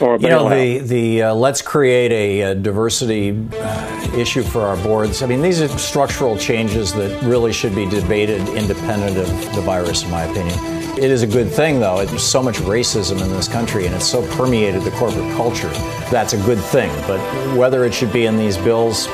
Or 0.01 0.17
You 0.17 0.29
know, 0.29 0.49
the, 0.49 0.79
the 0.79 1.23
uh, 1.23 1.33
let's 1.35 1.61
create 1.61 2.11
a, 2.11 2.43
uh 2.43 2.53
diversity 2.55 3.37
uh, 3.53 4.17
issue 4.17 4.41
for 4.41 4.61
our 4.61 4.77
boards. 4.77 5.21
I 5.21 5.27
mean, 5.27 5.41
these 5.41 5.61
are 5.61 5.67
structural 5.77 6.35
changes 6.37 6.93
that 6.93 7.21
really 7.23 7.53
should 7.53 7.75
be 7.75 7.87
debated 7.87 8.41
independent 8.49 9.17
of 9.17 9.27
the 9.55 9.61
virus, 9.61 10.03
in 10.03 10.09
my 10.09 10.23
opinion. 10.23 10.57
It 10.97 11.11
is 11.11 11.21
a 11.21 11.27
good 11.27 11.49
thing, 11.49 11.79
though. 11.79 12.03
There's 12.03 12.23
so 12.23 12.41
much 12.41 12.57
racism 12.57 13.21
in 13.21 13.29
this 13.29 13.47
country, 13.47 13.85
and 13.85 13.93
it's 13.93 14.07
so 14.07 14.25
permeated 14.35 14.81
the 14.81 14.91
corporate 14.91 15.35
culture. 15.35 15.69
That's 16.09 16.33
a 16.33 16.37
good 16.37 16.59
thing. 16.59 16.89
But 17.05 17.19
whether 17.55 17.85
it 17.85 17.93
should 17.93 18.11
be 18.11 18.25
in 18.25 18.37
these 18.37 18.57
bills, 18.57 19.05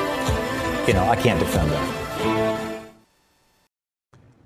you 0.86 0.94
know, 0.94 1.06
I 1.06 1.16
can't 1.16 1.38
defend 1.38 1.70
that. 1.70 1.97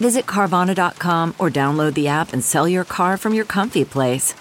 Visit 0.00 0.26
Carvana.com 0.26 1.34
or 1.38 1.50
download 1.50 1.94
the 1.94 2.08
app 2.08 2.32
and 2.32 2.42
sell 2.42 2.68
your 2.68 2.84
car 2.84 3.16
from 3.16 3.34
your 3.34 3.44
comfy 3.44 3.84
place. 3.84 4.34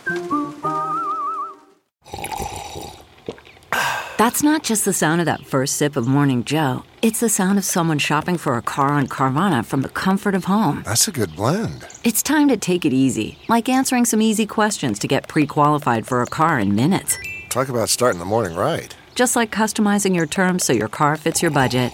That's 4.17 4.41
not 4.41 4.63
just 4.63 4.83
the 4.83 4.93
sound 4.93 5.21
of 5.21 5.25
that 5.25 5.45
first 5.45 5.77
sip 5.77 5.95
of 5.95 6.07
Morning 6.07 6.43
Joe. 6.43 6.83
It's 7.03 7.19
the 7.19 7.29
sound 7.29 7.59
of 7.59 7.65
someone 7.65 7.99
shopping 7.99 8.37
for 8.37 8.57
a 8.57 8.63
car 8.63 8.87
on 8.87 9.07
Carvana 9.07 9.63
from 9.63 9.83
the 9.83 9.89
comfort 9.89 10.33
of 10.33 10.45
home. 10.45 10.81
That's 10.85 11.07
a 11.07 11.11
good 11.11 11.35
blend. 11.35 11.85
It's 12.03 12.23
time 12.23 12.47
to 12.47 12.57
take 12.57 12.83
it 12.83 12.93
easy, 12.93 13.37
like 13.47 13.69
answering 13.69 14.05
some 14.05 14.21
easy 14.21 14.47
questions 14.47 14.97
to 14.99 15.07
get 15.07 15.27
pre 15.27 15.45
qualified 15.45 16.07
for 16.07 16.23
a 16.23 16.25
car 16.25 16.57
in 16.57 16.75
minutes. 16.75 17.15
Talk 17.49 17.69
about 17.69 17.89
starting 17.89 18.17
the 18.17 18.25
morning 18.25 18.57
right. 18.57 18.95
Just 19.13 19.35
like 19.35 19.51
customizing 19.51 20.15
your 20.15 20.25
terms 20.25 20.65
so 20.65 20.73
your 20.73 20.87
car 20.87 21.15
fits 21.15 21.43
your 21.43 21.51
budget. 21.51 21.91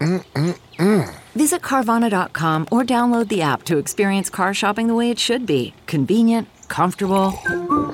Mm-mm-mm. 0.00 1.14
Visit 1.38 1.62
Carvana.com 1.62 2.66
or 2.72 2.82
download 2.82 3.28
the 3.28 3.42
app 3.42 3.62
to 3.66 3.78
experience 3.78 4.28
car 4.28 4.52
shopping 4.52 4.88
the 4.88 4.94
way 4.96 5.08
it 5.08 5.20
should 5.20 5.46
be 5.46 5.72
convenient, 5.86 6.48
comfortable. 6.66 7.32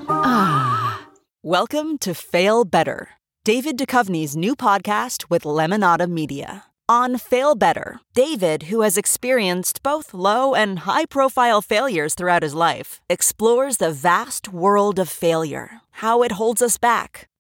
Ah. 0.09 1.03
Welcome 1.43 1.99
to 1.99 2.15
Fail 2.15 2.65
Better, 2.65 3.11
David 3.45 3.77
Duchovny's 3.77 4.35
new 4.35 4.57
podcast 4.57 5.29
with 5.29 5.43
Lemonada 5.43 6.09
Media. 6.09 6.65
On 6.89 7.19
Fail 7.19 7.55
Better, 7.55 8.01
David, 8.15 8.65
who 8.71 8.81
has 8.81 8.97
experienced 8.97 9.83
both 9.83 10.15
low 10.15 10.55
and 10.55 10.81
high 10.81 11.05
profile 11.05 11.61
failures 11.61 12.15
throughout 12.15 12.43
his 12.43 12.55
life, 12.55 13.03
explores 13.11 13.77
the 13.77 13.93
vast 13.93 14.55
world 14.55 14.99
of 14.99 15.11
failure, 15.11 15.83
how 16.03 16.23
it 16.23 16.33
holds 16.33 16.63
us 16.63 16.79
back, 16.79 17.29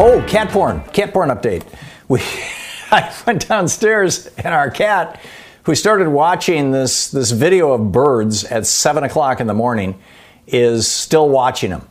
Oh, 0.00 0.24
cat 0.28 0.50
porn. 0.50 0.80
Cat 0.92 1.12
porn 1.12 1.28
update. 1.28 1.64
We, 2.06 2.20
I 2.92 3.12
went 3.26 3.48
downstairs 3.48 4.28
and 4.38 4.54
our 4.54 4.70
cat, 4.70 5.20
who 5.64 5.74
started 5.74 6.08
watching 6.08 6.70
this, 6.70 7.10
this 7.10 7.32
video 7.32 7.72
of 7.72 7.90
birds 7.90 8.44
at 8.44 8.64
7 8.64 9.02
o'clock 9.02 9.40
in 9.40 9.48
the 9.48 9.54
morning, 9.54 10.00
is 10.46 10.86
still 10.86 11.28
watching 11.28 11.70
them. 11.70 11.88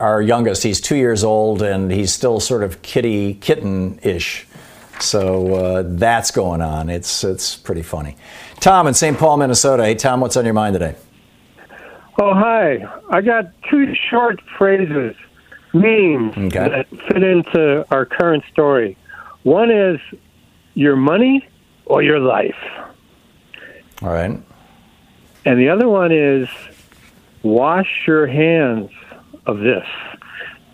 Our 0.00 0.20
youngest, 0.22 0.64
he's 0.64 0.80
two 0.80 0.96
years 0.96 1.22
old 1.22 1.62
and 1.62 1.92
he's 1.92 2.12
still 2.12 2.40
sort 2.40 2.64
of 2.64 2.82
kitty, 2.82 3.34
kitten 3.34 4.00
ish. 4.02 4.48
So 4.98 5.54
uh, 5.54 5.84
that's 5.86 6.32
going 6.32 6.62
on. 6.62 6.90
It's, 6.90 7.22
it's 7.22 7.54
pretty 7.54 7.82
funny. 7.82 8.16
Tom 8.58 8.88
in 8.88 8.94
St. 8.94 9.16
Paul, 9.16 9.36
Minnesota. 9.36 9.84
Hey, 9.84 9.94
Tom, 9.94 10.20
what's 10.20 10.36
on 10.36 10.44
your 10.44 10.54
mind 10.54 10.72
today? 10.74 10.96
Oh, 12.20 12.34
hi. 12.34 12.84
I 13.10 13.20
got 13.20 13.52
two 13.70 13.94
short 14.10 14.40
phrases, 14.58 15.14
memes 15.74 16.36
Okay. 16.36 16.68
that 16.68 16.86
fit 17.08 17.22
into 17.22 17.84
our 17.90 18.06
current 18.06 18.44
story. 18.52 18.96
One 19.42 19.70
is 19.70 20.00
your 20.74 20.96
money 20.96 21.46
or 21.86 22.02
your 22.02 22.20
life. 22.20 22.56
All 24.02 24.08
right. 24.10 24.40
And 25.44 25.60
the 25.60 25.68
other 25.68 25.88
one 25.88 26.12
is 26.12 26.48
wash 27.42 27.88
your 28.06 28.26
hands 28.26 28.90
of 29.46 29.58
this. 29.58 29.84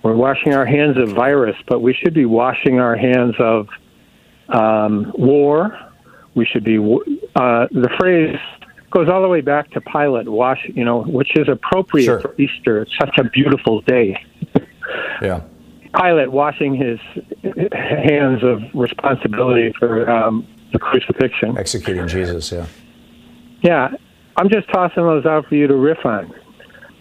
We're 0.03 0.15
washing 0.15 0.55
our 0.55 0.65
hands 0.65 0.97
of 0.97 1.11
virus, 1.11 1.57
but 1.67 1.81
we 1.81 1.93
should 1.93 2.15
be 2.15 2.25
washing 2.25 2.79
our 2.81 2.97
hands 2.97 3.35
of 3.39 3.69
um, 4.49 5.13
war. 5.17 5.77
We 6.35 6.47
should 6.47 6.65
be, 6.65 6.79
uh, 6.79 7.67
the 7.71 7.91
phrase 7.99 8.39
goes 8.91 9.09
all 9.09 9.21
the 9.23 9.29
way 9.29 9.41
back 9.41 9.71
to 9.73 9.81
Pilate, 9.81 10.29
wash, 10.29 10.65
you 10.75 10.85
know, 10.85 11.03
which 11.03 11.37
is 11.37 11.49
appropriate 11.49 12.05
Sure. 12.07 12.21
for 12.21 12.35
Easter. 12.39 12.83
It's 12.83 12.97
such 12.99 13.19
a 13.19 13.25
beautiful 13.25 13.81
day. 13.83 14.17
Yeah. 15.23 15.43
Pilate 15.95 16.31
washing 16.31 16.75
his 16.75 17.01
hands 17.73 18.45
of 18.45 18.63
responsibility 18.75 19.75
for 19.79 20.09
um, 20.09 20.47
the 20.73 20.79
crucifixion. 20.79 21.59
Executing 21.59 22.07
Jesus, 22.07 22.53
yeah. 22.53 22.67
Yeah, 23.63 23.91
I'm 24.37 24.49
just 24.49 24.69
tossing 24.71 25.03
those 25.03 25.27
out 25.27 25.47
for 25.47 25.57
you 25.57 25.67
to 25.67 25.75
riff 25.75 26.05
on. 26.05 26.33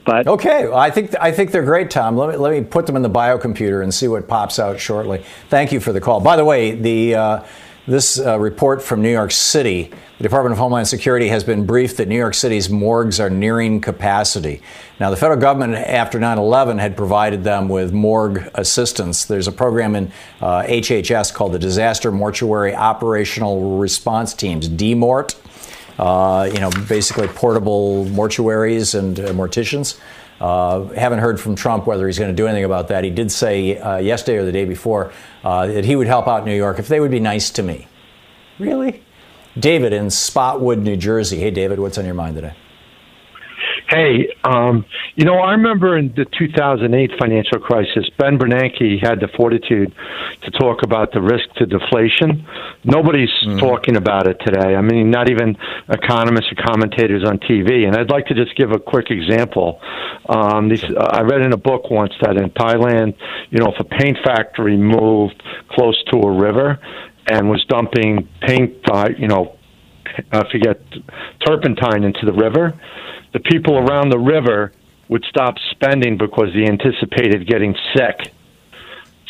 But 0.06 0.28
okay, 0.28 0.66
well, 0.66 0.78
I 0.78 0.90
think 0.90 1.14
I 1.20 1.32
think 1.32 1.52
they're 1.52 1.64
great, 1.64 1.92
Tom. 1.92 2.18
Let 2.18 2.30
me 2.30 2.38
let 2.38 2.52
me 2.52 2.64
put 2.64 2.88
them 2.88 2.96
in 2.96 3.04
the 3.04 3.10
biocomputer 3.10 3.84
and 3.84 3.94
see 3.94 4.08
what 4.08 4.28
pops 4.28 4.58
out 4.58 4.80
shortly. 4.80 5.24
Thank 5.50 5.72
you 5.72 5.80
for 5.80 5.94
the 5.94 6.02
call. 6.02 6.20
By 6.20 6.36
the 6.36 6.46
way, 6.46 6.72
the 6.72 7.16
uh, 7.16 7.44
this 7.88 8.20
uh, 8.20 8.40
report 8.40 8.82
from 8.82 9.02
New 9.02 9.12
York 9.12 9.32
City, 9.32 9.92
the 10.18 10.24
Department 10.24 10.54
of 10.54 10.60
Homeland 10.60 10.88
Security 10.88 11.28
has 11.30 11.44
been 11.44 11.66
briefed 11.66 11.98
that 11.98 12.08
New 12.08 12.18
York 12.18 12.34
City's 12.34 12.70
morgues 12.70 13.20
are 13.20 13.30
nearing 13.30 13.82
capacity. 13.82 14.62
Now, 15.00 15.10
the 15.10 15.16
federal 15.16 15.40
government 15.40 15.76
after 15.76 16.20
9/11 16.20 16.80
had 16.80 16.96
provided 16.96 17.44
them 17.44 17.70
with 17.70 17.92
morgue 17.92 18.50
assistance. 18.56 19.26
There's 19.26 19.48
a 19.48 19.52
program 19.52 19.96
in 19.96 20.12
uh, 20.42 20.64
HHS 20.64 21.34
called 21.34 21.54
the 21.54 21.60
Disaster 21.60 22.12
Mortuary 22.12 22.76
Operational 22.76 23.78
Response 23.78 24.34
Teams, 24.34 24.70
DMORT 24.70 25.36
uh, 26.00 26.50
you 26.52 26.60
know, 26.60 26.72
basically 26.88 27.28
portable 27.28 28.06
mortuaries 28.06 28.98
and 28.98 29.20
uh, 29.20 29.34
morticians. 29.34 30.00
Uh, 30.40 30.86
haven't 30.90 31.20
heard 31.20 31.40
from 31.40 31.56
Trump 31.56 31.86
whether 31.86 32.08
he's 32.08 32.18
going 32.18 32.32
to 32.32 32.36
do 32.36 32.48
anything 32.48 32.64
about 32.64 32.88
that. 32.88 33.04
He 33.04 33.10
did 33.10 33.32
say 33.32 33.78
uh, 33.78 33.98
yesterday 33.98 34.38
or 34.38 34.46
the 34.46 34.52
day 34.52 34.66
before 34.66 35.12
uh, 35.44 35.68
that 35.68 35.86
he 35.86 35.96
would 35.96 36.08
help 36.08 36.28
out 36.28 36.46
New 36.46 36.56
York 36.56 36.80
if 36.80 36.88
they 36.88 37.00
would 37.00 37.12
be 37.12 37.20
nice 37.20 37.50
to 37.52 37.64
me. 37.64 37.88
Really? 38.58 39.04
David 39.58 39.94
in 39.94 40.10
Spotswood, 40.10 40.80
New 40.80 40.96
Jersey. 40.96 41.40
Hey, 41.40 41.52
David, 41.52 41.80
what's 41.80 41.98
on 41.98 42.06
your 42.06 42.14
mind 42.14 42.36
today? 42.36 42.54
Hey, 43.90 44.30
um, 44.44 44.86
you 45.16 45.26
know, 45.26 45.40
I 45.40 45.54
remember 45.54 45.98
in 45.98 46.14
the 46.16 46.26
2008 46.38 47.12
financial 47.20 47.60
crisis, 47.60 48.08
Ben 48.20 48.38
Bernanke 48.38 49.02
had 49.02 49.20
the 49.20 49.28
fortitude 49.36 49.92
to 50.44 50.52
talk 50.52 50.84
about 50.84 51.12
the 51.12 51.22
risk 51.22 51.50
to 51.56 51.66
deflation. 51.66 52.46
Nobody's 52.84 53.32
talking 53.58 53.98
about 53.98 54.28
it 54.28 54.38
today. 54.46 54.76
I 54.76 54.82
mean, 54.82 55.10
not 55.10 55.32
even 55.32 55.58
economists 55.90 56.52
or 56.52 56.64
commentators 56.64 57.24
on 57.28 57.40
TV. 57.40 57.88
And 57.88 57.96
I'd 57.96 58.12
like 58.12 58.28
to 58.28 58.36
just 58.36 58.56
give 58.56 58.72
a 58.72 58.80
quick 58.80 59.10
example. 59.10 59.82
Um, 60.28 60.70
these, 60.70 60.84
uh, 60.84 61.10
I 61.12 61.22
read 61.22 61.42
in 61.42 61.52
a 61.54 61.58
book 61.58 61.90
once 61.90 62.14
that 62.22 62.38
in 62.38 62.52
Thailand, 62.52 63.16
you 63.50 63.58
know, 63.58 63.74
if 63.74 63.80
a 63.80 63.86
paint 63.86 64.20
factory 64.24 64.78
moved 64.78 65.42
close 65.72 65.98
to 66.12 66.18
a 66.18 66.32
river 66.32 66.78
and 67.26 67.50
was 67.50 67.66
dumping 67.68 68.30
paint, 68.42 68.78
uh, 68.92 69.10
you 69.18 69.28
know, 69.28 69.59
uh, 70.32 70.44
forget 70.52 70.82
turpentine 71.46 72.04
into 72.04 72.26
the 72.26 72.34
river, 72.34 72.80
the 73.34 73.40
people 73.40 73.78
around 73.78 74.10
the 74.10 74.20
river 74.20 74.74
would 75.10 75.24
stop 75.30 75.56
spending 75.72 76.18
because 76.18 76.50
they 76.54 76.70
anticipated 76.70 77.48
getting 77.48 77.76
sick. 77.96 78.34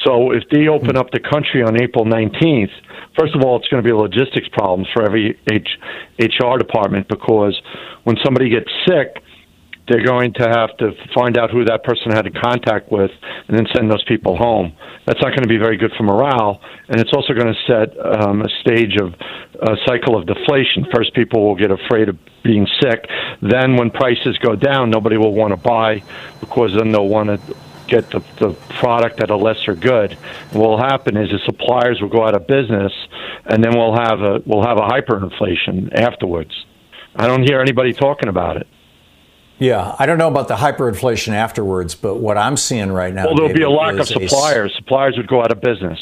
So 0.05 0.31
if 0.31 0.43
they 0.51 0.67
open 0.67 0.95
up 0.95 1.11
the 1.11 1.19
country 1.19 1.61
on 1.61 1.81
April 1.81 2.05
19th, 2.05 2.71
first 3.17 3.35
of 3.35 3.43
all, 3.43 3.57
it's 3.57 3.67
going 3.67 3.83
to 3.83 3.87
be 3.87 3.93
logistics 3.93 4.47
problems 4.51 4.87
for 4.93 5.03
every 5.03 5.37
H- 5.51 5.77
HR 6.19 6.57
department 6.57 7.07
because 7.09 7.59
when 8.03 8.15
somebody 8.23 8.49
gets 8.49 8.69
sick, 8.87 9.21
they're 9.89 10.05
going 10.05 10.33
to 10.33 10.47
have 10.47 10.75
to 10.77 10.91
find 11.13 11.37
out 11.37 11.51
who 11.51 11.65
that 11.65 11.83
person 11.83 12.11
had 12.11 12.25
contact 12.41 12.91
with 12.91 13.11
and 13.47 13.57
then 13.57 13.65
send 13.75 13.91
those 13.91 14.03
people 14.05 14.37
home. 14.37 14.73
That's 15.05 15.21
not 15.21 15.29
going 15.29 15.43
to 15.43 15.47
be 15.47 15.57
very 15.57 15.77
good 15.77 15.91
for 15.97 16.03
morale, 16.03 16.61
and 16.87 16.99
it's 17.01 17.11
also 17.13 17.33
going 17.33 17.53
to 17.53 17.59
set 17.65 17.97
um, 17.99 18.41
a 18.41 18.49
stage 18.61 18.95
of 19.01 19.13
a 19.61 19.75
cycle 19.85 20.15
of 20.15 20.27
deflation. 20.27 20.85
First, 20.93 21.13
people 21.15 21.45
will 21.45 21.55
get 21.55 21.71
afraid 21.71 22.09
of 22.09 22.17
being 22.43 22.67
sick. 22.79 23.07
Then, 23.41 23.75
when 23.75 23.89
prices 23.89 24.37
go 24.37 24.55
down, 24.55 24.91
nobody 24.91 25.17
will 25.17 25.33
want 25.33 25.51
to 25.51 25.57
buy 25.57 26.03
because 26.39 26.75
then 26.77 26.91
they'll 26.91 27.07
want 27.07 27.29
to 27.29 27.55
get 27.87 28.09
the, 28.11 28.19
the 28.39 28.53
product 28.79 29.19
at 29.19 29.31
a 29.31 29.35
lesser 29.35 29.73
good. 29.73 30.13
what 30.53 30.69
will 30.69 30.77
happen 30.77 31.17
is 31.17 31.29
the 31.31 31.39
suppliers 31.45 31.99
will 32.01 32.09
go 32.09 32.25
out 32.25 32.35
of 32.35 32.45
business, 32.47 32.93
and 33.45 33.63
then 33.63 33.75
we'll 33.75 33.95
have 33.95 34.21
a 34.21 34.41
we'll 34.45 34.63
have 34.63 34.77
a 34.77 34.87
hyperinflation 34.87 35.93
afterwards. 35.93 36.51
I 37.15 37.27
don't 37.27 37.43
hear 37.43 37.59
anybody 37.59 37.93
talking 37.93 38.29
about 38.29 38.57
it. 38.57 38.67
Yeah, 39.59 39.93
I 39.99 40.05
don't 40.05 40.17
know 40.17 40.29
about 40.29 40.47
the 40.47 40.55
hyperinflation 40.55 41.33
afterwards, 41.33 41.93
but 41.93 42.15
what 42.15 42.37
I'm 42.37 42.55
seeing 42.55 42.91
right 42.91 43.13
now. 43.13 43.25
Well, 43.25 43.35
there'll 43.35 43.49
David, 43.49 43.59
be 43.59 43.65
a 43.65 43.69
lack 43.69 43.93
of 43.95 43.99
is 44.01 44.11
a- 44.11 44.27
suppliers. 44.27 44.73
suppliers 44.75 45.17
would 45.17 45.27
go 45.27 45.41
out 45.43 45.51
of 45.51 45.59
business. 45.59 45.99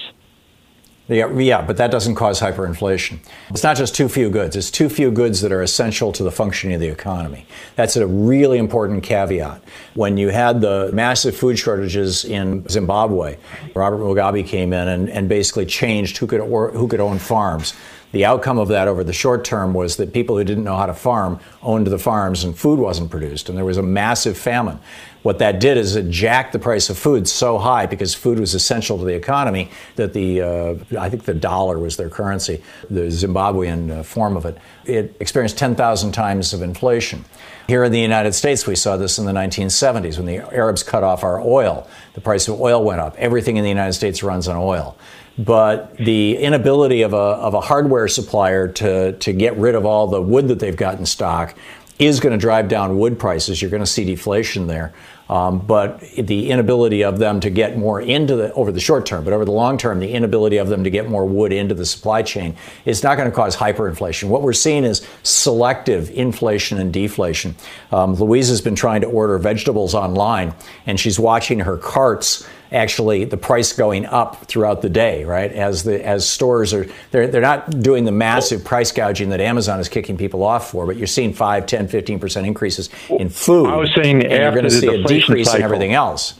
Yeah, 1.09 1.31
yeah, 1.37 1.61
but 1.61 1.77
that 1.77 1.89
doesn't 1.89 2.15
cause 2.15 2.41
hyperinflation. 2.41 3.19
It's 3.49 3.63
not 3.63 3.77
just 3.77 3.95
too 3.95 4.09
few 4.09 4.29
goods, 4.29 4.57
it's 4.57 4.69
too 4.69 4.89
few 4.89 5.09
goods 5.09 5.39
that 5.39 5.53
are 5.53 5.61
essential 5.61 6.11
to 6.11 6.21
the 6.21 6.31
functioning 6.31 6.75
of 6.75 6.81
the 6.81 6.89
economy. 6.89 7.45
That's 7.77 7.95
a 7.95 8.05
really 8.05 8.57
important 8.57 9.03
caveat. 9.03 9.63
When 9.93 10.17
you 10.17 10.29
had 10.29 10.59
the 10.59 10.91
massive 10.93 11.35
food 11.35 11.57
shortages 11.57 12.25
in 12.25 12.67
Zimbabwe, 12.67 13.37
Robert 13.73 13.99
Mugabe 13.99 14.45
came 14.45 14.73
in 14.73 14.87
and, 14.89 15.09
and 15.09 15.29
basically 15.29 15.65
changed 15.65 16.17
who 16.17 16.27
could, 16.27 16.41
or, 16.41 16.71
who 16.71 16.89
could 16.89 16.99
own 16.99 17.19
farms. 17.19 17.73
The 18.13 18.23
outcome 18.25 18.57
of 18.57 18.69
that 18.69 18.87
over 18.87 19.03
the 19.03 19.13
short 19.13 19.43
term 19.43 19.73
was 19.73 19.97
that 19.97 20.13
people 20.13 20.37
who 20.37 20.43
didn't 20.43 20.63
know 20.63 20.77
how 20.77 20.85
to 20.85 20.93
farm 20.93 21.39
owned 21.61 21.87
the 21.87 21.99
farms 21.99 22.43
and 22.43 22.57
food 22.57 22.79
wasn't 22.79 23.11
produced, 23.11 23.49
and 23.49 23.57
there 23.57 23.65
was 23.65 23.77
a 23.77 23.83
massive 23.83 24.37
famine. 24.37 24.79
What 25.23 25.39
that 25.39 25.59
did 25.59 25.75
is 25.75 25.97
it 25.97 26.09
jacked 26.09 26.53
the 26.53 26.59
price 26.59 26.89
of 26.89 26.97
food 26.97 27.27
so 27.27 27.57
high 27.57 27.85
because 27.85 28.13
food 28.13 28.39
was 28.39 28.53
essential 28.53 28.97
to 28.97 29.03
the 29.03 29.13
economy 29.13 29.69
that 29.97 30.13
the 30.13 30.41
uh, 30.41 30.75
I 30.97 31.09
think 31.09 31.25
the 31.25 31.33
dollar 31.33 31.77
was 31.79 31.97
their 31.97 32.09
currency, 32.09 32.63
the 32.89 33.07
Zimbabwean 33.07 33.91
uh, 33.99 34.03
form 34.03 34.37
of 34.37 34.45
it. 34.45 34.57
It 34.85 35.17
experienced 35.19 35.57
10,000 35.57 36.13
times 36.13 36.53
of 36.53 36.61
inflation. 36.61 37.25
Here 37.67 37.83
in 37.83 37.91
the 37.91 37.99
United 37.99 38.33
States, 38.35 38.65
we 38.65 38.75
saw 38.75 38.95
this 38.95 39.19
in 39.19 39.25
the 39.25 39.33
1970s 39.33 40.15
when 40.15 40.27
the 40.27 40.37
Arabs 40.55 40.81
cut 40.83 41.03
off 41.03 41.25
our 41.25 41.41
oil. 41.41 41.85
The 42.13 42.21
price 42.21 42.47
of 42.47 42.61
oil 42.61 42.81
went 42.81 43.01
up. 43.01 43.15
Everything 43.17 43.57
in 43.57 43.63
the 43.63 43.69
United 43.69 43.93
States 43.93 44.23
runs 44.23 44.47
on 44.47 44.55
oil. 44.55 44.97
But 45.37 45.95
the 45.97 46.37
inability 46.37 47.03
of 47.03 47.13
a, 47.13 47.17
of 47.17 47.53
a 47.53 47.61
hardware 47.61 48.07
supplier 48.07 48.67
to, 48.69 49.13
to 49.13 49.33
get 49.33 49.55
rid 49.57 49.75
of 49.75 49.85
all 49.85 50.07
the 50.07 50.21
wood 50.21 50.47
that 50.47 50.59
they've 50.59 50.75
got 50.75 50.97
in 50.97 51.05
stock 51.05 51.55
is 51.99 52.19
going 52.19 52.31
to 52.31 52.37
drive 52.37 52.67
down 52.67 52.97
wood 52.97 53.17
prices. 53.17 53.61
You're 53.61 53.71
going 53.71 53.83
to 53.83 53.87
see 53.87 54.05
deflation 54.05 54.67
there. 54.67 54.93
Um, 55.29 55.59
but 55.59 55.99
the 56.11 56.51
inability 56.51 57.03
of 57.03 57.19
them 57.19 57.41
to 57.41 57.49
get 57.49 57.77
more 57.77 57.99
into 57.99 58.35
the 58.37 58.53
over 58.53 58.71
the 58.71 58.79
short 58.79 59.05
term, 59.05 59.25
but 59.25 59.33
over 59.33 59.43
the 59.43 59.51
long 59.51 59.77
term, 59.77 59.99
the 59.99 60.13
inability 60.13 60.55
of 60.57 60.69
them 60.69 60.85
to 60.85 60.89
get 60.89 61.09
more 61.09 61.25
wood 61.25 61.51
into 61.51 61.75
the 61.75 61.85
supply 61.85 62.21
chain 62.21 62.55
is 62.85 63.03
not 63.03 63.17
going 63.17 63.29
to 63.29 63.35
cause 63.35 63.55
hyperinflation. 63.55 64.29
What 64.29 64.41
we're 64.41 64.53
seeing 64.53 64.85
is 64.85 65.05
selective 65.23 66.09
inflation 66.11 66.77
and 66.77 66.93
deflation. 66.93 67.55
Um, 67.91 68.13
Louise 68.13 68.47
has 68.47 68.61
been 68.61 68.75
trying 68.75 69.01
to 69.01 69.07
order 69.07 69.37
vegetables 69.37 69.93
online, 69.93 70.53
and 70.85 70.97
she's 70.97 71.19
watching 71.19 71.59
her 71.59 71.75
carts 71.75 72.47
actually 72.71 73.25
the 73.25 73.37
price 73.37 73.73
going 73.73 74.05
up 74.05 74.45
throughout 74.45 74.81
the 74.81 74.89
day, 74.89 75.23
right? 75.23 75.51
As 75.51 75.83
the 75.83 76.05
as 76.05 76.27
stores 76.29 76.73
are 76.73 76.85
they're 77.11 77.27
they're 77.27 77.41
not 77.41 77.81
doing 77.81 78.05
the 78.05 78.11
massive 78.11 78.63
price 78.63 78.91
gouging 78.91 79.29
that 79.29 79.41
Amazon 79.41 79.79
is 79.79 79.89
kicking 79.89 80.17
people 80.17 80.43
off 80.43 80.71
for, 80.71 80.85
but 80.85 80.97
you're 80.97 81.07
seeing 81.07 81.33
5, 81.33 81.65
10, 81.65 81.87
15% 81.87 82.45
increases 82.45 82.89
in 83.09 83.29
food. 83.29 83.67
I 83.69 83.75
was 83.75 83.93
saying 83.95 84.23
and 84.23 84.31
you're 84.31 84.51
going 84.51 84.63
to 84.63 84.71
see 84.71 84.87
a 84.87 85.03
decrease 85.03 85.47
in 85.47 85.51
cycle. 85.53 85.63
everything 85.65 85.93
else. 85.93 86.33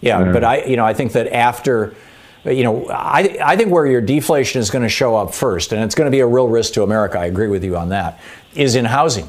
Yeah, 0.00 0.24
Yeah. 0.24 0.32
but 0.32 0.44
I 0.44 0.64
you 0.64 0.76
know, 0.76 0.84
I 0.84 0.94
think 0.94 1.12
that 1.12 1.32
after 1.32 1.94
you 2.44 2.64
know, 2.64 2.86
I, 2.88 3.36
I 3.44 3.56
think 3.56 3.70
where 3.70 3.84
your 3.84 4.00
deflation 4.00 4.60
is 4.62 4.70
going 4.70 4.82
to 4.82 4.88
show 4.88 5.14
up 5.14 5.34
first, 5.34 5.72
and 5.72 5.84
it's 5.84 5.94
going 5.94 6.06
to 6.06 6.10
be 6.10 6.20
a 6.20 6.26
real 6.26 6.48
risk 6.48 6.72
to 6.72 6.82
America, 6.82 7.18
I 7.18 7.26
agree 7.26 7.48
with 7.48 7.62
you 7.62 7.76
on 7.76 7.90
that, 7.90 8.18
is 8.54 8.76
in 8.76 8.86
housing. 8.86 9.28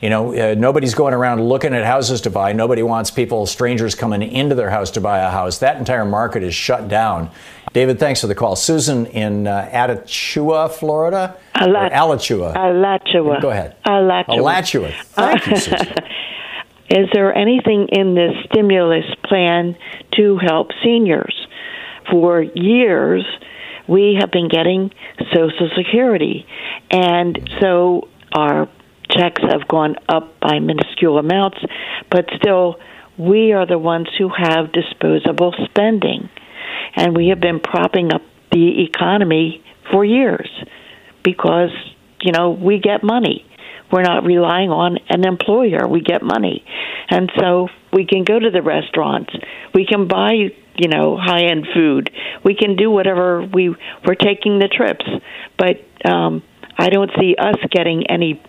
You 0.00 0.08
know, 0.08 0.34
uh, 0.34 0.54
nobody's 0.54 0.94
going 0.94 1.12
around 1.12 1.42
looking 1.42 1.74
at 1.74 1.84
houses 1.84 2.22
to 2.22 2.30
buy. 2.30 2.54
Nobody 2.54 2.82
wants 2.82 3.10
people, 3.10 3.44
strangers 3.46 3.94
coming 3.94 4.22
into 4.22 4.54
their 4.54 4.70
house 4.70 4.90
to 4.92 5.00
buy 5.00 5.18
a 5.18 5.30
house. 5.30 5.58
That 5.58 5.76
entire 5.76 6.06
market 6.06 6.42
is 6.42 6.54
shut 6.54 6.88
down. 6.88 7.30
David, 7.74 7.98
thanks 8.00 8.20
for 8.22 8.26
the 8.26 8.34
call. 8.34 8.56
Susan 8.56 9.06
in 9.06 9.46
uh, 9.46 9.68
Atachua, 9.70 10.70
Florida? 10.70 11.36
Ala- 11.54 11.90
Alachua? 11.92 12.52
Alachua. 12.52 13.40
Go 13.42 13.50
ahead. 13.50 13.76
Alachua. 13.84 14.36
Alachua. 14.36 14.90
Thank 15.02 15.46
you, 15.46 15.56
Susan. 15.56 15.94
Is 16.90 17.08
there 17.12 17.32
anything 17.32 17.88
in 17.92 18.14
this 18.16 18.32
stimulus 18.50 19.04
plan 19.24 19.76
to 20.16 20.38
help 20.38 20.70
seniors? 20.82 21.46
For 22.10 22.42
years, 22.42 23.24
we 23.86 24.16
have 24.18 24.32
been 24.32 24.48
getting 24.48 24.90
Social 25.32 25.70
Security, 25.76 26.46
and 26.90 27.38
so 27.60 28.08
our 28.32 28.68
checks 29.10 29.42
have 29.42 29.68
gone 29.68 29.96
up 30.08 30.38
by 30.40 30.58
minuscule 30.58 31.18
amounts, 31.18 31.58
but 32.10 32.26
still, 32.36 32.76
we 33.18 33.52
are 33.52 33.66
the 33.66 33.78
ones 33.78 34.08
who 34.18 34.28
have 34.28 34.72
disposable 34.72 35.54
spending, 35.66 36.28
and 36.96 37.16
we 37.16 37.28
have 37.28 37.40
been 37.40 37.60
propping 37.60 38.12
up 38.12 38.22
the 38.52 38.82
economy 38.84 39.62
for 39.90 40.04
years 40.04 40.48
because 41.22 41.70
you 42.22 42.32
know 42.32 42.50
we 42.50 42.78
get 42.78 43.02
money. 43.02 43.46
We're 43.92 44.02
not 44.02 44.24
relying 44.24 44.70
on 44.70 44.98
an 45.08 45.26
employer. 45.26 45.86
We 45.88 46.00
get 46.00 46.22
money. 46.22 46.64
And 47.08 47.30
so 47.38 47.68
we 47.92 48.06
can 48.06 48.22
go 48.22 48.38
to 48.38 48.50
the 48.50 48.62
restaurants. 48.62 49.32
We 49.74 49.84
can 49.84 50.06
buy 50.06 50.32
you 50.76 50.88
know 50.88 51.18
high 51.20 51.44
end 51.44 51.66
food. 51.74 52.10
We 52.44 52.54
can 52.54 52.76
do 52.76 52.90
whatever 52.90 53.42
we 53.42 53.74
we're 54.06 54.14
taking 54.14 54.58
the 54.58 54.68
trips. 54.68 55.04
But 55.58 55.84
um 56.08 56.42
i 56.78 56.88
don't 56.88 57.10
see 57.20 57.34
us 57.36 57.56
getting 57.70 58.06
any 58.08 58.42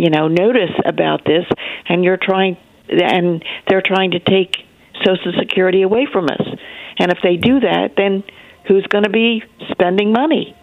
you 0.00 0.10
know 0.10 0.28
notice 0.28 0.74
about 0.84 1.24
this 1.24 1.44
and 1.88 2.02
you're 2.04 2.18
trying 2.20 2.56
and 2.88 3.44
they're 3.68 3.82
trying 3.84 4.12
to 4.12 4.18
take 4.18 4.56
social 5.04 5.32
security 5.38 5.82
away 5.82 6.06
from 6.12 6.24
us. 6.24 6.46
And 6.98 7.12
if 7.12 7.18
they 7.22 7.36
do 7.36 7.60
that 7.60 7.94
then 7.96 8.24
who's 8.66 8.86
going 8.86 9.04
to 9.04 9.10
be 9.10 9.42
spending 9.70 10.12
money 10.12 10.56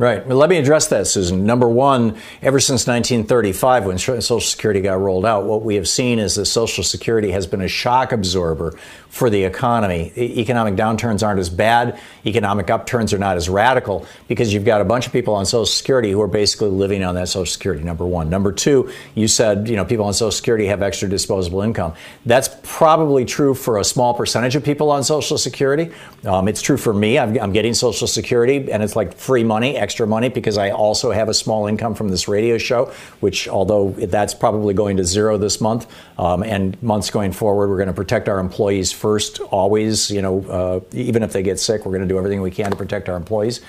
Right. 0.00 0.26
Well, 0.26 0.38
let 0.38 0.48
me 0.48 0.56
address 0.56 0.86
that, 0.86 1.08
Susan. 1.08 1.44
Number 1.44 1.68
one, 1.68 2.16
ever 2.40 2.58
since 2.58 2.86
1935, 2.86 3.84
when 3.84 3.98
Social 3.98 4.40
Security 4.40 4.80
got 4.80 4.98
rolled 4.98 5.26
out, 5.26 5.44
what 5.44 5.62
we 5.62 5.74
have 5.74 5.86
seen 5.86 6.18
is 6.18 6.36
that 6.36 6.46
Social 6.46 6.82
Security 6.82 7.32
has 7.32 7.46
been 7.46 7.60
a 7.60 7.68
shock 7.68 8.10
absorber 8.10 8.78
for 9.10 9.28
the 9.28 9.44
economy. 9.44 10.10
Economic 10.16 10.74
downturns 10.74 11.26
aren't 11.26 11.38
as 11.38 11.50
bad. 11.50 12.00
Economic 12.24 12.70
upturns 12.70 13.12
are 13.12 13.18
not 13.18 13.36
as 13.36 13.50
radical 13.50 14.06
because 14.26 14.54
you've 14.54 14.64
got 14.64 14.80
a 14.80 14.84
bunch 14.84 15.06
of 15.06 15.12
people 15.12 15.34
on 15.34 15.44
Social 15.44 15.66
Security 15.66 16.12
who 16.12 16.22
are 16.22 16.28
basically 16.28 16.70
living 16.70 17.04
on 17.04 17.14
that 17.16 17.28
Social 17.28 17.44
Security. 17.52 17.84
Number 17.84 18.06
one. 18.06 18.30
Number 18.30 18.52
two, 18.52 18.90
you 19.14 19.28
said 19.28 19.68
you 19.68 19.76
know 19.76 19.84
people 19.84 20.06
on 20.06 20.14
Social 20.14 20.30
Security 20.30 20.64
have 20.66 20.80
extra 20.80 21.10
disposable 21.10 21.60
income. 21.60 21.92
That's 22.24 22.48
probably 22.62 23.26
true 23.26 23.52
for 23.52 23.78
a 23.78 23.84
small 23.84 24.14
percentage 24.14 24.56
of 24.56 24.64
people 24.64 24.90
on 24.90 25.04
Social 25.04 25.36
Security. 25.36 25.90
Um, 26.24 26.48
it's 26.48 26.62
true 26.62 26.78
for 26.78 26.94
me. 26.94 27.18
I'm, 27.18 27.38
I'm 27.38 27.52
getting 27.52 27.74
Social 27.74 28.06
Security, 28.06 28.72
and 28.72 28.82
it's 28.82 28.96
like 28.96 29.14
free 29.14 29.44
money, 29.44 29.76
extra 29.90 30.06
money, 30.06 30.28
because 30.28 30.56
I 30.56 30.70
also 30.70 31.10
have 31.10 31.28
a 31.28 31.34
small 31.34 31.66
income 31.66 31.96
from 31.96 32.10
this 32.10 32.28
radio 32.28 32.58
show. 32.58 32.92
Which, 33.18 33.48
although 33.48 33.90
that's 33.90 34.34
probably 34.34 34.72
going 34.72 34.98
to 34.98 35.04
zero 35.04 35.36
this 35.36 35.60
month, 35.60 35.88
um, 36.16 36.44
and 36.44 36.80
months 36.80 37.10
going 37.10 37.32
forward, 37.32 37.68
we're 37.68 37.76
going 37.76 37.88
to 37.88 37.92
protect 37.92 38.28
our 38.28 38.38
employees 38.38 38.92
first, 38.92 39.40
always. 39.40 40.08
You 40.08 40.22
know, 40.22 40.44
uh, 40.44 40.80
even 40.92 41.24
if 41.24 41.32
they 41.32 41.42
get 41.42 41.58
sick, 41.58 41.84
we're 41.84 41.90
going 41.90 42.08
to 42.08 42.14
do 42.14 42.18
everything 42.18 42.40
we 42.40 42.52
can 42.52 42.70
to 42.70 42.76
protect 42.76 43.08
our 43.08 43.16
employees. 43.16 43.60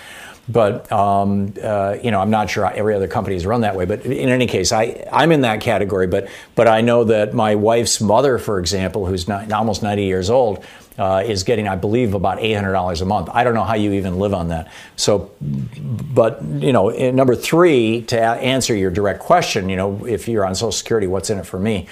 But 0.48 0.92
um, 0.92 1.54
uh, 1.64 1.98
you 2.04 2.12
know, 2.12 2.20
I'm 2.20 2.30
not 2.30 2.50
sure 2.50 2.72
every 2.72 2.94
other 2.94 3.08
company 3.08 3.36
is 3.36 3.46
run 3.46 3.62
that 3.62 3.76
way. 3.76 3.86
But 3.86 4.06
in 4.06 4.30
any 4.30 4.46
case, 4.46 4.72
I 4.72 5.08
I'm 5.12 5.32
in 5.32 5.42
that 5.42 5.62
category. 5.62 6.06
But 6.06 6.30
but 6.54 6.68
I 6.68 6.82
know 6.82 7.04
that 7.06 7.34
my 7.34 7.56
wife's 7.56 8.00
mother, 8.00 8.38
for 8.38 8.60
example, 8.60 9.08
who's 9.08 9.28
not, 9.28 9.52
almost 9.52 9.82
90 9.82 10.04
years 10.04 10.30
old, 10.30 10.64
uh, 11.02 11.24
is 11.26 11.42
getting, 11.42 11.68
I 11.68 11.76
believe, 11.76 12.14
about 12.14 12.38
$800 12.38 13.02
a 13.02 13.06
month. 13.06 13.28
I 13.34 13.44
don't 13.44 13.56
know 13.56 13.64
how 13.64 13.74
you 13.74 13.94
even 13.94 14.20
live 14.20 14.36
on 14.36 14.50
that. 14.50 14.72
So, 14.98 15.32
but 15.42 16.44
you 16.44 16.72
know, 16.72 16.90
number 17.10 17.34
three, 17.34 18.04
to 18.04 18.22
answer 18.22 18.76
your 18.76 18.92
direct 18.92 19.20
question, 19.20 19.68
you 19.68 19.78
know, 19.78 20.06
if 20.06 20.28
you're 20.28 20.46
on 20.46 20.54
Social 20.54 20.72
Security, 20.72 21.08
what's 21.08 21.32
in 21.32 21.40
it 21.40 21.48
for 21.48 21.58
me? 21.58 21.88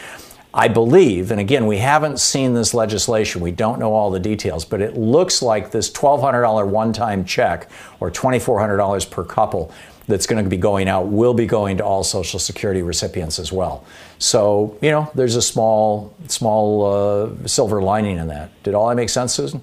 I 0.53 0.67
believe, 0.67 1.31
and 1.31 1.39
again, 1.39 1.65
we 1.65 1.79
haven't 1.79 2.19
seen 2.19 2.53
this 2.53 2.75
legislation, 2.75 3.41
we 3.41 3.51
don't 3.51 3.79
know 3.79 3.93
all 3.93 4.11
the 4.11 4.19
details, 4.19 4.63
but 4.63 4.79
it 4.79 4.95
looks 4.95 5.41
like 5.41 5.71
this 5.71 5.89
$1,200 5.89 6.67
one 6.67 6.93
time 6.93 7.25
check 7.25 7.67
or 7.99 8.11
$2,400 8.11 9.09
per 9.09 9.23
couple 9.23 9.71
that's 10.09 10.27
going 10.27 10.43
to 10.43 10.49
be 10.49 10.57
going 10.57 10.89
out 10.89 11.07
will 11.07 11.33
be 11.33 11.45
going 11.45 11.77
to 11.77 11.85
all 11.85 12.03
Social 12.03 12.39
Security 12.39 12.81
recipients 12.81 13.39
as 13.39 13.53
well. 13.53 13.85
So, 14.17 14.77
you 14.81 14.91
know, 14.91 15.09
there's 15.15 15.37
a 15.37 15.41
small, 15.41 16.13
small 16.27 16.85
uh, 16.85 17.47
silver 17.47 17.81
lining 17.81 18.17
in 18.17 18.27
that. 18.27 18.51
Did 18.63 18.73
all 18.73 18.89
that 18.89 18.95
make 18.95 19.09
sense, 19.09 19.33
Susan? 19.33 19.61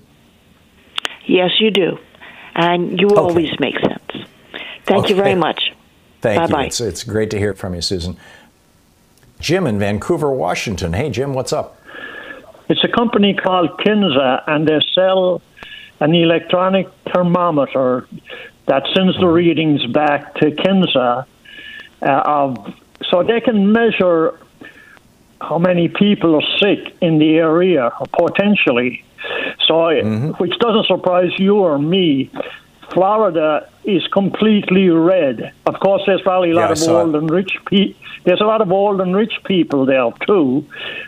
yes 1.26 1.50
you 1.60 1.70
do 1.70 1.98
and 2.54 3.00
you 3.00 3.08
always 3.10 3.50
make 3.60 3.74
sense 3.80 4.26
thank 4.86 5.08
you 5.08 5.16
very 5.16 5.34
much 5.34 5.72
Thank 6.22 6.50
Bye-bye. 6.50 6.60
you. 6.62 6.66
It's, 6.68 6.80
it's 6.80 7.04
great 7.04 7.30
to 7.30 7.38
hear 7.38 7.54
from 7.54 7.74
you, 7.74 7.82
Susan. 7.82 8.16
Jim 9.38 9.66
in 9.66 9.78
Vancouver, 9.78 10.32
Washington. 10.32 10.94
Hey, 10.94 11.10
Jim, 11.10 11.34
what's 11.34 11.52
up? 11.52 11.80
It's 12.68 12.82
a 12.82 12.88
company 12.88 13.34
called 13.34 13.78
Kinsa, 13.78 14.42
and 14.46 14.66
they 14.66 14.80
sell 14.94 15.42
an 16.00 16.14
electronic 16.14 16.88
thermometer 17.12 18.08
that 18.66 18.86
sends 18.94 19.18
the 19.18 19.26
readings 19.26 19.84
back 19.86 20.34
to 20.36 20.50
Kinsa. 20.50 21.26
Uh, 22.02 22.06
of, 22.06 22.74
so 23.10 23.22
they 23.22 23.40
can 23.40 23.72
measure 23.72 24.38
how 25.40 25.58
many 25.58 25.88
people 25.88 26.34
are 26.34 26.58
sick 26.58 26.94
in 27.00 27.18
the 27.18 27.36
area, 27.36 27.90
potentially. 28.12 29.04
So, 29.66 29.74
mm-hmm. 29.74 30.30
which 30.32 30.58
doesn't 30.58 30.86
surprise 30.86 31.30
you 31.38 31.56
or 31.56 31.78
me. 31.78 32.30
Florida 32.92 33.68
is 33.84 34.06
completely 34.08 34.88
red. 34.88 35.52
Of 35.66 35.80
course, 35.80 36.02
there's 36.06 36.22
probably 36.22 36.50
a 36.50 36.54
lot 36.54 36.76
yeah, 36.76 36.84
of 36.84 36.88
old 36.88 37.14
it. 37.14 37.18
and 37.18 37.30
rich 37.30 37.56
people. 37.66 38.00
There's 38.24 38.40
a 38.40 38.44
lot 38.44 38.60
of 38.60 38.72
old 38.72 39.00
and 39.00 39.14
rich 39.14 39.34
people 39.44 39.86
there 39.86 40.10
too, 40.26 40.66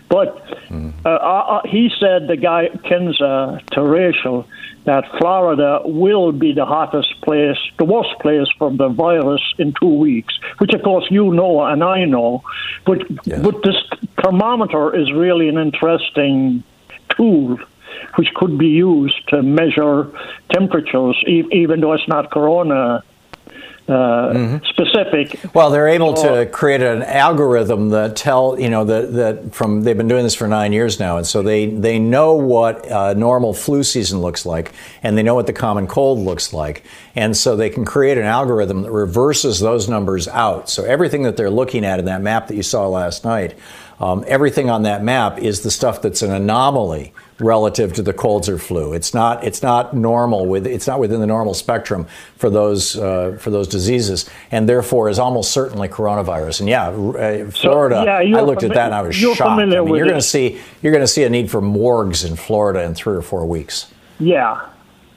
but 0.09 0.47
mm. 0.68 0.93
uh, 1.05 1.09
uh, 1.09 1.62
he 1.64 1.91
said 1.99 2.29
the 2.29 2.37
guy 2.37 2.68
Kinsa 2.85 3.64
to 3.72 3.83
Rachel 3.83 4.47
that 4.85 5.05
Florida 5.18 5.81
will 5.85 6.33
be 6.33 6.53
the 6.53 6.64
hottest 6.64 7.20
place, 7.22 7.59
the 7.79 7.85
worst 7.85 8.18
place 8.20 8.47
for 8.57 8.70
the 8.70 8.89
virus 8.89 9.43
in 9.59 9.74
two 9.81 9.95
weeks, 9.95 10.39
which 10.59 10.72
of 10.72 10.83
course 10.83 11.07
you 11.11 11.33
know 11.35 11.62
and 11.64 11.83
I 11.83 12.05
know. 12.05 12.43
But 12.87 12.99
but 13.43 13.62
this 13.62 13.76
thermometer 14.22 14.95
is 14.95 15.12
really 15.12 15.49
an 15.49 15.59
interesting 15.59 16.62
tool 17.16 17.59
which 18.16 18.28
could 18.34 18.59
be 18.59 18.68
used 18.68 19.28
to 19.28 19.42
measure 19.42 20.11
temperatures, 20.51 21.16
e- 21.26 21.44
even 21.53 21.80
though 21.80 21.92
it's 21.92 22.09
not 22.09 22.30
corona 22.30 23.03
uh, 23.88 24.32
mm-hmm. 24.34 24.64
specific. 24.66 25.40
Well, 25.55 25.70
they're 25.70 25.88
able 25.88 26.12
to 26.14 26.46
create 26.53 26.82
an 26.82 27.03
algorithm 27.03 27.88
that 27.90 28.16
tell 28.16 28.61
you 28.61 28.68
know 28.68 28.84
that 28.84 29.14
that 29.14 29.55
from 29.55 29.82
they've 29.82 29.96
been 29.96 30.09
doing 30.09 30.24
this 30.24 30.34
for 30.34 30.46
nine 30.46 30.74
years 30.74 31.01
now, 31.01 31.16
and 31.16 31.26
so 31.26 31.42
they 31.42 31.66
they 31.66 31.99
know 31.99 32.34
what 32.34 32.84
a 32.86 33.14
normal 33.14 33.55
flu 33.55 33.82
season 33.82 34.20
looks 34.20 34.44
like, 34.44 34.72
and 35.03 35.16
they 35.16 35.22
know 35.22 35.34
what 35.34 35.46
the 35.46 35.55
common 35.55 35.86
cold 35.86 36.18
looks 36.18 36.53
like, 36.53 36.84
and 37.16 37.34
so 37.34 37.57
they 37.57 37.70
can 37.70 37.86
create 37.86 38.18
an 38.18 38.24
algorithm 38.24 38.82
that 38.82 38.92
reverses 38.92 39.61
those 39.61 39.88
numbers 39.88 40.28
out. 40.28 40.68
So 40.68 40.84
everything 40.84 41.22
that 41.22 41.38
they're 41.38 41.49
looking 41.49 41.86
at 41.86 41.99
in 41.99 42.05
that 42.05 42.20
map 42.20 42.49
that 42.49 42.57
you 42.57 42.62
saw 42.62 42.86
last 42.88 43.24
night, 43.24 43.59
um, 44.01 44.22
everything 44.26 44.68
on 44.68 44.82
that 44.82 45.03
map 45.03 45.38
is 45.38 45.62
the 45.62 45.70
stuff 45.70 46.03
that's 46.03 46.20
an 46.20 46.30
anomaly 46.30 47.14
relative 47.41 47.93
to 47.95 48.03
the 48.03 48.12
colds 48.12 48.49
or 48.49 48.59
flu. 48.59 48.93
It's 48.93 49.14
not 49.14 49.45
it's 49.45 49.62
not 49.62 49.95
normal 49.95 50.47
with 50.47 50.66
it's 50.66 50.86
not 50.86 50.99
within 50.99 51.20
the 51.20 51.26
normal 51.26 51.55
spectrum 51.55 52.07
for 52.36 52.51
those 52.51 52.97
uh, 52.97 53.36
for 53.39 53.51
those 53.51 53.68
diseases, 53.68 54.28
and 54.51 54.68
therefore 54.68 55.09
is 55.09 55.18
almost 55.18 55.53
certainly 55.53 55.89
coronavirus. 55.89 56.61
And 56.61 56.68
yeah, 56.68 56.89
uh, 56.89 57.51
Florida. 57.51 57.97
So, 57.97 58.05
yeah, 58.05 58.39
I 58.39 58.41
looked 58.43 58.62
fami- 58.62 58.70
at 58.70 58.74
that 58.74 58.86
and 58.86 58.95
I 58.95 59.03
was 59.03 59.14
shocked. 59.14 59.41
I 59.41 59.64
mean, 59.64 59.70
you're 59.70 60.07
going 60.07 60.14
to 60.14 60.22
see 60.22 60.61
you're 60.82 60.93
going 60.93 61.05
to 61.05 61.09
see 61.09 61.24
a 61.24 61.30
need 61.30 61.51
for 61.51 61.61
morgues 61.61 62.24
in 62.24 62.36
Florida 62.36 62.82
in 62.82 62.95
three 62.95 63.16
or 63.16 63.22
four 63.22 63.47
weeks. 63.47 63.93
Yeah. 64.18 64.68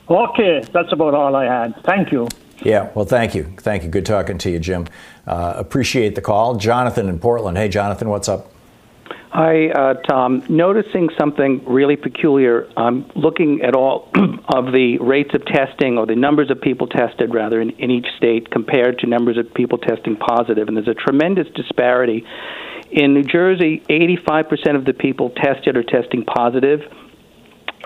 Okay, 0.09 0.61
that's 0.73 0.91
about 0.91 1.13
all 1.13 1.35
I 1.35 1.45
had. 1.45 1.81
Thank 1.85 2.11
you. 2.11 2.27
Yeah, 2.63 2.91
well, 2.93 3.05
thank 3.05 3.33
you. 3.33 3.53
Thank 3.57 3.83
you. 3.83 3.89
Good 3.89 4.05
talking 4.05 4.37
to 4.39 4.51
you, 4.51 4.59
Jim. 4.59 4.87
Uh, 5.25 5.53
appreciate 5.55 6.15
the 6.15 6.21
call. 6.21 6.55
Jonathan 6.55 7.09
in 7.09 7.17
Portland. 7.17 7.57
Hey, 7.57 7.69
Jonathan, 7.69 8.09
what's 8.09 8.29
up? 8.29 8.50
Hi, 9.33 9.69
uh, 9.69 9.93
Thom. 10.09 10.43
Noticing 10.49 11.07
something 11.17 11.63
really 11.65 11.95
peculiar. 11.95 12.67
I'm 12.75 13.09
looking 13.15 13.61
at 13.61 13.77
all 13.77 14.09
of 14.53 14.73
the 14.73 14.97
rates 14.99 15.33
of 15.33 15.45
testing 15.45 15.97
or 15.97 16.05
the 16.05 16.17
numbers 16.17 16.51
of 16.51 16.59
people 16.59 16.87
tested, 16.87 17.33
rather, 17.33 17.61
in, 17.61 17.69
in 17.69 17.91
each 17.91 18.07
state 18.17 18.51
compared 18.51 18.99
to 18.99 19.07
numbers 19.07 19.37
of 19.37 19.53
people 19.53 19.77
testing 19.77 20.17
positive. 20.17 20.67
And 20.67 20.75
there's 20.75 20.89
a 20.89 20.93
tremendous 20.93 21.47
disparity. 21.55 22.25
In 22.91 23.13
New 23.13 23.23
Jersey, 23.23 23.81
85% 23.89 24.75
of 24.75 24.83
the 24.83 24.91
people 24.91 25.29
tested 25.29 25.77
are 25.77 25.83
testing 25.83 26.25
positive. 26.25 26.81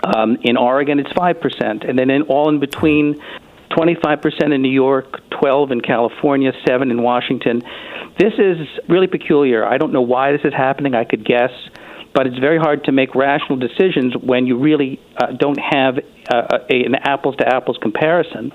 Um, 0.02 0.38
in 0.42 0.56
Oregon, 0.56 0.98
it's 0.98 1.12
5%. 1.12 1.88
And 1.88 1.96
then 1.96 2.10
in, 2.10 2.22
all 2.22 2.48
in 2.48 2.58
between, 2.58 3.22
25% 3.70 4.52
in 4.52 4.62
New 4.62 4.68
York, 4.68 5.20
12 5.30 5.70
in 5.70 5.80
California, 5.80 6.52
7 6.66 6.90
in 6.90 7.02
Washington. 7.04 7.62
This 8.18 8.32
is 8.38 8.66
really 8.88 9.06
peculiar. 9.06 9.64
I 9.64 9.76
don't 9.76 9.92
know 9.92 10.02
why 10.02 10.32
this 10.32 10.40
is 10.44 10.54
happening. 10.54 10.94
I 10.94 11.04
could 11.04 11.24
guess, 11.24 11.50
but 12.14 12.26
it's 12.26 12.38
very 12.38 12.58
hard 12.58 12.84
to 12.84 12.92
make 12.92 13.14
rational 13.14 13.58
decisions 13.58 14.16
when 14.16 14.46
you 14.46 14.58
really 14.58 15.00
uh, 15.18 15.32
don't 15.32 15.60
have 15.60 15.98
uh, 16.30 16.58
a, 16.70 16.84
an 16.84 16.94
apples 16.94 17.36
to 17.36 17.46
apples 17.46 17.76
comparison. 17.80 18.52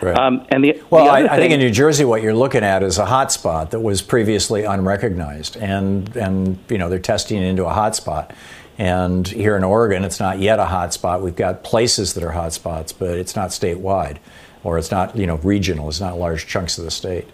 Right. 0.00 0.18
Um, 0.18 0.44
and 0.48 0.64
the, 0.64 0.82
well, 0.90 1.04
the 1.04 1.10
I, 1.12 1.20
thing, 1.20 1.30
I, 1.30 1.36
think 1.36 1.52
in 1.52 1.60
New 1.60 1.70
Jersey, 1.70 2.04
what 2.04 2.22
you're 2.22 2.34
looking 2.34 2.64
at 2.64 2.82
is 2.82 2.98
a 2.98 3.06
hotspot 3.06 3.70
that 3.70 3.78
was 3.78 4.02
previously 4.02 4.64
unrecognized, 4.64 5.56
and 5.58 6.14
and 6.16 6.58
you 6.68 6.76
know 6.76 6.88
they're 6.88 6.98
testing 6.98 7.40
it 7.40 7.46
into 7.46 7.66
a 7.66 7.72
hotspot. 7.72 8.34
And 8.78 9.28
here 9.28 9.56
in 9.56 9.62
Oregon, 9.62 10.02
it's 10.02 10.18
not 10.18 10.40
yet 10.40 10.58
a 10.58 10.64
hotspot. 10.64 11.20
We've 11.20 11.36
got 11.36 11.62
places 11.62 12.14
that 12.14 12.24
are 12.24 12.32
hotspots, 12.32 12.92
but 12.98 13.10
it's 13.10 13.36
not 13.36 13.50
statewide, 13.50 14.16
or 14.64 14.76
it's 14.76 14.90
not 14.90 15.14
you 15.16 15.26
know 15.26 15.36
regional. 15.36 15.88
It's 15.88 16.00
not 16.00 16.18
large 16.18 16.48
chunks 16.48 16.78
of 16.78 16.84
the 16.84 16.90
state. 16.90 17.28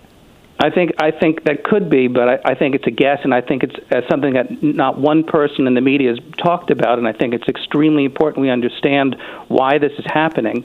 I 0.61 0.71
think 0.71 0.93
I 0.99 1.13
think 1.13 1.45
that 1.45 1.63
could 1.63 1.89
be, 1.89 2.09
but 2.09 2.29
I, 2.29 2.53
I 2.53 2.55
think 2.55 2.75
it's 2.75 2.87
a 2.87 2.91
guess, 2.91 3.21
and 3.23 3.33
I 3.33 3.41
think 3.41 3.63
it's 3.63 3.77
uh, 3.93 4.01
something 4.11 4.35
that 4.35 4.61
not 4.63 4.99
one 4.99 5.23
person 5.23 5.69
in 5.69 5.75
the 5.75 5.81
media 5.81 6.11
has 6.11 6.19
talked 6.37 6.71
about, 6.71 6.99
and 6.99 7.07
I 7.07 7.13
think 7.13 7.33
it's 7.33 7.49
extremely 7.49 8.05
important 8.05 8.43
we 8.43 8.51
understand 8.51 9.17
why 9.47 9.79
this 9.79 9.93
is 9.99 10.05
happening. 10.07 10.65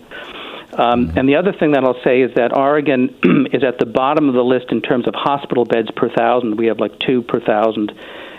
Um, 0.74 1.08
mm-hmm. 1.08 1.18
and 1.20 1.30
the 1.30 1.36
other 1.36 1.54
thing 1.54 1.74
that 1.74 1.84
I'll 1.84 2.02
say 2.04 2.22
is 2.22 2.34
that 2.36 2.58
Oregon 2.58 3.16
is 3.54 3.64
at 3.64 3.78
the 3.78 3.86
bottom 3.86 4.30
of 4.30 4.34
the 4.34 4.44
list 4.44 4.72
in 4.72 4.82
terms 4.82 5.08
of 5.08 5.14
hospital 5.14 5.64
beds 5.64 5.90
per 5.96 6.10
thousand. 6.10 6.58
We 6.58 6.66
have 6.68 6.80
like 6.80 6.98
two 7.00 7.22
per 7.22 7.40
thousand, 7.40 7.92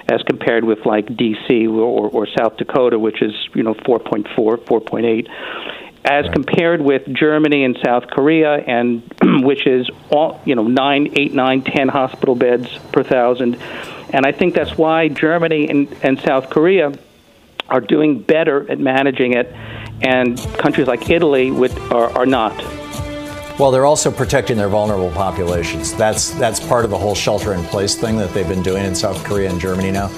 as 0.09 0.22
compared 0.22 0.64
with 0.64 0.84
like 0.84 1.16
D.C. 1.16 1.68
or, 1.68 2.11
or 2.11 2.26
South 2.36 2.57
Dakota, 2.57 2.98
which 2.98 3.22
is 3.22 3.32
you 3.55 3.62
know 3.62 3.74
4.4, 3.74 4.26
4.8 4.36 5.28
as 6.05 6.26
right. 6.26 6.34
compared 6.34 6.80
with 6.82 7.07
Germany 7.14 7.64
and 7.64 7.78
South 7.82 8.07
Korea, 8.09 8.57
and 8.57 9.02
which 9.44 9.66
is 9.66 9.88
all 10.11 10.40
you 10.44 10.55
know 10.55 10.66
nine, 10.66 11.12
eight, 11.16 11.34
nine, 11.34 11.62
ten 11.62 11.88
hospital 11.88 12.34
beds 12.34 12.78
per 12.92 13.02
thousand, 13.02 13.57
and 14.12 14.26
I 14.26 14.32
think 14.32 14.55
that's 14.55 14.76
why 14.76 15.09
Germany 15.09 15.68
and, 15.68 15.92
and 16.02 16.20
South 16.20 16.50
Korea 16.50 16.92
are 17.68 17.80
doing 17.80 18.20
better 18.20 18.70
at 18.70 18.78
managing 18.78 19.34
it, 19.34 19.52
and 20.02 20.38
countries 20.59 20.86
like 20.86 21.09
Italy 21.09 21.50
would, 21.50 21.76
are, 21.90 22.11
are 22.11 22.26
not. 22.26 22.55
Well, 23.59 23.70
they're 23.70 23.86
also 23.86 24.11
protecting 24.11 24.57
their 24.57 24.68
vulnerable 24.68 25.11
populations. 25.12 25.94
That's 25.94 26.30
that's 26.32 26.59
part 26.59 26.84
of 26.84 26.90
the 26.90 26.98
whole 26.98 27.14
shelter-in-place 27.14 27.94
thing 27.94 28.16
that 28.16 28.30
they've 28.34 28.48
been 28.48 28.64
doing 28.64 28.84
in 28.84 28.94
South 28.94 29.22
Korea 29.24 29.48
and 29.48 29.61
Germany 29.61 29.92
now. 29.92 30.09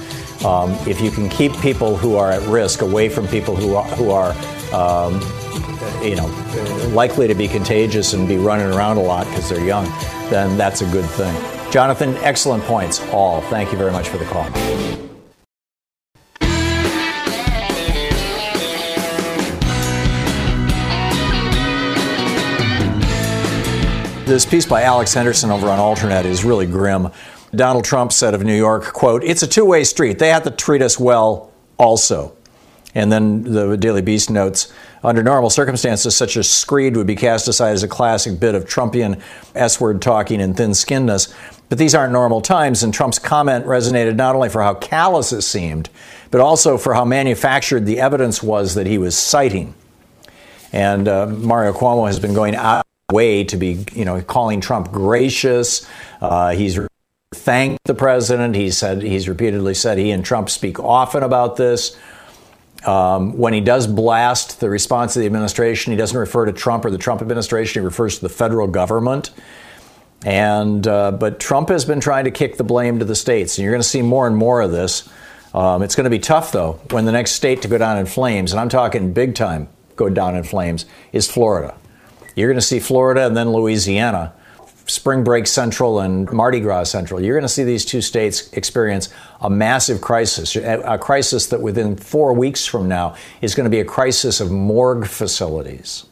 Um, 0.45 0.73
if 0.87 1.01
you 1.01 1.11
can 1.11 1.29
keep 1.29 1.53
people 1.61 1.97
who 1.97 2.17
are 2.17 2.31
at 2.31 2.43
risk 2.49 2.83
away 2.83 3.09
from 3.09 3.27
people 3.29 3.57
who 3.57 3.75
are, 3.75 3.85
who 3.97 4.11
are 4.11 4.33
um, 4.75 5.21
you 6.03 6.17
know, 6.17 6.27
likely 6.93 7.27
to 7.27 7.35
be 7.35 7.49
contagious 7.49 8.13
and 8.13 8.29
be 8.29 8.37
running 8.37 8.67
around 8.67 8.97
a 8.97 9.03
lot 9.03 9.27
because 9.27 9.49
they're 9.49 9.65
young, 9.65 9.85
then 10.31 10.57
that's 10.57 10.83
a 10.83 10.87
good 10.91 11.09
thing. 11.11 11.35
Jonathan, 11.71 12.17
excellent 12.19 12.63
points, 12.65 13.01
all. 13.09 13.41
Thank 13.43 13.73
you 13.73 13.79
very 13.79 13.93
much 13.93 14.09
for 14.09 14.19
the 14.19 14.25
call. 14.27 14.49
This 24.27 24.45
piece 24.45 24.67
by 24.67 24.83
Alex 24.83 25.15
Henderson 25.15 25.53
over 25.53 25.69
on 25.69 25.79
Alternet 25.79 26.25
is 26.25 26.45
really 26.45 26.67
grim. 26.67 27.11
Donald 27.55 27.85
Trump 27.85 28.13
said 28.13 28.35
of 28.35 28.43
New 28.43 28.57
York, 28.57 28.93
quote, 28.93 29.23
it's 29.25 29.43
a 29.43 29.47
two-way 29.47 29.85
street. 29.85 30.19
They 30.19 30.29
have 30.31 30.43
to 30.45 30.51
treat 30.51 30.83
us 30.83 30.99
well 30.99 31.53
also. 31.79 32.37
And 32.95 33.13
then 33.13 33.43
the 33.43 33.77
Daily 33.77 34.01
Beast 34.03 34.31
notes 34.31 34.73
under 35.05 35.23
normal 35.23 35.51
circumstances, 35.51 36.17
such 36.17 36.37
a 36.37 36.43
screed 36.43 36.97
would 36.97 37.07
be 37.07 37.15
cast 37.15 37.47
aside 37.47 37.73
as 37.73 37.83
a 37.83 37.89
classic 37.89 38.41
bit 38.41 38.55
of 38.55 38.65
Trumpian 38.65 39.21
S 39.55 39.79
word 39.81 40.01
talking 40.01 40.41
and 40.41 40.57
thin 40.57 40.71
skinnedness. 40.71 41.33
But 41.69 41.79
these 41.79 41.95
aren't 41.95 42.13
normal 42.13 42.41
times, 42.41 42.83
and 42.83 42.95
Trump's 42.95 43.19
comment 43.19 43.67
resonated 43.67 44.17
not 44.17 44.35
only 44.35 44.49
for 44.49 44.63
how 44.63 44.75
callous 44.75 45.33
it 45.33 45.43
seemed, 45.43 45.91
but 46.31 46.41
also 46.41 46.79
for 46.79 46.95
how 46.95 47.05
manufactured 47.05 47.87
the 47.87 48.01
evidence 48.01 48.43
was 48.43 48.75
that 48.75 48.87
he 48.87 48.99
was 48.99 49.17
citing. 49.17 49.75
And 50.73 51.07
uh, 51.07 51.27
Mario 51.27 51.73
Cuomo 51.73 52.07
has 52.07 52.19
been 52.19 52.35
going 52.35 52.55
out 52.55 52.85
way 53.13 53.45
to 53.45 53.57
be, 53.57 53.85
you 53.93 54.05
know, 54.05 54.21
calling 54.23 54.61
Trump 54.61 54.91
gracious. 54.91 55.89
Uh, 56.21 56.51
he's 56.51 56.79
thanked 57.37 57.85
the 57.85 57.95
president. 57.95 58.57
He 58.57 58.71
said 58.71 59.03
he's 59.03 59.29
repeatedly 59.29 59.75
said 59.75 59.99
he 59.99 60.11
and 60.11 60.25
Trump 60.25 60.51
speak 60.51 60.81
often 60.81 61.23
about 61.23 61.57
this. 61.57 61.97
Um, 62.85 63.37
when 63.37 63.53
he 63.53 63.61
does 63.61 63.87
blast 63.87 64.61
the 64.61 64.71
response 64.71 65.17
of 65.17 65.21
the 65.21 65.27
administration, 65.27 65.93
he 65.93 65.97
doesn't 65.97 66.17
refer 66.17 66.47
to 66.47 66.53
Trump 66.53 66.85
or 66.85 66.91
the 66.91 66.99
Trump 66.99 67.21
administration. 67.21 67.83
He 67.83 67.85
refers 67.85 68.17
to 68.17 68.23
the 68.23 68.29
federal 68.29 68.69
government. 68.69 69.31
And 70.25 70.87
uh, 70.87 71.13
but 71.13 71.41
Trump 71.41 71.69
has 71.69 71.85
been 71.85 72.01
trying 72.01 72.25
to 72.25 72.31
kick 72.31 72.57
the 72.57 72.65
blame 72.65 72.99
to 72.99 73.05
the 73.05 73.15
states, 73.15 73.59
and 73.59 73.65
you're 73.65 73.73
going 73.73 73.83
to 73.83 73.89
see 73.89 74.03
more 74.03 74.27
and 74.27 74.37
more 74.37 74.61
of 74.61 74.71
this. 74.71 75.09
Um, 75.55 75.83
it's 75.83 75.95
going 75.95 76.05
to 76.05 76.11
be 76.11 76.19
tough 76.19 76.53
though 76.53 76.81
when 76.91 77.05
the 77.05 77.13
next 77.13 77.33
state 77.33 77.63
to 77.63 77.69
go 77.69 77.79
down 77.79 77.99
in 77.99 78.07
flames, 78.07 78.53
and 78.53 78.61
I'm 78.61 78.69
talking 78.69 79.13
big 79.13 79.35
time 79.35 79.69
go 79.95 80.09
down 80.09 80.37
in 80.37 80.45
flames, 80.45 80.85
is 81.13 81.31
Florida. 81.31 81.75
You're 82.35 82.49
going 82.49 82.59
to 82.59 82.67
see 82.67 82.81
Florida 82.81 83.27
and 83.27 83.37
then 83.37 83.51
Louisiana 83.51 84.35
Spring 84.87 85.25
Break 85.25 85.49
Central 85.49 86.01
and 86.01 86.31
Mardi 86.33 86.61
Gras 86.61 86.85
Central, 86.85 87.21
you're 87.21 87.35
going 87.35 87.43
to 87.43 87.49
see 87.49 87.65
these 87.65 87.85
two 87.85 88.01
states 88.01 88.53
experience 88.53 89.09
a 89.41 89.51
massive 89.51 90.01
crisis, 90.01 90.55
a 90.55 90.97
crisis 90.99 91.49
that 91.49 91.61
within 91.61 91.97
four 91.97 92.33
weeks 92.33 92.65
from 92.65 92.89
now 92.89 93.17
is 93.41 93.55
going 93.55 93.65
to 93.65 93.71
be 93.71 93.81
a 93.81 93.85
crisis 93.85 94.41
of 94.41 94.51
morgue 94.51 95.07
facilities. 95.07 96.07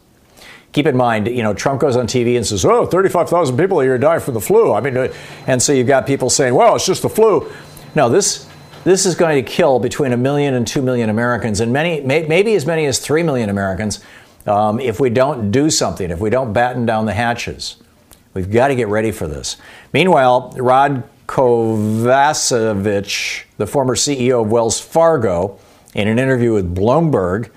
Keep 0.73 0.87
in 0.87 0.97
mind, 0.97 1.29
you 1.29 1.45
know, 1.45 1.55
Trump 1.55 1.81
goes 1.81 1.97
on 1.97 2.09
TV 2.09 2.37
and 2.37 2.45
says, 2.45 2.65
oh, 2.65 2.85
35,000 2.85 3.57
people 3.57 3.79
a 3.79 3.85
year 3.85 3.97
die 3.97 4.19
from 4.19 4.35
the 4.35 4.41
flu. 4.41 4.73
I 4.73 4.81
mean, 4.81 5.09
and 5.47 5.63
so 5.63 5.73
you've 5.73 5.87
got 5.87 6.05
people 6.05 6.29
saying, 6.29 6.53
well, 6.53 6.75
it's 6.75 6.85
just 6.85 7.03
the 7.03 7.09
flu. 7.09 7.49
No, 7.95 8.09
this, 8.09 8.49
this 8.83 9.07
is 9.07 9.15
going 9.15 9.43
to 9.43 9.49
kill 9.49 9.79
between 9.79 10.13
a 10.13 10.17
million 10.17 10.55
and 10.55 10.67
two 10.67 10.83
million 10.83 11.11
Americans, 11.11 11.61
and 11.61 11.73
many, 11.73 12.01
may, 12.01 12.27
maybe 12.27 12.57
as 12.57 12.67
many 12.67 12.87
as 12.87 12.99
three 12.99 13.23
million 13.23 13.51
Americans 13.51 14.01
um, 14.49 14.81
if 14.81 14.99
we 14.99 15.11
don't 15.11 15.53
do 15.53 15.71
something, 15.71 16.11
if 16.11 16.19
we 16.19 16.29
don't 16.29 16.53
batten 16.53 16.85
down 16.87 17.07
the 17.07 17.15
hatches. 17.15 17.77
We've 18.35 18.51
got 18.51 18.69
to 18.69 18.75
get 18.75 18.89
ready 18.89 19.13
for 19.13 19.27
this. 19.27 19.57
Meanwhile, 19.93 20.55
Rod 20.57 21.05
Kovacevich, 21.27 22.75
the 23.57 23.67
former 23.67 23.95
CEO 23.95 24.43
of 24.43 24.51
Wells 24.51 24.81
Fargo, 24.81 25.59
in 25.95 26.09
an 26.09 26.19
interview 26.19 26.53
with 26.53 26.75
Bloomberg, 26.75 27.51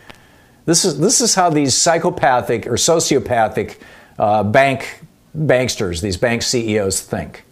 this 0.66 0.86
is, 0.86 1.00
this 1.00 1.20
is 1.22 1.34
how 1.36 1.50
these 1.50 1.76
psychopathic 1.76 2.68
or 2.68 2.74
sociopathic 2.74 3.78
uh, 4.20 4.44
bank 4.44 5.02
banksters, 5.36 6.02
these 6.02 6.18
bank 6.18 6.42
CEOs, 6.42 7.02
think. 7.02 7.44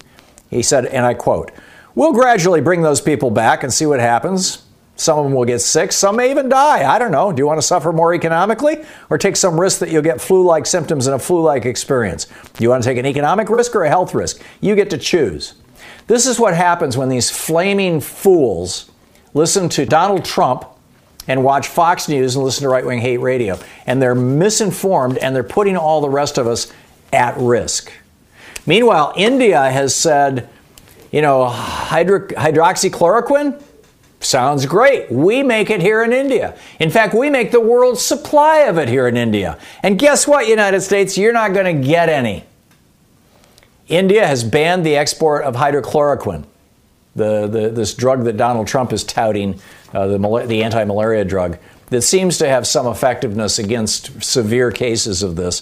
He 0.49 0.61
said, 0.61 0.86
and 0.86 1.05
I 1.05 1.13
quote, 1.13 1.51
We'll 1.95 2.13
gradually 2.13 2.59
bring 2.59 2.82
those 2.82 2.99
people 2.99 3.32
back 3.32 3.63
and 3.63 3.73
see 3.73 3.86
what 3.86 4.01
happens. 4.01 4.64
Some 4.98 5.20
of 5.20 5.26
them 5.26 5.34
will 5.34 5.46
get 5.46 5.60
sick. 5.60 5.91
Some 5.91 6.16
may 6.16 6.32
even 6.32 6.48
die. 6.48 6.89
I 6.89 6.98
don't 6.98 7.12
know. 7.12 7.32
Do 7.32 7.41
you 7.41 7.48
want 7.48 7.58
to 7.60 7.66
suffer 7.68 7.91
more 7.91 8.14
economically 8.14 8.84
or 9.10 9.18
take 9.18 9.36
some 9.36 9.60
risk 9.60 9.80
that 9.80 9.89
you'll 9.89 10.02
get 10.02 10.22
flu 10.22 10.43
like 10.43 10.66
symptoms 10.66 11.08
and 11.08 11.16
a 11.16 11.20
flu 11.20 11.41
like 11.41 11.66
experience? 11.66 12.28
Do 12.54 12.64
you 12.64 12.70
want 12.70 12.84
to 12.84 12.89
take 12.89 12.98
an 12.98 13.06
economic 13.06 13.50
risk 13.50 13.76
or 13.76 13.84
a 13.84 13.89
health 13.89 14.14
risk? 14.14 14.41
You 14.62 14.76
get 14.76 14.89
to 14.91 14.98
choose. 14.98 15.56
This 16.08 16.26
is 16.26 16.39
what 16.39 16.54
happens 16.54 16.96
when 16.96 17.10
these 17.10 17.30
flaming 17.30 18.00
fools 18.00 18.89
listen 19.34 19.68
to 19.70 19.86
Donald 19.86 20.24
Trump 20.24 20.66
and 21.28 21.43
watch 21.43 21.68
Fox 21.68 22.08
News 22.08 22.36
and 22.36 22.46
listen 22.46 22.64
to 22.64 22.70
right 22.70 22.86
wing 22.86 23.00
hate 23.00 23.18
radio. 23.18 23.60
And 23.86 24.02
they're 24.02 24.16
misinformed 24.16 25.18
and 25.18 25.36
they're 25.36 25.43
putting 25.43 25.76
all 25.76 26.00
the 26.02 26.10
rest 26.10 26.38
of 26.38 26.48
us 26.48 26.72
at 27.12 27.36
risk. 27.38 27.91
Meanwhile, 28.66 29.14
India 29.18 29.70
has 29.70 29.96
said, 29.96 30.50
you 31.12 31.22
know, 31.22 31.46
hydro- 31.46 32.28
hydroxychloroquine, 32.28 33.62
Sounds 34.26 34.65
great. 34.65 35.11
We 35.11 35.43
make 35.43 35.69
it 35.69 35.82
here 35.82 36.03
in 36.03 36.11
India. 36.11 36.57
In 36.80 36.89
fact, 36.89 37.13
we 37.13 37.30
make 37.30 37.51
the 37.51 37.61
world's 37.61 38.03
supply 38.03 38.61
of 38.61 38.80
it 38.80 38.89
here 38.89 39.07
in 39.07 39.15
India. 39.15 39.59
And 39.84 39.99
guess 39.99 40.28
what, 40.28 40.47
United 40.47 40.82
States? 40.82 41.15
You're 41.15 41.32
not 41.32 41.53
going 41.53 41.80
to 41.80 41.88
get 41.88 42.09
any. 42.09 42.43
India 43.88 44.26
has 44.26 44.43
banned 44.43 44.84
the 44.84 44.95
export 44.95 45.43
of 45.43 45.55
hydrochloroquine, 45.55 46.43
the, 47.15 47.45
the, 47.45 47.69
this 47.69 47.93
drug 47.93 48.23
that 48.23 48.36
Donald 48.36 48.65
Trump 48.65 48.91
is 48.91 49.03
touting, 49.03 49.59
uh, 49.93 50.07
the, 50.07 50.45
the 50.47 50.63
anti 50.63 50.84
malaria 50.86 51.23
drug, 51.23 51.59
that 51.91 52.01
seems 52.01 52.39
to 52.39 52.47
have 52.47 52.65
some 52.65 52.88
effectiveness 52.88 53.59
against 53.59 54.23
severe 54.23 54.71
cases 54.71 55.21
of 55.21 55.36
this 55.36 55.61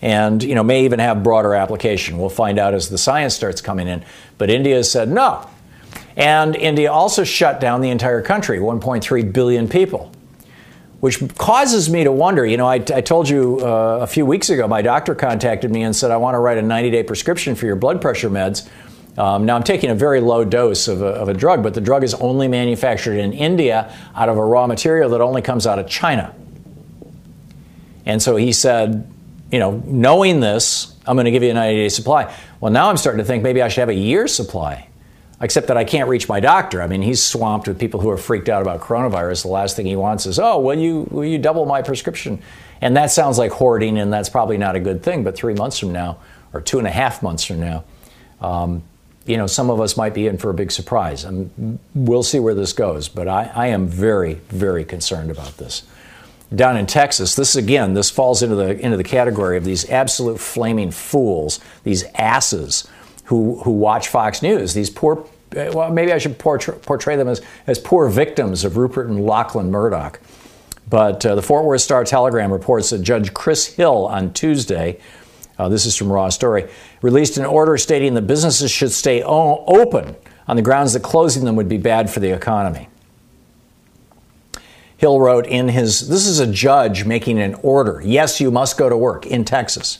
and 0.00 0.42
you 0.42 0.54
know 0.54 0.62
may 0.62 0.84
even 0.84 0.98
have 0.98 1.24
broader 1.24 1.54
application. 1.54 2.18
We'll 2.18 2.28
find 2.28 2.58
out 2.58 2.74
as 2.74 2.90
the 2.90 2.98
science 2.98 3.34
starts 3.34 3.62
coming 3.62 3.88
in. 3.88 4.04
But 4.36 4.50
India 4.50 4.84
said 4.84 5.08
no, 5.08 5.48
and 6.16 6.56
India 6.56 6.90
also 6.90 7.24
shut 7.24 7.60
down 7.60 7.82
the 7.82 7.90
entire 7.90 8.22
country, 8.22 8.58
1.3 8.58 9.32
billion 9.32 9.68
people, 9.68 10.10
which 11.00 11.22
causes 11.36 11.90
me 11.90 12.04
to 12.04 12.12
wonder. 12.12 12.46
You 12.46 12.56
know, 12.56 12.66
I, 12.66 12.76
I 12.76 13.02
told 13.02 13.28
you 13.28 13.60
uh, 13.60 13.98
a 14.00 14.06
few 14.06 14.24
weeks 14.24 14.48
ago, 14.48 14.66
my 14.66 14.80
doctor 14.80 15.14
contacted 15.14 15.70
me 15.70 15.82
and 15.82 15.94
said, 15.94 16.10
I 16.10 16.16
want 16.16 16.34
to 16.34 16.38
write 16.38 16.56
a 16.56 16.62
90 16.62 16.90
day 16.90 17.02
prescription 17.02 17.54
for 17.54 17.66
your 17.66 17.76
blood 17.76 18.00
pressure 18.00 18.30
meds. 18.30 18.68
Um, 19.18 19.46
now, 19.46 19.56
I'm 19.56 19.62
taking 19.62 19.90
a 19.90 19.94
very 19.94 20.20
low 20.20 20.44
dose 20.44 20.88
of 20.88 21.00
a, 21.00 21.06
of 21.06 21.28
a 21.28 21.34
drug, 21.34 21.62
but 21.62 21.74
the 21.74 21.80
drug 21.80 22.02
is 22.02 22.12
only 22.14 22.48
manufactured 22.48 23.18
in 23.18 23.32
India 23.32 23.94
out 24.14 24.28
of 24.28 24.36
a 24.36 24.44
raw 24.44 24.66
material 24.66 25.10
that 25.10 25.20
only 25.20 25.42
comes 25.42 25.66
out 25.66 25.78
of 25.78 25.88
China. 25.88 26.34
And 28.04 28.20
so 28.22 28.36
he 28.36 28.52
said, 28.52 29.10
you 29.50 29.58
know, 29.58 29.82
knowing 29.86 30.40
this, 30.40 30.94
I'm 31.06 31.16
going 31.16 31.24
to 31.26 31.30
give 31.30 31.42
you 31.42 31.50
a 31.50 31.54
90 31.54 31.76
day 31.76 31.88
supply. 31.88 32.34
Well, 32.60 32.72
now 32.72 32.88
I'm 32.88 32.96
starting 32.96 33.18
to 33.18 33.24
think 33.24 33.42
maybe 33.42 33.62
I 33.62 33.68
should 33.68 33.80
have 33.80 33.88
a 33.88 33.94
year's 33.94 34.34
supply 34.34 34.88
except 35.40 35.68
that 35.68 35.76
I 35.76 35.84
can't 35.84 36.08
reach 36.08 36.28
my 36.28 36.40
doctor. 36.40 36.80
I 36.80 36.86
mean, 36.86 37.02
he's 37.02 37.22
swamped 37.22 37.68
with 37.68 37.78
people 37.78 38.00
who 38.00 38.08
are 38.08 38.16
freaked 38.16 38.48
out 38.48 38.62
about 38.62 38.80
coronavirus. 38.80 39.42
The 39.42 39.48
last 39.48 39.76
thing 39.76 39.86
he 39.86 39.96
wants 39.96 40.24
is, 40.26 40.38
oh, 40.38 40.58
will 40.58 40.78
you, 40.78 41.06
will 41.10 41.24
you 41.24 41.38
double 41.38 41.66
my 41.66 41.82
prescription? 41.82 42.40
And 42.80 42.96
that 42.96 43.10
sounds 43.10 43.38
like 43.38 43.52
hoarding, 43.52 43.98
and 43.98 44.12
that's 44.12 44.28
probably 44.28 44.56
not 44.56 44.76
a 44.76 44.80
good 44.80 45.02
thing. 45.02 45.24
But 45.24 45.36
three 45.36 45.54
months 45.54 45.78
from 45.78 45.92
now, 45.92 46.18
or 46.52 46.60
two 46.60 46.78
and 46.78 46.86
a 46.86 46.90
half 46.90 47.22
months 47.22 47.44
from 47.44 47.60
now, 47.60 47.84
um, 48.40 48.82
you 49.26 49.36
know, 49.36 49.46
some 49.46 49.70
of 49.70 49.80
us 49.80 49.96
might 49.96 50.14
be 50.14 50.26
in 50.26 50.38
for 50.38 50.50
a 50.50 50.54
big 50.54 50.70
surprise. 50.70 51.24
And 51.24 51.78
we'll 51.94 52.22
see 52.22 52.38
where 52.38 52.54
this 52.54 52.72
goes. 52.72 53.08
But 53.08 53.28
I, 53.28 53.50
I 53.54 53.66
am 53.68 53.88
very, 53.88 54.34
very 54.34 54.84
concerned 54.84 55.30
about 55.30 55.56
this. 55.58 55.82
Down 56.54 56.76
in 56.76 56.86
Texas, 56.86 57.34
this 57.34 57.56
again, 57.56 57.94
this 57.94 58.08
falls 58.08 58.40
into 58.40 58.54
the 58.54 58.78
into 58.78 58.96
the 58.96 59.02
category 59.02 59.56
of 59.56 59.64
these 59.64 59.90
absolute 59.90 60.38
flaming 60.38 60.92
fools, 60.92 61.58
these 61.82 62.04
asses 62.14 62.86
who, 63.26 63.60
who 63.62 63.72
watch 63.72 64.08
Fox 64.08 64.42
News, 64.42 64.74
these 64.74 64.90
poor, 64.90 65.24
well, 65.54 65.90
maybe 65.90 66.12
I 66.12 66.18
should 66.18 66.38
portray, 66.38 66.76
portray 66.78 67.16
them 67.16 67.28
as, 67.28 67.42
as 67.66 67.78
poor 67.78 68.08
victims 68.08 68.64
of 68.64 68.76
Rupert 68.76 69.08
and 69.08 69.24
Lachlan 69.24 69.70
Murdoch. 69.70 70.20
But 70.88 71.26
uh, 71.26 71.34
the 71.34 71.42
Fort 71.42 71.64
Worth 71.64 71.80
Star 71.80 72.04
Telegram 72.04 72.52
reports 72.52 72.90
that 72.90 73.02
Judge 73.02 73.34
Chris 73.34 73.66
Hill 73.74 74.06
on 74.06 74.32
Tuesday, 74.32 75.00
uh, 75.58 75.68
this 75.68 75.86
is 75.86 75.96
from 75.96 76.12
Raw 76.12 76.28
Story, 76.28 76.68
released 77.02 77.36
an 77.38 77.44
order 77.44 77.76
stating 77.76 78.14
that 78.14 78.22
businesses 78.22 78.70
should 78.70 78.92
stay 78.92 79.22
o- 79.24 79.64
open 79.66 80.14
on 80.46 80.54
the 80.54 80.62
grounds 80.62 80.92
that 80.92 81.02
closing 81.02 81.44
them 81.44 81.56
would 81.56 81.68
be 81.68 81.78
bad 81.78 82.08
for 82.08 82.20
the 82.20 82.30
economy. 82.30 82.88
Hill 84.98 85.20
wrote 85.20 85.46
in 85.46 85.68
his, 85.68 86.08
this 86.08 86.26
is 86.26 86.38
a 86.38 86.46
judge 86.46 87.04
making 87.04 87.40
an 87.40 87.54
order. 87.62 88.00
Yes, 88.04 88.40
you 88.40 88.50
must 88.52 88.78
go 88.78 88.88
to 88.88 88.96
work 88.96 89.26
in 89.26 89.44
Texas. 89.44 89.98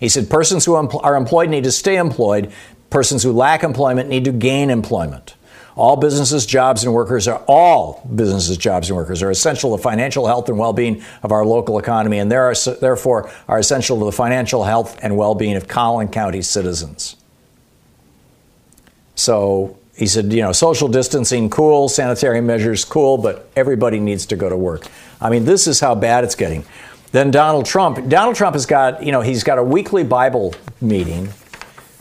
He 0.00 0.08
said 0.08 0.28
persons 0.28 0.64
who 0.64 0.74
are 0.74 1.16
employed 1.16 1.48
need 1.48 1.64
to 1.64 1.72
stay 1.72 1.96
employed, 1.96 2.52
persons 2.90 3.22
who 3.22 3.32
lack 3.32 3.62
employment 3.62 4.08
need 4.08 4.24
to 4.24 4.32
gain 4.32 4.70
employment. 4.70 5.34
All 5.74 5.96
businesses, 5.96 6.46
jobs, 6.46 6.84
and 6.84 6.94
workers 6.94 7.28
are 7.28 7.42
all 7.46 8.06
businesses, 8.14 8.56
jobs, 8.56 8.88
and 8.88 8.96
workers 8.96 9.22
are 9.22 9.30
essential 9.30 9.70
to 9.72 9.76
the 9.76 9.82
financial 9.82 10.26
health 10.26 10.48
and 10.48 10.58
well-being 10.58 11.02
of 11.22 11.32
our 11.32 11.44
local 11.44 11.78
economy, 11.78 12.18
and 12.18 12.32
therefore 12.32 13.30
are 13.46 13.58
essential 13.58 13.98
to 13.98 14.06
the 14.06 14.12
financial 14.12 14.64
health 14.64 14.98
and 15.02 15.18
well-being 15.18 15.54
of 15.54 15.68
Collin 15.68 16.08
County 16.08 16.40
citizens. 16.40 17.16
So 19.16 19.78
he 19.94 20.06
said, 20.06 20.32
you 20.32 20.42
know, 20.42 20.52
social 20.52 20.88
distancing, 20.88 21.50
cool, 21.50 21.88
sanitary 21.90 22.40
measures, 22.40 22.84
cool, 22.84 23.18
but 23.18 23.50
everybody 23.56 24.00
needs 24.00 24.26
to 24.26 24.36
go 24.36 24.48
to 24.48 24.56
work. 24.56 24.86
I 25.20 25.30
mean, 25.30 25.44
this 25.44 25.66
is 25.66 25.80
how 25.80 25.94
bad 25.94 26.24
it's 26.24 26.34
getting. 26.34 26.64
Then 27.12 27.30
Donald 27.30 27.66
Trump. 27.66 28.08
Donald 28.08 28.36
Trump 28.36 28.54
has 28.54 28.66
got, 28.66 29.02
you 29.02 29.12
know, 29.12 29.20
he's 29.20 29.44
got 29.44 29.58
a 29.58 29.62
weekly 29.62 30.04
Bible 30.04 30.54
meeting 30.80 31.28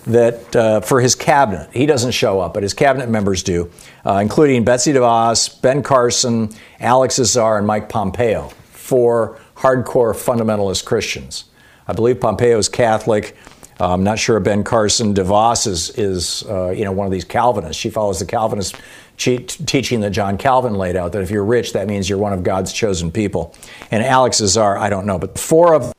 that 0.05 0.55
uh, 0.55 0.81
for 0.81 1.01
his 1.01 1.15
cabinet. 1.15 1.69
He 1.73 1.85
doesn't 1.85 2.11
show 2.11 2.39
up, 2.39 2.53
but 2.53 2.63
his 2.63 2.73
cabinet 2.73 3.09
members 3.09 3.43
do, 3.43 3.71
uh, 4.05 4.15
including 4.17 4.63
Betsy 4.63 4.93
DeVos, 4.93 5.61
Ben 5.61 5.81
Carson, 5.83 6.49
Alex 6.79 7.19
Azar, 7.19 7.57
and 7.57 7.65
Mike 7.65 7.89
Pompeo, 7.89 8.49
four 8.71 9.39
hardcore 9.55 10.13
fundamentalist 10.13 10.85
Christians. 10.85 11.45
I 11.87 11.93
believe 11.93 12.19
Pompeo 12.19 12.57
is 12.57 12.69
Catholic. 12.69 13.35
Uh, 13.79 13.93
I'm 13.93 14.03
not 14.03 14.19
sure 14.19 14.39
Ben 14.39 14.63
Carson. 14.63 15.13
DeVos 15.13 15.67
is, 15.67 15.89
is 15.91 16.43
uh, 16.43 16.69
you 16.69 16.85
know, 16.85 16.91
one 16.91 17.05
of 17.05 17.11
these 17.11 17.25
Calvinists. 17.25 17.81
She 17.81 17.89
follows 17.89 18.19
the 18.19 18.25
Calvinist 18.25 18.75
teaching 19.17 20.01
that 20.01 20.11
John 20.11 20.37
Calvin 20.37 20.75
laid 20.75 20.95
out 20.95 21.11
that 21.13 21.21
if 21.21 21.31
you're 21.31 21.45
rich, 21.45 21.73
that 21.73 21.87
means 21.87 22.09
you're 22.09 22.17
one 22.19 22.33
of 22.33 22.43
God's 22.43 22.73
chosen 22.73 23.11
people. 23.11 23.55
And 23.91 24.03
Alex 24.03 24.41
Azar, 24.41 24.77
I 24.77 24.89
don't 24.89 25.05
know, 25.05 25.17
but 25.17 25.39
four 25.39 25.73
of 25.73 25.93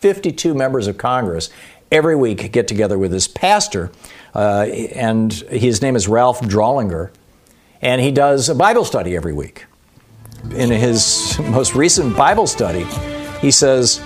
52 0.00 0.54
members 0.54 0.86
of 0.86 0.98
Congress 0.98 1.50
every 1.90 2.16
week 2.16 2.52
get 2.52 2.68
together 2.68 2.98
with 2.98 3.10
this 3.10 3.28
pastor, 3.28 3.90
uh, 4.34 4.62
and 4.94 5.32
his 5.32 5.80
name 5.80 5.96
is 5.96 6.08
Ralph 6.08 6.40
Drollinger, 6.40 7.10
and 7.80 8.00
he 8.00 8.10
does 8.10 8.48
a 8.48 8.54
Bible 8.54 8.84
study 8.84 9.16
every 9.16 9.32
week. 9.32 9.66
In 10.54 10.70
his 10.70 11.38
most 11.40 11.74
recent 11.74 12.16
Bible 12.16 12.46
study, 12.46 12.84
he 13.40 13.50
says, 13.50 14.00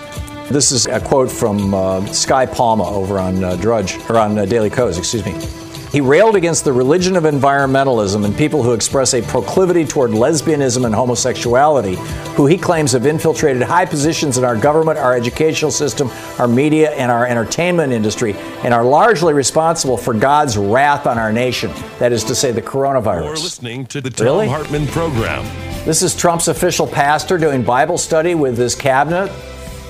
this 0.51 0.73
is 0.73 0.87
a 0.87 1.01
quote 1.01 1.31
from 1.31 1.75
uh, 1.75 2.05
Sky 2.07 2.47
Palma 2.47 2.85
over 2.85 3.19
on 3.19 3.43
uh, 3.43 3.57
Drudge, 3.57 3.97
or 4.09 4.19
on 4.19 4.39
uh, 4.39 4.45
Daily 4.45 4.71
Kos, 4.71 4.99
excuse 4.99 5.25
me. 5.25 5.60
He 5.91 6.01
railed 6.01 6.37
against 6.37 6.65
the 6.65 6.73
religion 6.73 7.17
of 7.17 7.25
environmentalism 7.25 8.25
and 8.25 8.37
people 8.37 8.63
who 8.63 8.75
express 8.75 9.13
a 9.13 9.23
proclivity 9.23 9.85
toward 9.85 10.13
lesbianism 10.13 10.87
and 10.87 10.95
homosexuality, 10.95 11.97
who 12.37 12.47
he 12.47 12.57
claims 12.57 12.93
have 12.93 13.07
infiltrated 13.07 13.63
high 13.63 13.87
positions 13.87 14.39
in 14.39 14.45
our 14.45 14.55
government, 14.55 14.99
our 14.99 15.17
educational 15.17 15.73
system, 15.73 16.09
our 16.39 16.47
media, 16.47 16.93
and 16.93 17.11
our 17.11 17.27
entertainment 17.27 17.93
industry, 17.93 18.35
and 18.63 18.73
are 18.73 18.85
largely 18.85 19.35
responsible 19.35 19.97
for 19.97 20.15
God's 20.15 20.57
wrath 20.57 21.09
on 21.09 21.19
our 21.19 21.33
nation. 21.33 21.73
That 21.99 22.13
is 22.13 22.23
to 22.25 22.37
say, 22.37 22.53
the 22.53 22.63
coronavirus. 22.63 23.25
You're 23.25 23.35
listening 23.35 23.87
to 23.87 24.01
the 24.01 24.11
Thom 24.11 24.25
really? 24.25 24.49
Hartmann 24.49 24.87
program. 24.87 25.45
This 25.85 26.03
is 26.03 26.15
Trump's 26.15 26.47
official 26.47 26.87
pastor 26.87 27.37
doing 27.37 27.65
Bible 27.65 27.99
study 27.99 28.37
with 28.37 28.57
his 28.57 28.77
cabinet. 28.77 29.33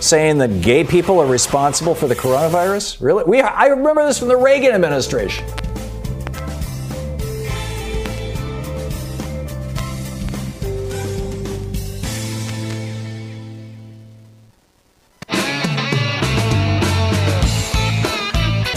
saying 0.00 0.38
that 0.38 0.62
gay 0.62 0.82
people 0.82 1.20
are 1.20 1.26
responsible 1.26 1.94
for 1.94 2.08
the 2.08 2.16
coronavirus? 2.16 3.00
Really? 3.00 3.24
We, 3.24 3.40
I 3.40 3.66
remember 3.66 4.06
this 4.06 4.18
from 4.18 4.28
the 4.28 4.36
Reagan 4.36 4.72
administration. 4.72 5.44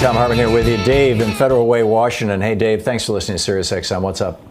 Thom 0.04 0.18
Hartmann 0.18 0.38
here 0.38 0.52
with 0.52 0.68
you. 0.68 0.76
Dave 0.84 1.22
in 1.22 1.32
Federal 1.32 1.66
Way, 1.66 1.82
Washington. 1.82 2.42
Hey, 2.42 2.56
Dave, 2.56 2.84
thanks 2.84 3.06
for 3.06 3.14
listening 3.14 3.38
to 3.38 3.44
SiriusXM. 3.52 4.02
What's 4.02 4.20
up? 4.20 4.42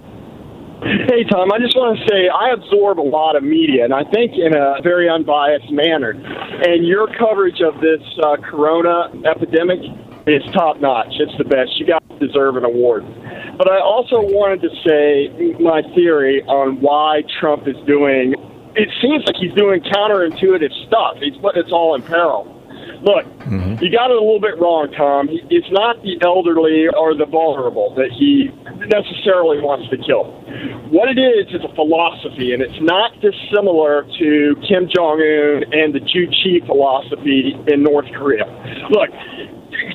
Hey, 0.80 1.28
Thom, 1.28 1.52
I 1.52 1.58
just 1.58 1.76
want 1.76 1.98
to 1.98 2.08
say 2.08 2.30
I 2.32 2.54
absorb 2.54 2.98
a 2.98 3.04
lot 3.04 3.36
of 3.36 3.42
media, 3.42 3.84
and 3.84 3.92
I 3.92 4.02
think 4.02 4.32
in 4.32 4.56
a 4.56 4.80
very 4.82 5.10
unbiased 5.10 5.70
manner. 5.70 6.12
And 6.12 6.86
your 6.86 7.06
coverage 7.18 7.60
of 7.60 7.82
this 7.82 8.00
uh, 8.24 8.38
corona 8.38 9.12
epidemic 9.28 9.80
is 10.26 10.40
top 10.54 10.80
notch. 10.80 11.12
It's 11.20 11.36
the 11.36 11.44
best. 11.44 11.78
You 11.78 11.84
guys 11.84 12.00
deserve 12.18 12.56
an 12.56 12.64
award. 12.64 13.04
But 13.58 13.70
I 13.70 13.78
also 13.78 14.22
wanted 14.22 14.62
to 14.62 14.70
say 14.88 15.52
my 15.60 15.82
theory 15.94 16.40
on 16.44 16.80
why 16.80 17.24
Trump 17.40 17.68
is 17.68 17.76
doing. 17.86 18.32
It 18.74 18.88
seems 19.02 19.22
like 19.26 19.36
he's 19.36 19.52
doing 19.52 19.82
counterintuitive 19.82 20.72
stuff. 20.88 21.18
He's 21.20 21.36
putting 21.42 21.62
us 21.62 21.70
all 21.70 21.94
in 21.94 22.00
peril. 22.00 22.51
Look, 23.02 23.26
mm-hmm. 23.50 23.82
you 23.82 23.90
got 23.90 24.14
it 24.14 24.16
a 24.16 24.22
little 24.22 24.40
bit 24.40 24.54
wrong, 24.62 24.86
Thom. 24.94 25.26
It's 25.50 25.66
not 25.74 25.98
the 26.06 26.22
elderly 26.22 26.86
or 26.86 27.18
the 27.18 27.26
vulnerable 27.26 27.90
that 27.98 28.14
he 28.14 28.46
necessarily 28.86 29.58
wants 29.58 29.90
to 29.90 29.98
kill. 29.98 30.30
What 30.94 31.10
it 31.10 31.18
is 31.18 31.50
is 31.50 31.66
a 31.66 31.72
philosophy, 31.74 32.54
and 32.54 32.62
it's 32.62 32.78
not 32.78 33.10
dissimilar 33.18 34.06
to 34.22 34.54
Kim 34.62 34.86
Jong 34.86 35.18
Un 35.18 35.66
and 35.74 35.90
the 35.90 35.98
Juche 35.98 36.62
philosophy 36.62 37.58
in 37.66 37.82
North 37.82 38.06
Korea. 38.14 38.46
Look, 38.94 39.10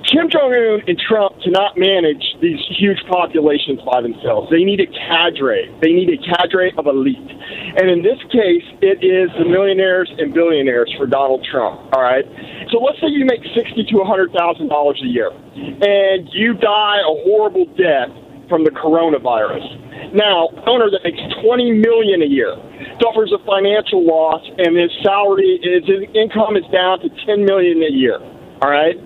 Kim 0.10 0.26
Jong 0.30 0.50
Un 0.50 0.82
and 0.88 0.98
Trump 0.98 1.38
cannot 1.46 1.78
manage 1.78 2.24
these 2.42 2.58
huge 2.78 2.98
populations 3.06 3.78
by 3.86 4.02
themselves. 4.02 4.50
They 4.50 4.66
need 4.66 4.82
a 4.82 4.90
cadre. 4.90 5.70
They 5.82 5.94
need 5.94 6.10
a 6.10 6.18
cadre 6.18 6.74
of 6.78 6.88
elite. 6.88 7.30
And 7.78 7.86
in 7.90 8.02
this 8.02 8.18
case, 8.34 8.66
it 8.82 9.06
is 9.06 9.30
the 9.38 9.46
millionaires 9.46 10.10
and 10.18 10.34
billionaires 10.34 10.90
for 10.98 11.06
Donald 11.06 11.46
Trump. 11.46 11.94
All 11.94 12.02
right. 12.02 12.26
So 12.74 12.82
let's 12.82 12.98
say 13.00 13.08
you 13.14 13.26
make 13.26 13.44
sixty 13.54 13.86
to 13.86 14.04
hundred 14.04 14.34
thousand 14.34 14.70
dollars 14.70 15.00
a 15.04 15.08
year, 15.08 15.30
and 15.30 16.28
you 16.34 16.54
die 16.58 17.00
a 17.06 17.14
horrible 17.30 17.66
death 17.78 18.10
from 18.50 18.64
the 18.64 18.72
coronavirus. 18.72 20.14
Now, 20.16 20.50
owner 20.66 20.90
that 20.90 21.04
makes 21.04 21.22
twenty 21.44 21.72
million 21.72 22.22
a 22.24 22.30
year 22.30 22.58
suffers 22.98 23.30
a 23.30 23.38
financial 23.46 24.02
loss, 24.02 24.42
and 24.58 24.74
his 24.74 24.90
salary, 25.04 25.62
his 25.62 25.86
income 26.18 26.58
is 26.58 26.66
down 26.74 27.00
to 27.02 27.10
ten 27.26 27.46
million 27.46 27.78
a 27.84 27.94
year. 27.94 28.18
All 28.62 28.72
right 28.72 28.98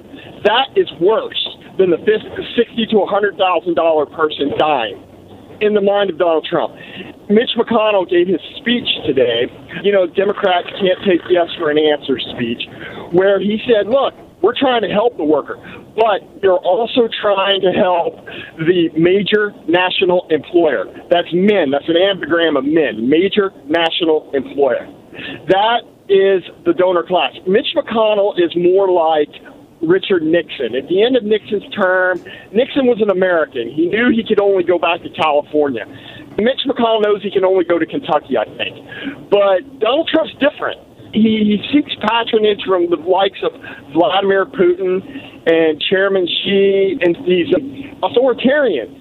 that 0.44 0.74
is 0.76 0.90
worse 1.00 1.40
than 1.78 1.92
the 1.92 2.00
sixty 2.58 2.86
to 2.88 3.06
hundred 3.06 3.38
thousand 3.38 3.76
dollar 3.76 4.06
person 4.06 4.52
dying 4.58 4.98
in 5.62 5.74
the 5.74 5.82
mind 5.82 6.10
of 6.10 6.18
Donald 6.18 6.46
Trump. 6.50 6.74
Mitch 7.30 7.52
McConnell 7.56 8.10
gave 8.10 8.28
his 8.28 8.42
speech 8.58 8.90
today. 9.06 9.46
You 9.84 9.92
know, 9.92 10.08
Democrats 10.08 10.68
can't 10.82 11.00
take 11.06 11.22
yes 11.30 11.48
for 11.58 11.70
an 11.70 11.78
answer 11.78 12.18
speech, 12.34 12.66
where 13.14 13.40
he 13.40 13.62
said, 13.70 13.88
"Look, 13.88 14.14
we're 14.42 14.58
trying 14.58 14.82
to 14.82 14.90
help 14.90 15.18
the 15.18 15.24
worker, 15.24 15.56
but 15.96 16.26
you're 16.42 16.58
also 16.58 17.08
trying 17.22 17.62
to 17.62 17.72
help 17.72 18.26
the 18.58 18.90
major 18.98 19.54
national 19.68 20.28
employer. 20.30 20.86
That's 21.10 21.30
men. 21.32 21.70
That's 21.70 21.88
an 21.88 21.96
anagram 21.98 22.58
of 22.58 22.66
men. 22.66 23.08
Major 23.08 23.54
national 23.68 24.32
employer. 24.34 24.90
That 25.48 25.86
is 26.10 26.44
the 26.66 26.74
donor 26.74 27.04
class. 27.04 27.34
Mitch 27.48 27.68
McConnell 27.76 28.34
is 28.38 28.52
more 28.56 28.90
like 28.90 29.30
Richard 29.82 30.24
Nixon. 30.24 30.76
At 30.76 30.88
the 30.88 31.04
end 31.04 31.16
of 31.16 31.24
Nixon's 31.24 31.68
term, 31.74 32.22
Nixon 32.54 32.86
was 32.86 33.02
an 33.02 33.10
American. 33.10 33.70
He 33.70 33.88
knew 33.88 34.10
he 34.10 34.24
could 34.24 34.40
only 34.40 34.64
go 34.64 34.78
back 34.78 35.02
to 35.02 35.10
California. 35.10 35.86
Mitch 36.38 36.62
McConnell 36.66 37.04
knows 37.04 37.22
he 37.22 37.32
can 37.32 37.44
only 37.44 37.66
go 37.66 37.78
to 37.78 37.86
Kentucky, 37.86 38.38
I 38.38 38.46
think. 38.56 38.78
But 39.30 39.80
Donald 39.80 40.08
Trump's 40.08 40.34
different. 40.40 40.80
He, 41.14 41.60
seeks 41.74 41.92
patronage 42.00 42.64
from 42.66 42.90
the 42.90 42.96
likes 42.96 43.40
of 43.44 43.52
Vladimir 43.92 44.46
Putin 44.46 45.04
and 45.46 45.82
Chairman 45.82 46.26
Xi 46.26 46.98
and 47.02 47.16
these 47.28 47.52
authoritarians. 48.02 48.96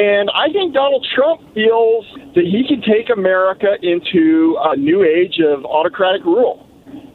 And 0.00 0.30
I 0.30 0.52
think 0.52 0.74
Donald 0.74 1.06
Trump 1.14 1.42
feels 1.54 2.06
that 2.34 2.44
he 2.44 2.64
can 2.66 2.82
take 2.82 3.10
America 3.10 3.74
into 3.82 4.56
a 4.62 4.76
new 4.76 5.02
age 5.02 5.40
of 5.40 5.64
autocratic 5.64 6.24
rule. 6.24 6.69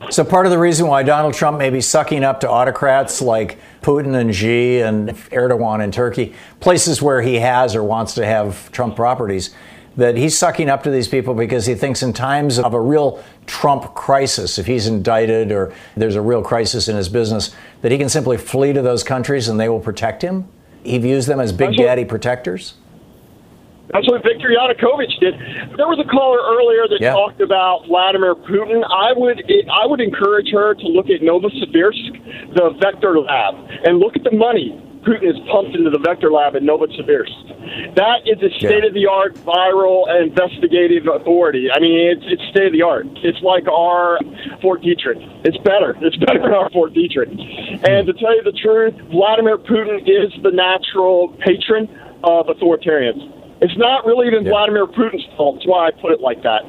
So, 0.10 0.24
part 0.24 0.46
of 0.46 0.52
the 0.52 0.60
reason 0.60 0.88
why 0.88 1.04
Donald 1.04 1.34
Trump 1.34 1.58
may 1.58 1.70
be 1.70 1.82
sucking 1.82 2.24
up 2.24 2.42
to 2.42 2.50
autocrats 2.50 3.22
like 3.22 3.58
Putin 3.82 4.16
and 4.20 4.36
Xi 4.36 4.80
and 4.80 5.10
Erdogan 5.32 5.84
in 5.84 5.92
Turkey, 5.92 6.34
places 6.60 7.02
where 7.02 7.22
he 7.22 7.36
has 7.36 7.76
or 7.76 7.84
wants 7.84 8.14
to 8.16 8.26
have 8.26 8.72
Trump 8.72 8.96
properties, 8.96 9.56
that 9.98 10.18
he's 10.18 10.38
sucking 10.38 10.70
up 10.70 10.84
to 10.84 10.92
these 10.92 11.08
people 11.08 11.34
because 11.34 11.66
he 11.66 11.76
thinks 11.76 12.04
in 12.04 12.14
times 12.14 12.60
of 12.60 12.74
a 12.74 12.80
real 12.80 13.24
Trump 13.46 13.94
crisis, 13.96 14.60
if 14.60 14.66
he's 14.66 14.88
indicted 14.88 15.52
or 15.52 15.74
there's 15.96 16.16
a 16.16 16.22
real 16.22 16.42
crisis 16.42 16.88
in 16.88 16.96
his 16.96 17.10
business, 17.10 17.56
that 17.82 17.92
he 17.92 17.98
can 17.98 18.10
simply 18.10 18.38
flee 18.38 18.74
to 18.74 18.82
those 18.82 19.04
countries 19.04 19.48
and 19.48 19.60
they 19.60 19.70
will 19.70 19.80
protect 19.80 20.22
him. 20.22 20.48
He 20.84 20.98
views 20.98 21.26
them 21.26 21.40
as 21.40 21.52
big 21.52 21.78
daddy 21.78 22.06
protectors. 22.06 22.76
That's 23.94 24.08
what 24.10 24.24
Viktor 24.24 24.50
Yanukovych 24.50 25.20
did. 25.20 25.36
There 25.78 25.88
was 25.88 26.02
a 26.02 26.10
caller 26.10 26.42
earlier 26.42 26.90
that 26.90 26.98
yeah. 27.00 27.14
talked 27.14 27.40
about 27.40 27.86
Vladimir 27.86 28.34
Putin. 28.36 28.82
I 28.82 29.14
would 29.14 29.46
I 29.70 29.86
would 29.86 30.02
encourage 30.02 30.50
her 30.52 30.74
to 30.74 30.88
look 30.88 31.10
at 31.10 31.22
Novosibirsk, 31.22 32.56
the 32.56 32.74
Vector 32.82 33.20
Lab, 33.20 33.56
and 33.86 34.00
look 34.00 34.16
at 34.16 34.24
the 34.24 34.34
money 34.34 34.74
Putin 35.06 35.30
has 35.30 35.38
pumped 35.48 35.78
into 35.78 35.94
the 35.94 36.00
Vector 36.00 36.32
Lab 36.32 36.56
in 36.56 36.66
Novosibirsk. 36.66 37.94
That 37.96 38.26
is 38.26 38.42
a 38.42 38.50
state 38.58 38.84
of 38.84 38.94
the 38.94 39.06
art 39.06 39.36
viral 39.46 40.10
investigative 40.10 41.06
authority. 41.06 41.70
I 41.70 41.80
mean, 41.80 42.10
it's 42.10 42.26
it's 42.26 42.42
state 42.50 42.68
of 42.68 42.74
the 42.74 42.82
art. 42.82 43.06
It's 43.22 43.42
like 43.42 43.68
our 43.70 44.18
Fort 44.62 44.82
Detrick. 44.82 45.22
It's 45.46 45.58
better. 45.62 45.96
It's 46.02 46.18
better 46.26 46.42
than 46.42 46.54
our 46.54 46.70
Fort 46.72 46.94
Detrick. 46.94 47.30
And 47.86 48.08
to 48.08 48.14
tell 48.14 48.36
you 48.36 48.42
the 48.42 48.58
truth, 48.58 48.98
Vladimir 49.14 49.58
Putin 49.58 50.02
is 50.02 50.34
the 50.42 50.52
natural 50.52 51.30
patron 51.46 51.86
of 52.24 52.48
authoritarians. 52.48 53.35
It's 53.62 53.78
not 53.78 54.06
really 54.06 54.28
even 54.28 54.44
yeah. 54.44 54.52
Vladimir 54.52 54.86
Putin's 54.86 55.26
fault. 55.38 55.56
That's 55.56 55.68
why 55.68 55.88
I 55.88 55.92
put 55.92 56.12
it 56.12 56.22
like 56.22 56.44
that. 56.44 56.64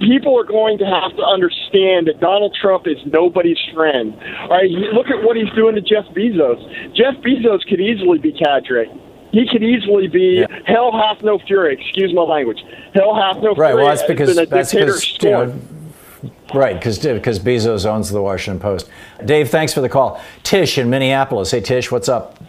People 0.00 0.38
are 0.38 0.44
going 0.44 0.76
to 0.78 0.84
have 0.84 1.16
to 1.16 1.22
understand 1.22 2.08
that 2.08 2.20
Donald 2.20 2.54
Trump 2.60 2.86
is 2.86 2.98
nobody's 3.06 3.58
friend. 3.72 4.14
All 4.42 4.48
right, 4.50 4.68
look 4.70 5.06
at 5.06 5.22
what 5.24 5.36
he's 5.36 5.50
doing 5.54 5.74
to 5.74 5.80
Jeff 5.80 6.04
Bezos. 6.12 6.60
Jeff 6.94 7.14
Bezos 7.22 7.66
could 7.66 7.80
easily 7.80 8.18
be 8.18 8.32
cadre. 8.32 8.90
He 9.32 9.46
could 9.48 9.62
easily 9.62 10.08
be 10.08 10.44
yeah. 10.48 10.58
hell 10.66 10.90
hath 10.92 11.22
no 11.22 11.38
fury. 11.38 11.74
Excuse 11.80 12.12
my 12.12 12.22
language. 12.22 12.58
Hell 12.94 13.14
hath 13.14 13.36
no 13.36 13.54
right, 13.54 13.56
fury. 13.56 13.68
Right. 13.68 13.74
Well, 13.76 13.86
that's 13.86 14.02
because 14.02 14.36
that's 14.48 14.74
because 14.74 15.18
you 15.22 15.30
know, 15.30 15.60
right 16.52 16.74
because 16.74 16.98
because 16.98 17.38
Bezos 17.38 17.86
owns 17.86 18.10
the 18.10 18.20
Washington 18.20 18.60
Post. 18.60 18.90
Dave, 19.24 19.48
thanks 19.48 19.72
for 19.72 19.80
the 19.80 19.88
call. 19.88 20.20
Tish 20.42 20.78
in 20.78 20.90
Minneapolis. 20.90 21.52
Hey, 21.52 21.60
Tish, 21.60 21.92
what's 21.92 22.08
up? 22.08 22.42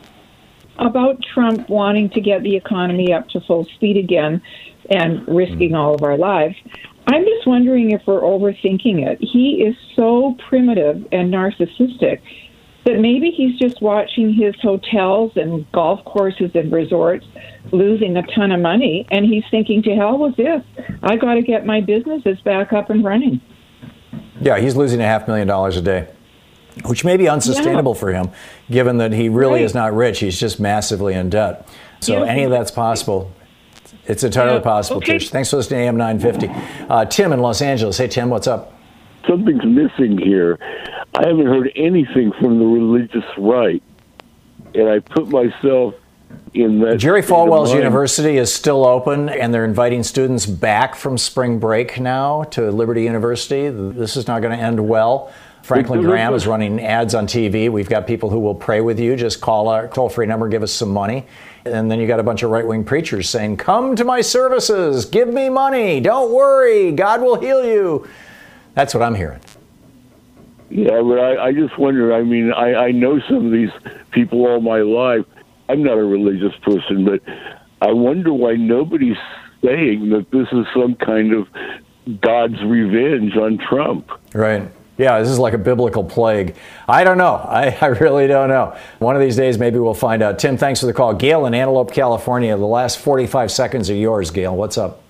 About 0.78 1.22
Trump 1.34 1.70
wanting 1.70 2.10
to 2.12 2.22
get 2.22 2.44
the 2.44 2.56
economy 2.56 3.14
up 3.14 3.28
to 3.30 3.42
full 3.42 3.66
speed 3.76 3.98
again 3.98 4.42
and 4.90 5.28
risking 5.28 5.70
mm-hmm. 5.70 5.76
all 5.76 5.96
of 5.96 6.04
our 6.04 6.18
lives. 6.18 6.56
I'm 7.08 7.24
just 7.24 7.48
wondering 7.48 7.92
if 7.92 8.02
we're 8.06 8.22
overthinking 8.22 9.06
it. 9.08 9.20
He 9.22 9.64
is 9.64 9.76
so 9.96 10.36
primitive 10.48 11.08
and 11.12 11.34
narcissistic 11.34 12.22
that 12.86 13.00
maybe 13.00 13.32
he's 13.32 13.60
just 13.60 13.82
watching 13.82 14.34
his 14.34 14.56
hotels 14.62 15.34
and 15.36 15.70
golf 15.72 16.04
courses 16.06 16.52
and 16.56 16.72
resorts 16.72 17.26
losing 17.72 18.18
a 18.18 18.24
ton 18.34 18.52
of 18.52 18.60
money 18.60 19.06
and 19.12 19.26
he's 19.26 19.44
thinking 19.52 19.84
to 19.84 19.96
hell 19.96 20.18
with 20.18 20.36
this. 20.36 20.64
I 21.04 21.16
got 21.16 21.36
to 21.36 21.42
get 21.42 21.66
my 21.66 21.82
businesses 21.82 22.40
back 22.42 22.74
up 22.74 22.90
and 22.90 23.04
running. 23.04 23.40
Yeah, 24.40 24.60
he's 24.60 24.76
losing 24.76 25.00
a 25.00 25.06
half 25.06 25.28
million 25.28 25.48
dollars 25.48 25.78
a 25.78 25.82
day 25.82 26.08
which 26.86 27.04
may 27.04 27.18
be 27.18 27.28
unsustainable 27.28 27.94
yeah. 27.94 28.00
for 28.00 28.14
him, 28.14 28.30
given 28.70 28.98
that 28.98 29.12
he 29.12 29.30
really 29.30 29.60
right. 29.60 29.64
is 29.64 29.74
not 29.74 29.94
rich. 29.94 30.20
He's 30.20 30.40
just 30.40 30.60
massively 30.60 31.14
in 31.14 31.30
debt. 31.30 31.68
So 32.00 32.24
yeah. 32.24 32.32
any 32.32 32.44
of 32.44 32.52
that's 32.52 32.72
possible. 32.72 33.32
It's 34.06 34.24
entirely 34.24 34.58
yeah. 34.58 34.64
possible, 34.64 34.98
okay. 34.98 35.14
Tish. 35.14 35.30
Thanks 35.30 35.50
for 35.50 35.58
listening 35.58 35.82
to 35.82 35.86
AM 35.86 35.98
950. 35.98 36.88
Uh, 36.90 37.06
Tim 37.06 37.34
in 37.34 37.40
Los 37.40 37.62
Angeles. 37.62 37.98
Hey, 37.98 38.08
Tim, 38.08 38.30
what's 38.30 38.48
up? 38.48 38.74
Something's 39.28 39.64
missing 39.64 40.18
here. 40.18 40.58
I 41.14 41.28
haven't 41.28 41.46
heard 41.46 41.72
anything 41.76 42.32
from 42.40 42.58
the 42.58 42.66
religious 42.66 43.26
right. 43.38 43.84
And 44.74 44.90
I 44.90 45.00
put 45.00 45.30
myself 45.30 45.94
in 46.54 46.80
that. 46.80 46.98
Jerry 46.98 47.22
Falwell's 47.22 47.74
University 47.74 48.38
is 48.38 48.54
still 48.54 48.86
open, 48.86 49.30
and 49.30 49.54
they're 49.54 49.66
inviting 49.66 50.04
students 50.04 50.46
back 50.46 50.96
from 50.96 51.18
spring 51.18 51.60
break 51.60 52.00
now 52.00 52.44
to 52.44 52.72
Liberty 52.72 53.04
University. 53.04 53.70
This 53.70 54.18
is 54.18 54.28
not 54.28 54.42
going 54.42 54.58
to 54.58 54.64
end 54.64 54.88
well. 54.88 55.32
Franklin 55.64 56.02
Graham 56.04 56.34
is 56.34 56.48
running 56.48 56.80
ads 56.82 57.16
on 57.16 57.28
TV. 57.28 57.70
We've 57.70 57.90
got 57.90 58.08
people 58.08 58.30
who 58.30 58.40
will 58.40 58.56
pray 58.56 58.82
with 58.82 59.00
you. 59.00 59.16
Just 59.16 59.42
call 59.42 59.68
our 59.68 59.88
toll 59.88 60.10
free 60.10 60.26
number, 60.26 60.48
give 60.48 60.64
us 60.64 60.72
some 60.72 60.90
money. 60.90 61.26
And 61.66 61.92
then 61.92 62.00
you 62.00 62.08
got 62.08 62.20
a 62.20 62.24
bunch 62.24 62.44
of 62.44 62.50
right 62.50 62.66
wing 62.66 62.84
preachers 62.84 63.30
saying, 63.30 63.58
Come 63.58 63.96
to 63.96 64.04
my 64.04 64.22
services, 64.22 65.06
give 65.06 65.28
me 65.28 65.50
money, 65.50 66.00
don't 66.00 66.34
worry, 66.34 66.92
God 66.92 67.22
will 67.22 67.40
heal 67.40 67.64
you. 67.64 68.08
That's 68.74 68.94
what 68.94 69.04
I'm 69.04 69.16
hearing. 69.16 69.42
Yeah, 70.70 71.02
but 71.02 71.20
I, 71.20 71.48
I 71.48 71.52
just 71.52 71.78
wonder. 71.78 72.14
I 72.14 72.24
mean, 72.24 72.54
I, 72.54 72.74
I 72.76 72.92
know 72.92 73.20
some 73.28 73.46
of 73.46 73.52
these 73.52 73.70
people 74.12 74.46
all 74.46 74.62
my 74.62 74.80
life. 74.80 75.26
I'm 75.68 75.84
not 75.84 75.98
a 75.98 76.04
religious 76.04 76.56
person, 76.64 77.04
but 77.04 77.22
I 77.82 77.92
wonder 77.92 78.34
why 78.34 78.56
nobody's 78.56 79.18
saying 79.64 80.10
that 80.10 80.32
this 80.32 80.48
is 80.54 80.66
some 80.74 80.96
kind 80.96 81.34
of 81.34 81.48
God's 82.22 82.62
revenge 82.64 83.36
on 83.36 83.58
Trump. 83.58 84.10
Right. 84.34 84.72
Yeah, 85.02 85.20
this 85.20 85.30
is 85.30 85.40
like 85.40 85.54
a 85.54 85.58
biblical 85.58 86.04
plague. 86.04 86.56
I 86.88 87.04
don't 87.04 87.18
know. 87.18 87.34
I, 87.34 87.76
I, 87.82 87.88
really 87.88 88.28
don't 88.28 88.50
know. 88.50 88.78
One 89.00 89.16
of 89.16 89.22
these 89.22 89.36
days, 89.36 89.58
maybe 89.58 89.80
we'll 89.80 89.96
find 89.96 90.22
out. 90.22 90.38
Tim, 90.38 90.58
thanks 90.58 90.80
for 90.80 90.86
the 90.86 90.94
call. 90.94 91.16
Gail 91.16 91.48
in 91.48 91.56
Antelope, 91.56 91.92
California. 91.92 92.56
The 92.56 92.66
last 92.66 93.00
45 93.00 93.52
seconds 93.52 93.90
are 93.90 93.96
yours, 93.96 94.30
Gail. 94.30 94.56
What's 94.56 94.78
up? 94.78 95.02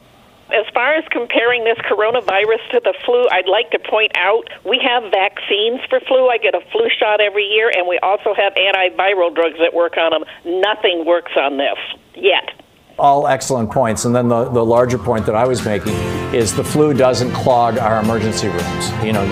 As 0.49 0.65
far 0.73 0.95
as 0.95 1.03
comparing 1.11 1.63
this 1.63 1.77
coronavirus 1.89 2.71
to 2.71 2.81
the 2.83 2.93
flu, 3.05 3.27
I'd 3.31 3.47
like 3.47 3.71
to 3.71 3.79
point 3.79 4.11
out 4.15 4.49
we 4.65 4.81
have 4.83 5.11
vaccines 5.11 5.79
for 5.89 5.99
flu. 6.01 6.27
I 6.27 6.37
get 6.37 6.55
a 6.55 6.61
flu 6.71 6.87
shot 6.97 7.21
every 7.21 7.45
year, 7.45 7.69
and 7.75 7.87
we 7.87 7.99
also 7.99 8.33
have 8.33 8.53
antiviral 8.55 9.33
drugs 9.33 9.59
that 9.59 9.73
work 9.73 9.97
on 9.97 10.11
them. 10.11 10.23
Nothing 10.45 11.05
works 11.05 11.31
on 11.35 11.57
this 11.57 11.77
yet 12.15 12.51
all 12.99 13.27
excellent 13.27 13.71
points. 13.71 14.05
And 14.05 14.15
then 14.15 14.27
the, 14.27 14.45
the 14.45 14.63
larger 14.63 14.97
point 14.97 15.25
that 15.25 15.35
I 15.35 15.45
was 15.45 15.65
making 15.65 15.93
is 16.33 16.55
the 16.55 16.63
flu 16.63 16.93
doesn't 16.93 17.31
clog 17.31 17.77
our 17.77 18.01
emergency 18.01 18.47
rooms. 18.47 19.03
You 19.03 19.13
know, 19.13 19.23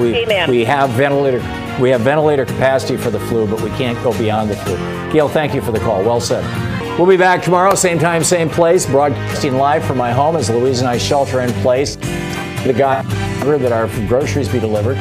we, 0.00 0.14
Amen. 0.14 0.50
we 0.50 0.64
have 0.64 0.90
ventilator 0.90 1.40
we 1.80 1.90
have 1.90 2.00
ventilator 2.00 2.44
capacity 2.44 2.96
for 2.96 3.10
the 3.10 3.20
flu, 3.20 3.46
but 3.46 3.60
we 3.60 3.70
can't 3.70 4.02
go 4.02 4.16
beyond 4.18 4.50
the 4.50 4.56
flu. 4.56 4.76
Gail, 5.12 5.28
thank 5.28 5.54
you 5.54 5.62
for 5.62 5.70
the 5.70 5.78
call. 5.78 6.02
Well 6.02 6.20
said. 6.20 6.44
We'll 6.98 7.06
be 7.06 7.16
back 7.16 7.40
tomorrow, 7.40 7.76
same 7.76 8.00
time, 8.00 8.24
same 8.24 8.50
place, 8.50 8.84
broadcasting 8.84 9.54
live 9.54 9.84
from 9.84 9.96
my 9.96 10.10
home 10.10 10.34
as 10.34 10.50
Louise 10.50 10.80
and 10.80 10.88
I 10.88 10.98
shelter 10.98 11.40
in 11.40 11.52
place. 11.62 11.94
The 11.94 12.74
guy 12.76 13.02
that 13.02 13.72
our 13.72 13.86
groceries 14.08 14.48
be 14.48 14.58
delivered. 14.58 14.96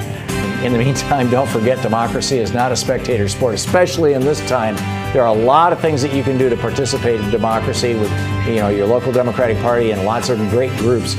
In 0.64 0.74
the 0.74 0.80
meantime, 0.80 1.30
don't 1.30 1.47
forget 1.47 1.82
democracy 1.84 2.39
is 2.39 2.51
not 2.51 2.72
a 2.72 2.76
spectator 2.76 3.30
sport, 3.30 3.53
especially 3.53 4.14
in 4.14 4.22
this 4.22 4.39
time. 4.49 4.76
There 5.14 5.22
are 5.22 5.28
a 5.28 5.39
lot 5.39 5.72
of 5.72 5.80
things 5.80 6.01
that 6.01 6.14
you 6.14 6.24
can 6.24 6.38
do 6.38 6.49
to 6.49 6.58
participate 6.58 7.22
in 7.22 7.30
democracy 7.30 7.93
with 7.93 8.10
you 8.47 8.55
know 8.55 8.70
your 8.70 8.88
local 8.88 9.12
Democratic 9.12 9.58
Party 9.60 9.91
and 9.91 10.03
lots 10.03 10.30
of 10.30 10.39
great 10.49 10.76
groups 10.78 11.14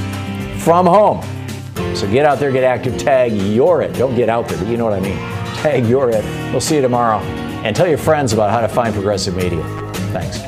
from 0.62 0.86
home. 0.86 1.22
So 1.94 2.10
get 2.10 2.26
out 2.26 2.40
there, 2.40 2.50
get 2.50 2.64
active, 2.64 2.98
tag 2.98 3.32
you're 3.32 3.82
it. 3.82 3.94
Don't 3.94 4.16
get 4.16 4.28
out 4.28 4.48
there, 4.48 4.58
but 4.58 4.66
you 4.66 4.76
know 4.76 4.84
what 4.84 4.94
I 4.94 5.00
mean. 5.00 5.16
Tag 5.62 5.86
you're 5.86 6.10
it. 6.10 6.24
We'll 6.50 6.60
see 6.60 6.76
you 6.76 6.82
tomorrow. 6.82 7.18
And 7.64 7.74
tell 7.74 7.88
your 7.88 7.98
friends 7.98 8.32
about 8.32 8.50
how 8.50 8.60
to 8.60 8.68
find 8.68 8.92
progressive 8.92 9.36
media. 9.36 9.62
Thanks. 10.12 10.38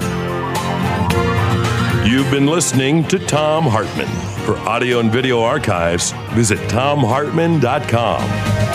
You've 2.06 2.30
been 2.30 2.46
listening 2.46 3.06
to 3.08 3.18
Thom 3.20 3.64
Hartmann. 3.64 4.08
For 4.44 4.56
audio 4.68 4.98
and 4.98 5.12
video 5.12 5.42
archives, 5.42 6.12
visit 6.32 6.58
thomhartmann.com. 6.70 8.69